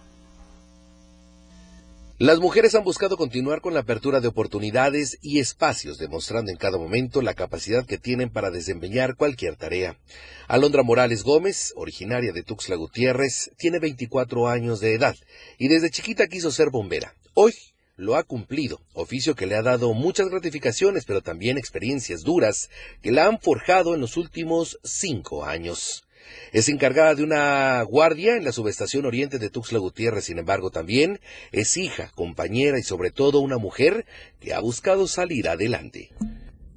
Las 2.17 2.39
mujeres 2.39 2.73
han 2.75 2.85
buscado 2.85 3.17
continuar 3.17 3.59
con 3.59 3.73
la 3.73 3.81
apertura 3.81 4.21
de 4.21 4.29
oportunidades 4.29 5.17
y 5.21 5.39
espacios, 5.39 5.97
demostrando 5.97 6.49
en 6.49 6.55
cada 6.55 6.77
momento 6.77 7.21
la 7.21 7.33
capacidad 7.33 7.85
que 7.85 7.97
tienen 7.97 8.29
para 8.29 8.51
desempeñar 8.51 9.17
cualquier 9.17 9.57
tarea. 9.57 9.99
Alondra 10.47 10.81
Morales 10.81 11.23
Gómez, 11.23 11.73
originaria 11.75 12.31
de 12.31 12.41
Tuxtla 12.41 12.77
Gutiérrez, 12.77 13.51
tiene 13.57 13.79
24 13.79 14.47
años 14.47 14.79
de 14.79 14.93
edad 14.93 15.17
y 15.57 15.67
desde 15.67 15.89
chiquita 15.89 16.27
quiso 16.27 16.51
ser 16.51 16.69
bombera. 16.69 17.13
Hoy 17.33 17.53
lo 17.97 18.15
ha 18.15 18.23
cumplido, 18.23 18.79
oficio 18.93 19.35
que 19.35 19.45
le 19.45 19.55
ha 19.55 19.61
dado 19.61 19.93
muchas 19.93 20.29
gratificaciones, 20.29 21.03
pero 21.03 21.21
también 21.21 21.57
experiencias 21.57 22.21
duras 22.21 22.69
que 23.01 23.11
la 23.11 23.25
han 23.25 23.41
forjado 23.41 23.93
en 23.93 23.99
los 23.99 24.15
últimos 24.15 24.79
cinco 24.85 25.43
años. 25.43 26.04
Es 26.51 26.69
encargada 26.69 27.15
de 27.15 27.23
una 27.23 27.81
guardia 27.83 28.35
en 28.35 28.43
la 28.43 28.51
subestación 28.51 29.05
oriente 29.05 29.39
de 29.39 29.49
Tuxtla 29.49 29.79
Gutiérrez, 29.79 30.25
sin 30.25 30.37
embargo 30.37 30.69
también 30.71 31.19
es 31.51 31.77
hija, 31.77 32.11
compañera 32.15 32.79
y 32.79 32.83
sobre 32.83 33.11
todo 33.11 33.39
una 33.39 33.57
mujer 33.57 34.05
que 34.39 34.53
ha 34.53 34.59
buscado 34.59 35.07
salir 35.07 35.49
adelante. 35.49 36.11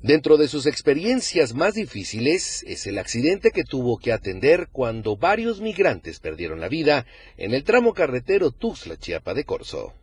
Dentro 0.02 0.36
de 0.36 0.46
sus 0.46 0.66
experiencias 0.66 1.54
más 1.54 1.74
difíciles 1.74 2.64
es 2.68 2.86
el 2.86 2.98
accidente 2.98 3.50
que 3.50 3.64
tuvo 3.64 3.98
que 3.98 4.12
atender 4.12 4.68
cuando 4.70 5.16
varios 5.16 5.60
migrantes 5.60 6.20
perdieron 6.20 6.60
la 6.60 6.68
vida 6.68 7.04
en 7.36 7.52
el 7.52 7.64
tramo 7.64 7.94
carretero 7.94 8.52
Tuxtla-Chiapa 8.52 9.34
de 9.34 9.44
Corzo. 9.44 9.94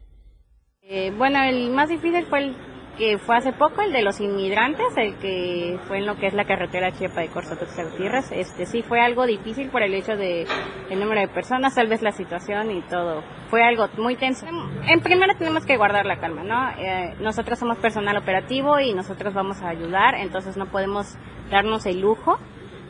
Eh, 0.82 1.12
bueno, 1.18 1.42
el 1.44 1.70
más 1.70 1.90
difícil 1.90 2.26
fue 2.28 2.40
el 2.40 2.56
que 2.98 3.18
fue 3.18 3.38
hace 3.38 3.54
poco, 3.54 3.82
el 3.82 3.92
de 3.92 4.02
los 4.02 4.20
inmigrantes, 4.20 4.86
el 4.98 5.16
que 5.18 5.80
fue 5.88 6.00
en 6.00 6.06
lo 6.06 6.16
que 6.16 6.28
es 6.28 6.34
la 6.34 6.46
carretera 6.46 6.92
Chiapa 6.92 7.22
de 7.22 7.30
Corzo 7.30 7.56
Gutiérrez. 7.56 8.32
Este 8.32 8.66
sí 8.66 8.82
fue 8.82 9.00
algo 9.02 9.26
difícil 9.26 9.70
por 9.70 9.84
el 9.84 9.94
hecho 9.94 10.16
de 10.16 10.46
el 10.90 11.00
número 11.00 11.22
de 11.22 11.28
personas, 11.28 11.76
tal 11.76 11.88
vez 11.88 12.02
la 12.02 12.12
situación 12.12 12.72
y 12.72 12.82
todo. 12.84 13.24
Fue 13.50 13.64
algo 13.64 13.88
muy 13.98 14.16
tenso. 14.16 14.46
En 14.88 15.02
primera 15.02 15.36
tenemos 15.36 15.66
que 15.66 15.78
guardar 15.78 16.06
la 16.06 16.18
calma, 16.18 16.44
¿no? 16.44 16.70
Eh, 16.78 17.16
nosotros 17.20 17.60
somos 17.60 17.78
personal 17.78 18.18
operativo 18.18 18.80
y 18.80 18.94
nosotros 18.94 19.34
vamos 19.34 19.62
a 19.62 19.70
ayudar, 19.70 20.16
entonces 20.16 20.58
no 20.58 20.68
podemos 20.68 21.18
darnos 21.50 21.86
el 21.86 22.00
lujo, 22.00 22.40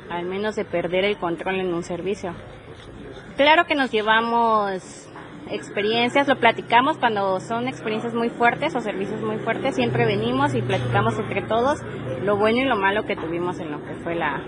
al 0.09 0.25
menos 0.25 0.55
de 0.55 0.65
perder 0.65 1.05
el 1.05 1.17
control 1.17 1.59
en 1.59 1.73
un 1.73 1.83
servicio. 1.83 2.33
Claro 3.35 3.65
que 3.65 3.75
nos 3.75 3.91
llevamos 3.91 5.04
experiencias, 5.49 6.27
lo 6.27 6.39
platicamos 6.39 6.97
cuando 6.97 7.39
son 7.39 7.67
experiencias 7.67 8.13
muy 8.13 8.29
fuertes 8.29 8.75
o 8.75 8.81
servicios 8.81 9.21
muy 9.21 9.37
fuertes, 9.37 9.75
siempre 9.75 10.05
venimos 10.05 10.53
y 10.55 10.61
platicamos 10.61 11.17
entre 11.17 11.41
todos 11.43 11.79
lo 12.23 12.37
bueno 12.37 12.59
y 12.59 12.65
lo 12.65 12.75
malo 12.75 13.05
que 13.05 13.15
tuvimos 13.15 13.59
en 13.59 13.71
lo 13.71 13.83
que 13.85 13.93
fue 13.95 14.15
la, 14.15 14.41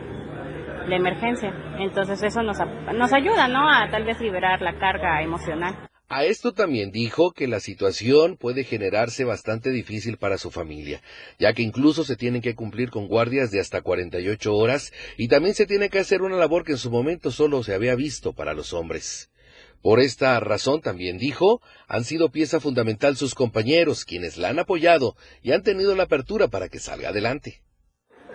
emergencia. 0.89 1.53
Entonces 1.79 2.23
eso 2.23 2.43
nos, 2.43 2.57
nos 2.95 3.11
ayuda, 3.11 3.49
¿no? 3.49 3.69
A 3.69 3.89
tal 3.91 4.05
vez 4.05 4.21
liberar 4.21 4.61
la 4.61 4.79
carga 4.79 5.21
emocional. 5.21 5.75
A 6.09 6.23
esto 6.23 6.53
también 6.53 6.91
dijo 6.91 7.31
que 7.31 7.47
la 7.47 7.59
situación 7.59 8.37
puede 8.37 8.63
generarse 8.63 9.25
bastante 9.25 9.71
difícil 9.71 10.15
para 10.15 10.37
su 10.37 10.51
familia, 10.51 11.01
ya 11.37 11.51
que 11.51 11.63
incluso 11.63 12.05
se 12.05 12.15
tienen 12.15 12.41
que 12.41 12.55
cumplir 12.55 12.89
con 12.89 13.09
guardias 13.09 13.51
de 13.51 13.59
hasta 13.59 13.81
48 13.81 14.55
horas 14.55 14.93
y 15.17 15.27
también 15.27 15.53
se 15.53 15.65
tiene 15.65 15.89
que 15.89 15.99
hacer 15.99 16.21
una 16.21 16.37
labor 16.37 16.63
que 16.63 16.71
en 16.71 16.77
su 16.77 16.89
momento 16.89 17.29
solo 17.29 17.61
se 17.61 17.73
había 17.73 17.95
visto 17.95 18.31
para 18.31 18.53
los 18.53 18.71
hombres. 18.71 19.29
Por 19.87 20.01
esta 20.01 20.37
razón, 20.41 20.81
también 20.81 21.17
dijo, 21.17 21.61
han 21.87 22.03
sido 22.03 22.29
pieza 22.29 22.59
fundamental 22.59 23.15
sus 23.15 23.33
compañeros, 23.33 24.03
quienes 24.03 24.37
la 24.37 24.49
han 24.49 24.59
apoyado 24.59 25.15
y 25.41 25.53
han 25.53 25.63
tenido 25.63 25.95
la 25.95 26.03
apertura 26.03 26.49
para 26.49 26.67
que 26.67 26.79
salga 26.79 27.07
adelante. 27.07 27.61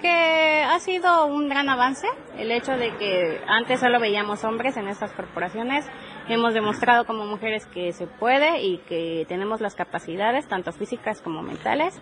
Que 0.00 0.64
ha 0.66 0.80
sido 0.80 1.26
un 1.26 1.50
gran 1.50 1.68
avance 1.68 2.06
el 2.38 2.50
hecho 2.50 2.72
de 2.72 2.96
que 2.96 3.38
antes 3.46 3.80
solo 3.80 4.00
veíamos 4.00 4.44
hombres 4.44 4.78
en 4.78 4.88
estas 4.88 5.12
corporaciones. 5.12 5.84
Hemos 6.26 6.54
demostrado 6.54 7.04
como 7.04 7.26
mujeres 7.26 7.66
que 7.66 7.92
se 7.92 8.06
puede 8.06 8.62
y 8.62 8.78
que 8.88 9.26
tenemos 9.28 9.60
las 9.60 9.74
capacidades, 9.74 10.48
tanto 10.48 10.72
físicas 10.72 11.20
como 11.20 11.42
mentales 11.42 12.00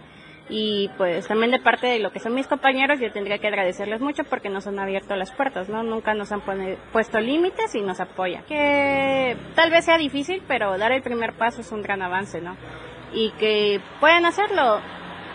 y 0.49 0.89
pues 0.97 1.29
también 1.29 1.53
de 1.53 1.61
parte 1.61 1.87
de 1.87 2.01
lo 2.01 2.11
que 2.11 2.19
son 2.19 2.35
mis 2.35 2.49
compañeros 2.49 2.99
yo 2.99 3.13
tendría 3.13 3.39
que 3.39 3.47
agradecerles 3.47 4.01
mucho 4.01 4.25
porque 4.25 4.49
nos 4.49 4.67
han 4.67 4.79
abierto 4.79 5.15
las 5.15 5.31
puertas, 5.31 5.69
¿no? 5.69 5.83
Nunca 5.83 6.15
nos 6.15 6.33
han 6.33 6.43
puesto 6.93 7.21
límites 7.21 7.75
y 7.75 7.83
nos 7.83 8.01
apoyan. 8.01 8.45
Que 8.45 9.37
tal 9.55 9.71
vez 9.71 9.85
sea 9.85 9.99
difícil, 9.99 10.43
pero 10.49 10.77
dar 10.77 10.93
el 10.93 11.03
primer 11.03 11.35
paso 11.35 11.61
es 11.61 11.71
un 11.71 11.83
gran 11.83 12.03
avance, 12.03 12.41
¿no? 12.41 12.57
Y 13.13 13.31
que 13.33 13.81
pueden 14.01 14.27
hacerlo. 14.27 14.81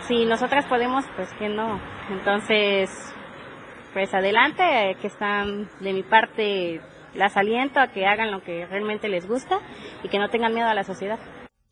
Si 0.01 0.25
nosotras 0.25 0.65
podemos, 0.65 1.05
pues 1.15 1.33
que 1.35 1.49
no. 1.49 1.79
Entonces, 2.09 2.89
pues 3.93 4.13
adelante, 4.13 4.97
que 5.01 5.07
están 5.07 5.69
de 5.79 5.93
mi 5.93 6.03
parte 6.03 6.81
las 7.13 7.37
aliento 7.37 7.79
a 7.79 7.87
que 7.87 8.05
hagan 8.05 8.31
lo 8.31 8.43
que 8.43 8.65
realmente 8.65 9.07
les 9.07 9.27
gusta 9.27 9.59
y 10.03 10.09
que 10.09 10.19
no 10.19 10.29
tengan 10.29 10.53
miedo 10.53 10.67
a 10.67 10.73
la 10.73 10.83
sociedad. 10.83 11.17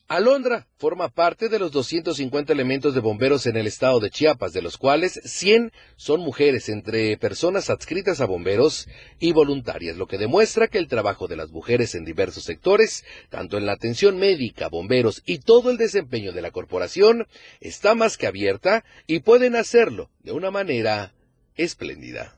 Alondra 0.10 0.68
forma 0.78 1.10
parte 1.10 1.48
de 1.48 1.60
los 1.60 1.72
250 1.72 2.52
elementos 2.52 2.94
de 2.94 3.00
bomberos 3.00 3.46
en 3.46 3.56
el 3.56 3.68
estado 3.68 4.00
de 4.00 4.10
Chiapas, 4.10 4.52
de 4.52 4.62
los 4.62 4.78
cuales 4.78 5.20
100 5.24 5.72
son 5.96 6.20
mujeres 6.20 6.68
entre 6.68 7.18
personas 7.18 7.70
adscritas 7.70 8.20
a 8.20 8.26
bomberos 8.26 8.88
y 9.20 9.32
voluntarias, 9.32 9.96
lo 9.96 10.08
que 10.08 10.18
demuestra 10.18 10.68
que 10.68 10.78
el 10.78 10.90
trabajo 10.90 11.28
de 11.28 11.38
las 11.38 11.52
mujeres 11.52 11.96
en 11.96 12.04
diversos 12.04 12.44
sectores, 12.44 13.06
tanto 13.30 13.58
en 13.58 13.66
la 13.66 13.72
atención 13.72 14.18
médica, 14.18 14.68
bomberos 14.68 15.24
y 15.26 15.40
todo 15.40 15.72
el 15.72 15.78
desempeño 15.78 16.34
de 16.34 16.42
la 16.42 16.52
corporación, 16.52 17.26
está 17.62 17.96
más 17.96 18.18
que 18.18 18.28
abierta 18.28 18.84
y 19.08 19.22
pueden 19.22 19.56
hacerlo 19.56 20.10
de 20.22 20.34
una 20.34 20.52
manera 20.52 21.14
espléndida. 21.56 22.36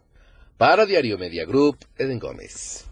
Para 0.57 0.85
Diario 0.85 1.17
Media 1.17 1.45
Group, 1.45 1.79
Eden 1.97 2.19
Gómez. 2.19 2.85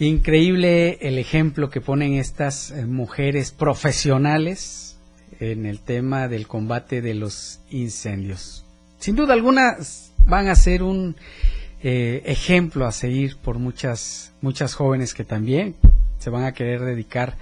Increíble 0.00 0.98
el 1.02 1.18
ejemplo 1.18 1.70
que 1.70 1.80
ponen 1.80 2.14
estas 2.14 2.72
eh, 2.72 2.84
mujeres 2.84 3.52
profesionales 3.52 4.96
en 5.38 5.66
el 5.66 5.78
tema 5.78 6.26
del 6.26 6.48
combate 6.48 7.00
de 7.00 7.14
los 7.14 7.60
incendios. 7.70 8.64
Sin 8.98 9.14
duda 9.14 9.34
alguna 9.34 9.76
van 10.26 10.48
a 10.48 10.56
ser 10.56 10.82
un 10.82 11.14
eh, 11.82 12.22
ejemplo 12.26 12.86
a 12.86 12.92
seguir 12.92 13.36
por 13.36 13.58
muchas 13.58 14.32
muchas 14.40 14.74
jóvenes 14.74 15.14
que 15.14 15.24
también 15.24 15.76
se 16.18 16.30
van 16.30 16.44
a 16.44 16.52
querer 16.52 16.80
dedicar 16.80 17.36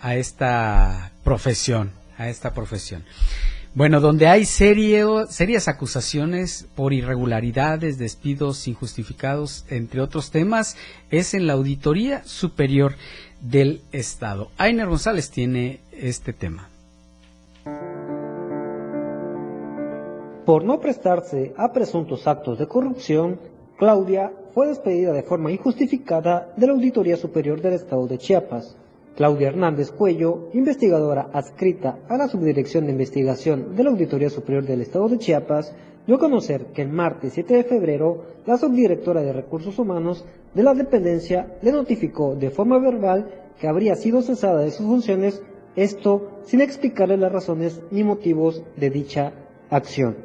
a 0.00 0.16
esta 0.16 1.12
profesión, 1.24 1.92
a 2.18 2.28
esta 2.28 2.52
profesión. 2.52 3.04
Bueno, 3.76 4.00
donde 4.00 4.26
hay 4.26 4.46
serias 4.46 5.68
acusaciones 5.68 6.66
por 6.74 6.94
irregularidades, 6.94 7.98
despidos 7.98 8.66
injustificados, 8.68 9.66
entre 9.68 10.00
otros 10.00 10.30
temas, 10.30 10.78
es 11.10 11.34
en 11.34 11.46
la 11.46 11.52
Auditoría 11.52 12.24
Superior 12.24 12.94
del 13.42 13.82
Estado. 13.92 14.48
Ainer 14.56 14.86
González 14.86 15.30
tiene 15.30 15.80
este 15.92 16.32
tema. 16.32 16.70
Por 20.46 20.64
no 20.64 20.80
prestarse 20.80 21.52
a 21.58 21.70
presuntos 21.70 22.26
actos 22.26 22.58
de 22.58 22.66
corrupción, 22.66 23.38
Claudia 23.76 24.32
fue 24.54 24.68
despedida 24.68 25.12
de 25.12 25.22
forma 25.22 25.52
injustificada 25.52 26.50
de 26.56 26.66
la 26.66 26.72
Auditoría 26.72 27.18
Superior 27.18 27.60
del 27.60 27.74
Estado 27.74 28.06
de 28.06 28.16
Chiapas. 28.16 28.74
Claudia 29.16 29.48
Hernández 29.48 29.92
Cuello, 29.92 30.50
investigadora 30.52 31.30
adscrita 31.32 32.00
a 32.06 32.18
la 32.18 32.28
Subdirección 32.28 32.84
de 32.84 32.92
Investigación 32.92 33.74
de 33.74 33.82
la 33.82 33.88
Auditoría 33.88 34.28
Superior 34.28 34.66
del 34.66 34.82
Estado 34.82 35.08
de 35.08 35.16
Chiapas, 35.16 35.74
dio 36.06 36.16
a 36.16 36.18
conocer 36.18 36.66
que 36.66 36.82
el 36.82 36.90
martes 36.90 37.32
7 37.32 37.54
de 37.54 37.64
febrero, 37.64 38.24
la 38.44 38.58
subdirectora 38.58 39.22
de 39.22 39.32
Recursos 39.32 39.78
Humanos 39.78 40.26
de 40.52 40.62
la 40.62 40.74
dependencia 40.74 41.56
le 41.62 41.72
notificó 41.72 42.36
de 42.36 42.50
forma 42.50 42.78
verbal 42.78 43.30
que 43.58 43.66
habría 43.66 43.94
sido 43.94 44.20
cesada 44.20 44.60
de 44.60 44.70
sus 44.70 44.86
funciones, 44.86 45.42
esto 45.76 46.40
sin 46.44 46.60
explicarle 46.60 47.16
las 47.16 47.32
razones 47.32 47.80
ni 47.90 48.04
motivos 48.04 48.62
de 48.76 48.90
dicha 48.90 49.32
acción. 49.70 50.16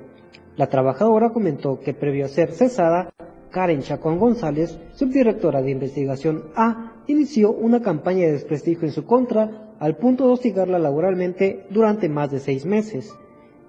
La 0.58 0.68
trabajadora 0.68 1.30
comentó 1.30 1.80
que 1.80 1.94
previo 1.94 2.26
a 2.26 2.28
ser 2.30 2.52
cesada, 2.52 3.14
Karen 3.52 3.82
Chacón 3.82 4.18
González, 4.18 4.80
subdirectora 4.94 5.62
de 5.62 5.72
investigación 5.72 6.46
A, 6.56 7.04
inició 7.08 7.52
una 7.52 7.82
campaña 7.82 8.26
de 8.26 8.32
desprestigio 8.34 8.88
en 8.88 8.94
su 8.94 9.06
contra 9.06 9.74
al 9.80 9.98
punto 9.98 10.26
de 10.26 10.34
hostigarla 10.34 10.80
laboralmente 10.80 11.66
durante 11.70 12.08
más 12.08 12.32
de 12.32 12.40
seis 12.40 12.66
meses. 12.66 13.14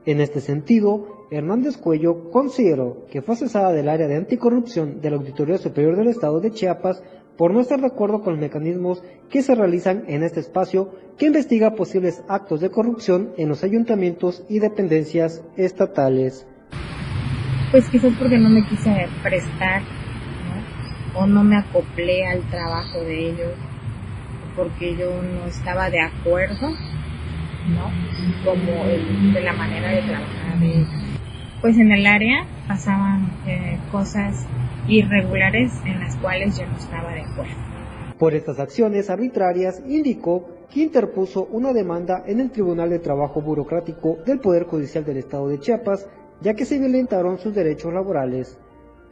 En 0.07 0.21
este 0.21 0.41
sentido, 0.41 1.27
Hernández 1.31 1.77
Cuello 1.77 2.31
consideró 2.31 3.07
que 3.11 3.23
fue 3.23 3.37
cesada 3.37 3.73
del 3.73 3.89
área 3.89 4.07
de 4.09 4.17
anticorrupción 4.17 5.01
de 5.01 5.11
la 5.11 5.17
Auditoría 5.17 5.59
Superior 5.59 5.97
del 5.97 6.09
Estado 6.09 6.41
de 6.41 6.51
Chiapas 6.51 7.03
por 7.37 7.53
no 7.53 7.61
estar 7.61 7.81
de 7.81 7.87
acuerdo 7.87 8.21
con 8.23 8.35
los 8.35 8.41
mecanismos 8.43 9.03
que 9.31 9.43
se 9.43 9.55
realizan 9.55 10.05
en 10.09 10.23
este 10.23 10.41
espacio 10.41 10.91
que 11.17 11.27
investiga 11.27 11.75
posibles 11.75 12.23
actos 12.29 12.61
de 12.61 12.71
corrupción 12.71 13.33
en 13.37 13.49
los 13.49 13.65
ayuntamientos 13.65 14.45
y 14.49 14.59
dependencias 14.59 15.43
estatales 15.57 16.47
pues 17.73 17.89
quizás 17.89 18.13
porque 18.19 18.39
no 18.39 18.51
me 18.51 18.65
quise 18.67 19.09
prestar. 19.23 19.83
O 21.15 21.27
no 21.27 21.43
me 21.43 21.57
acoplé 21.57 22.27
al 22.27 22.41
trabajo 22.43 23.01
de 23.01 23.31
ellos, 23.31 23.53
porque 24.57 24.97
yo 24.97 25.11
no 25.11 25.47
estaba 25.47 25.91
de 25.91 26.01
acuerdo, 26.01 26.71
¿no? 27.69 27.91
Como 28.45 28.85
de 29.35 29.41
la 29.43 29.53
manera 29.53 29.91
de 29.91 30.03
trabajar 30.03 30.59
de 30.59 30.67
ellos. 30.69 30.89
Pues 31.61 31.77
en 31.79 31.93
el 31.93 32.07
área 32.07 32.47
pasaban 32.67 33.31
eh, 33.47 33.79
cosas 33.91 34.47
irregulares 34.89 35.73
en 35.85 36.01
las 36.01 36.17
cuales 36.17 36.59
yo 36.59 36.67
no 36.67 36.77
estaba 36.79 37.13
de 37.13 37.21
acuerdo. 37.21 37.55
Por 38.19 38.35
estas 38.35 38.59
acciones 38.59 39.11
arbitrarias, 39.11 39.83
indicó 39.87 40.47
que 40.73 40.81
interpuso 40.81 41.45
una 41.45 41.73
demanda 41.75 42.23
en 42.27 42.41
el 42.41 42.51
Tribunal 42.51 42.89
de 42.89 43.01
Trabajo 43.01 43.43
Burocrático 43.43 44.17
del 44.25 44.41
Poder 44.41 44.65
Judicial 44.65 45.05
del 45.05 45.19
Estado 45.19 45.49
de 45.49 45.59
Chiapas 45.59 46.09
ya 46.43 46.55
que 46.55 46.65
se 46.65 46.79
violentaron 46.79 47.39
sus 47.39 47.55
derechos 47.55 47.93
laborales. 47.93 48.59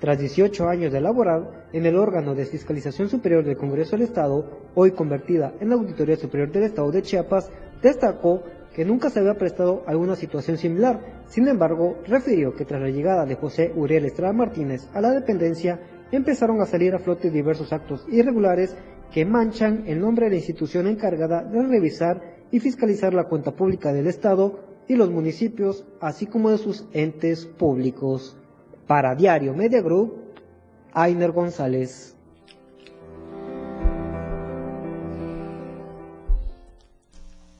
Tras 0.01 0.18
18 0.18 0.68
años 0.68 0.93
de 0.93 1.01
laborar 1.01 1.68
en 1.72 1.87
el 1.87 1.97
órgano 1.97 2.35
de 2.35 2.47
fiscalización 2.47 3.09
superior 3.09 3.45
del 3.45 3.57
Congreso 3.57 3.93
del 3.93 4.07
Estado, 4.07 4.45
hoy 4.74 4.93
convertida 4.93 5.53
en 5.61 5.68
la 5.68 5.74
Auditoría 5.74 6.16
Superior 6.16 6.51
del 6.51 6.64
Estado 6.64 6.91
de 6.91 7.03
Chiapas, 7.03 7.51
destacó 7.83 8.43
que 8.74 8.85
nunca 8.85 9.11
se 9.11 9.20
había 9.20 9.35
prestado 9.35 9.83
alguna 9.87 10.16
situación 10.16 10.57
similar. 10.57 11.22
Sin 11.26 11.47
embargo, 11.49 11.99
refirió 12.07 12.55
que 12.55 12.64
tras 12.64 12.81
la 12.81 12.89
llegada 12.89 13.26
de 13.26 13.35
José 13.35 13.72
Uriel 13.76 14.07
Estrada 14.07 14.33
Martínez 14.33 14.89
a 14.95 15.01
la 15.01 15.11
dependencia, 15.11 15.81
empezaron 16.11 16.61
a 16.61 16.66
salir 16.66 16.95
a 16.95 16.99
flote 16.99 17.31
diversos 17.31 17.72
actos 17.72 18.07
irregulares 18.11 18.76
que 19.12 19.24
manchan 19.24 19.85
el 19.87 20.01
nombre 20.01 20.26
de 20.26 20.31
la 20.31 20.37
institución 20.37 20.87
encargada 20.87 21.43
de 21.43 21.62
revisar 21.62 22.22
y 22.51 22.61
fiscalizar 22.61 23.12
la 23.12 23.24
cuenta 23.24 23.53
pública 23.53 23.93
del 23.93 24.07
Estado 24.07 24.70
y 24.91 24.97
los 24.97 25.09
municipios, 25.09 25.84
así 26.01 26.26
como 26.26 26.51
de 26.51 26.59
sus 26.59 26.84
entes 26.93 27.47
públicos. 27.47 28.36
Para 28.88 29.14
Diario 29.14 29.55
Media 29.55 29.80
Group, 29.80 30.34
Ainer 30.93 31.30
González. 31.30 32.16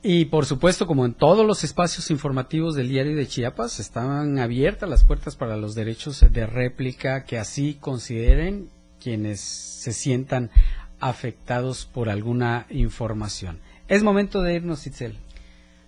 Y 0.03 0.25
por 0.25 0.45
supuesto, 0.45 0.85
como 0.85 1.05
en 1.05 1.13
todos 1.13 1.47
los 1.47 1.63
espacios 1.63 2.11
informativos 2.11 2.75
del 2.75 2.89
diario 2.89 3.15
de 3.15 3.25
Chiapas, 3.25 3.79
están 3.79 4.37
abiertas 4.37 4.89
las 4.89 5.05
puertas 5.05 5.37
para 5.37 5.55
los 5.55 5.73
derechos 5.73 6.25
de 6.29 6.45
réplica 6.45 7.23
que 7.23 7.37
así 7.37 7.75
consideren 7.75 8.67
quienes 8.99 9.39
se 9.39 9.93
sientan 9.93 10.51
afectados 10.99 11.85
por 11.85 12.09
alguna 12.09 12.65
información. 12.69 13.61
Es 13.87 14.03
momento 14.03 14.41
de 14.41 14.55
irnos, 14.55 14.85
Itzel. 14.85 15.15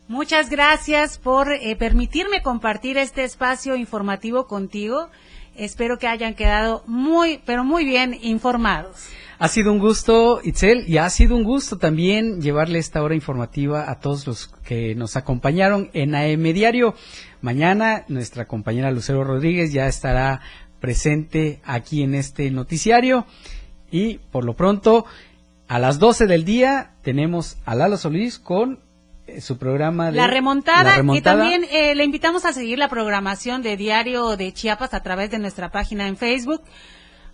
Muchas 0.08 0.50
gracias 0.50 1.18
por 1.18 1.52
eh, 1.52 1.76
permitirme 1.78 2.42
compartir 2.42 2.98
este 2.98 3.24
espacio 3.24 3.76
informativo 3.78 4.48
contigo. 4.48 5.10
Espero 5.56 5.98
que 5.98 6.08
hayan 6.08 6.34
quedado 6.34 6.84
muy, 6.88 7.40
pero 7.46 7.64
muy 7.64 7.86
bien 7.86 8.18
informados. 8.22 9.08
Ha 9.40 9.48
sido 9.48 9.72
un 9.72 9.80
gusto, 9.80 10.42
Itzel, 10.44 10.88
y 10.88 10.98
ha 10.98 11.10
sido 11.10 11.36
un 11.36 11.44
gusto 11.44 11.78
también 11.78 12.42
llevarle 12.42 12.80
esta 12.80 13.02
hora 13.02 13.16
informativa 13.16 13.90
a 13.90 14.00
todos 14.00 14.28
los 14.28 14.48
que 14.64 14.94
nos 14.96 15.16
acompañaron 15.16 15.90
en 15.94 16.16
AM 16.16 16.44
Diario. 16.54 16.96
Mañana 17.42 18.04
nuestra 18.10 18.46
compañera 18.46 18.92
Lucero 18.92 19.24
Rodríguez 19.24 19.72
ya 19.72 19.88
estará 19.88 20.42
presente 20.80 21.62
aquí 21.64 22.04
en 22.04 22.14
este 22.14 22.52
noticiario. 22.52 23.26
Y 23.90 24.20
por 24.32 24.44
lo 24.44 24.54
pronto, 24.56 25.06
a 25.68 25.80
las 25.80 25.98
12 25.98 26.28
del 26.28 26.46
día 26.46 26.92
tenemos 27.04 27.58
a 27.66 27.74
Lalo 27.76 27.98
Solís 27.98 28.38
con 28.38 28.80
su 29.40 29.58
programa 29.58 30.12
de 30.12 30.18
la 30.18 30.28
remontada, 30.28 31.02
y 31.14 31.22
también 31.22 31.66
eh, 31.72 31.96
le 31.96 32.04
invitamos 32.04 32.46
a 32.46 32.54
seguir 32.54 32.78
la 32.78 32.90
programación 32.90 33.62
de 33.62 33.78
Diario 33.78 34.36
de 34.36 34.52
Chiapas 34.54 34.94
a 34.94 35.02
través 35.02 35.32
de 35.32 35.40
nuestra 35.40 35.72
página 35.72 36.08
en 36.08 36.18
Facebook. 36.18 36.62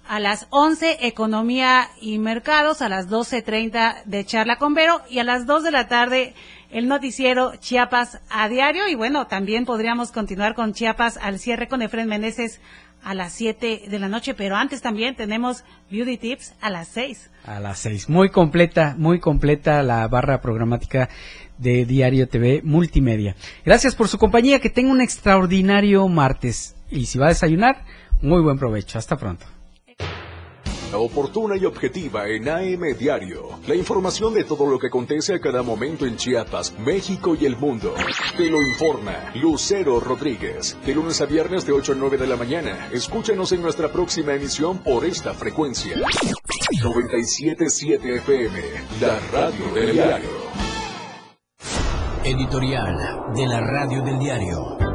A 0.07 0.19
las 0.19 0.47
11 0.49 1.05
Economía 1.05 1.87
y 2.01 2.17
Mercados, 2.17 2.81
a 2.81 2.89
las 2.89 3.09
12.30 3.09 4.05
de 4.05 4.25
Charla 4.25 4.55
con 4.55 4.73
Vero 4.73 5.01
y 5.07 5.19
a 5.19 5.23
las 5.23 5.45
2 5.45 5.63
de 5.63 5.71
la 5.71 5.87
tarde 5.87 6.33
el 6.71 6.87
noticiero 6.87 7.55
Chiapas 7.57 8.19
a 8.29 8.49
diario. 8.49 8.87
Y 8.87 8.95
bueno, 8.95 9.27
también 9.27 9.65
podríamos 9.65 10.11
continuar 10.11 10.55
con 10.55 10.73
Chiapas 10.73 11.17
al 11.17 11.37
cierre 11.37 11.67
con 11.67 11.83
Efren 11.83 12.07
Meneses 12.07 12.59
a 13.03 13.13
las 13.13 13.33
7 13.33 13.83
de 13.89 13.99
la 13.99 14.07
noche, 14.07 14.33
pero 14.33 14.55
antes 14.55 14.81
también 14.81 15.15
tenemos 15.15 15.63
Beauty 15.89 16.17
Tips 16.17 16.53
a 16.61 16.69
las 16.69 16.87
6. 16.89 17.29
A 17.45 17.59
las 17.59 17.79
6, 17.79 18.09
muy 18.09 18.29
completa, 18.29 18.95
muy 18.97 19.19
completa 19.19 19.83
la 19.83 20.07
barra 20.07 20.41
programática 20.41 21.09
de 21.57 21.85
Diario 21.85 22.27
TV 22.27 22.61
Multimedia. 22.63 23.35
Gracias 23.65 23.95
por 23.95 24.07
su 24.07 24.17
compañía, 24.17 24.59
que 24.59 24.69
tenga 24.69 24.91
un 24.91 25.01
extraordinario 25.01 26.07
martes. 26.07 26.75
Y 26.89 27.05
si 27.05 27.19
va 27.19 27.27
a 27.27 27.29
desayunar, 27.29 27.83
muy 28.21 28.41
buen 28.41 28.57
provecho. 28.57 28.97
Hasta 28.97 29.17
pronto. 29.17 29.45
Oportuna 30.93 31.55
y 31.55 31.65
objetiva 31.65 32.27
en 32.27 32.49
AM 32.49 32.97
Diario. 32.97 33.59
La 33.67 33.75
información 33.75 34.33
de 34.33 34.43
todo 34.43 34.65
lo 34.65 34.79
que 34.79 34.87
acontece 34.87 35.35
a 35.35 35.39
cada 35.39 35.61
momento 35.61 36.05
en 36.05 36.17
Chiapas, 36.17 36.73
México 36.79 37.35
y 37.39 37.45
el 37.45 37.55
mundo. 37.57 37.93
Te 38.35 38.49
lo 38.49 38.61
informa 38.61 39.31
Lucero 39.35 39.99
Rodríguez. 39.99 40.77
De 40.85 40.95
lunes 40.95 41.21
a 41.21 41.25
viernes 41.25 41.65
de 41.65 41.73
8 41.73 41.91
a 41.91 41.95
9 41.95 42.17
de 42.17 42.27
la 42.27 42.35
mañana. 42.35 42.89
Escúchanos 42.91 43.51
en 43.51 43.61
nuestra 43.61 43.91
próxima 43.91 44.33
emisión 44.33 44.79
por 44.79 45.05
esta 45.05 45.33
frecuencia. 45.33 45.95
977 46.81 48.15
FM, 48.15 48.61
la 48.99 49.19
radio 49.31 49.73
del 49.73 49.93
diario. 49.93 50.49
Editorial 52.23 53.33
de 53.35 53.47
la 53.47 53.61
Radio 53.61 54.01
del 54.01 54.19
Diario. 54.19 54.88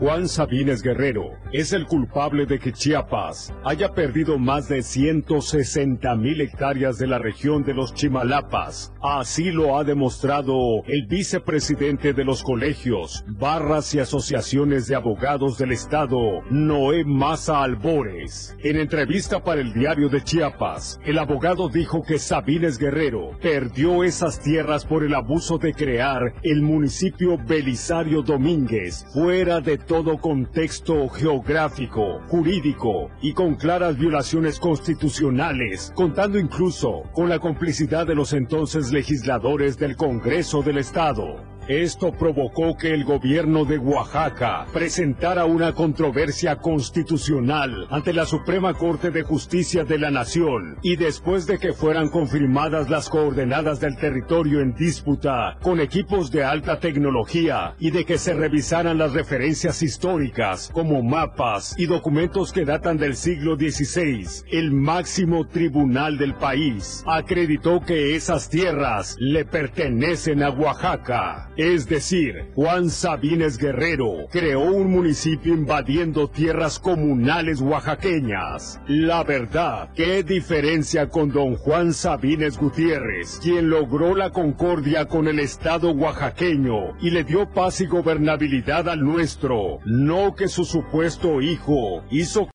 Juan 0.00 0.28
Sabines 0.28 0.82
Guerrero 0.82 1.32
es 1.52 1.74
el 1.74 1.84
culpable 1.84 2.46
de 2.46 2.58
que 2.58 2.72
Chiapas 2.72 3.52
haya 3.66 3.92
perdido 3.92 4.38
más 4.38 4.66
de 4.66 4.82
160 4.82 6.16
mil 6.16 6.40
hectáreas 6.40 6.96
de 6.96 7.06
la 7.06 7.18
región 7.18 7.64
de 7.64 7.74
los 7.74 7.92
Chimalapas. 7.92 8.94
Así 9.02 9.50
lo 9.50 9.76
ha 9.76 9.84
demostrado 9.84 10.82
el 10.86 11.06
vicepresidente 11.06 12.14
de 12.14 12.24
los 12.24 12.42
colegios, 12.42 13.26
barras 13.28 13.94
y 13.94 13.98
asociaciones 13.98 14.86
de 14.86 14.94
abogados 14.94 15.58
del 15.58 15.72
Estado, 15.72 16.18
Noé 16.48 17.04
Maza 17.04 17.62
Albores. 17.62 18.56
En 18.60 18.78
entrevista 18.78 19.44
para 19.44 19.60
el 19.60 19.74
diario 19.74 20.08
de 20.08 20.24
Chiapas, 20.24 20.98
el 21.04 21.18
abogado 21.18 21.68
dijo 21.68 22.02
que 22.02 22.18
Sabines 22.18 22.78
Guerrero 22.78 23.32
perdió 23.42 24.02
esas 24.02 24.40
tierras 24.40 24.86
por 24.86 25.04
el 25.04 25.14
abuso 25.14 25.58
de 25.58 25.74
crear 25.74 26.32
el 26.42 26.62
municipio 26.62 27.36
Belisario 27.36 28.22
Domínguez 28.22 29.04
fuera 29.12 29.60
de 29.60 29.76
todo 29.90 30.18
contexto 30.18 31.08
geográfico, 31.08 32.20
jurídico 32.28 33.10
y 33.20 33.32
con 33.32 33.56
claras 33.56 33.98
violaciones 33.98 34.60
constitucionales, 34.60 35.92
contando 35.96 36.38
incluso 36.38 37.02
con 37.12 37.28
la 37.28 37.40
complicidad 37.40 38.06
de 38.06 38.14
los 38.14 38.32
entonces 38.32 38.92
legisladores 38.92 39.78
del 39.78 39.96
Congreso 39.96 40.62
del 40.62 40.78
Estado. 40.78 41.42
Esto 41.70 42.10
provocó 42.10 42.76
que 42.76 42.92
el 42.92 43.04
gobierno 43.04 43.64
de 43.64 43.78
Oaxaca 43.78 44.66
presentara 44.72 45.44
una 45.44 45.72
controversia 45.72 46.56
constitucional 46.56 47.86
ante 47.90 48.12
la 48.12 48.26
Suprema 48.26 48.74
Corte 48.74 49.12
de 49.12 49.22
Justicia 49.22 49.84
de 49.84 49.96
la 49.96 50.10
Nación 50.10 50.78
y 50.82 50.96
después 50.96 51.46
de 51.46 51.60
que 51.60 51.72
fueran 51.72 52.08
confirmadas 52.08 52.90
las 52.90 53.08
coordenadas 53.08 53.78
del 53.78 53.96
territorio 53.96 54.58
en 54.58 54.74
disputa 54.74 55.58
con 55.62 55.78
equipos 55.78 56.32
de 56.32 56.42
alta 56.42 56.80
tecnología 56.80 57.76
y 57.78 57.92
de 57.92 58.04
que 58.04 58.18
se 58.18 58.34
revisaran 58.34 58.98
las 58.98 59.12
referencias 59.12 59.80
históricas 59.80 60.72
como 60.74 61.04
mapas 61.04 61.76
y 61.78 61.86
documentos 61.86 62.50
que 62.52 62.64
datan 62.64 62.98
del 62.98 63.14
siglo 63.14 63.54
XVI, 63.54 64.26
el 64.50 64.72
máximo 64.72 65.46
tribunal 65.46 66.18
del 66.18 66.34
país 66.34 67.04
acreditó 67.06 67.80
que 67.80 68.16
esas 68.16 68.50
tierras 68.50 69.14
le 69.20 69.44
pertenecen 69.44 70.42
a 70.42 70.50
Oaxaca. 70.50 71.48
Es 71.60 71.86
decir, 71.86 72.46
Juan 72.54 72.88
Sabines 72.88 73.58
Guerrero 73.58 74.28
creó 74.30 74.62
un 74.62 74.90
municipio 74.90 75.52
invadiendo 75.52 76.26
tierras 76.26 76.78
comunales 76.78 77.60
oaxaqueñas. 77.60 78.80
La 78.86 79.22
verdad, 79.24 79.90
qué 79.94 80.22
diferencia 80.22 81.10
con 81.10 81.30
don 81.30 81.56
Juan 81.56 81.92
Sabines 81.92 82.56
Gutiérrez, 82.56 83.40
quien 83.42 83.68
logró 83.68 84.14
la 84.14 84.30
concordia 84.30 85.04
con 85.04 85.28
el 85.28 85.38
Estado 85.38 85.90
oaxaqueño 85.90 86.96
y 86.98 87.10
le 87.10 87.24
dio 87.24 87.50
paz 87.50 87.82
y 87.82 87.86
gobernabilidad 87.86 88.88
al 88.88 89.04
nuestro, 89.04 89.80
no 89.84 90.34
que 90.34 90.48
su 90.48 90.64
supuesto 90.64 91.42
hijo 91.42 92.02
hizo 92.10 92.46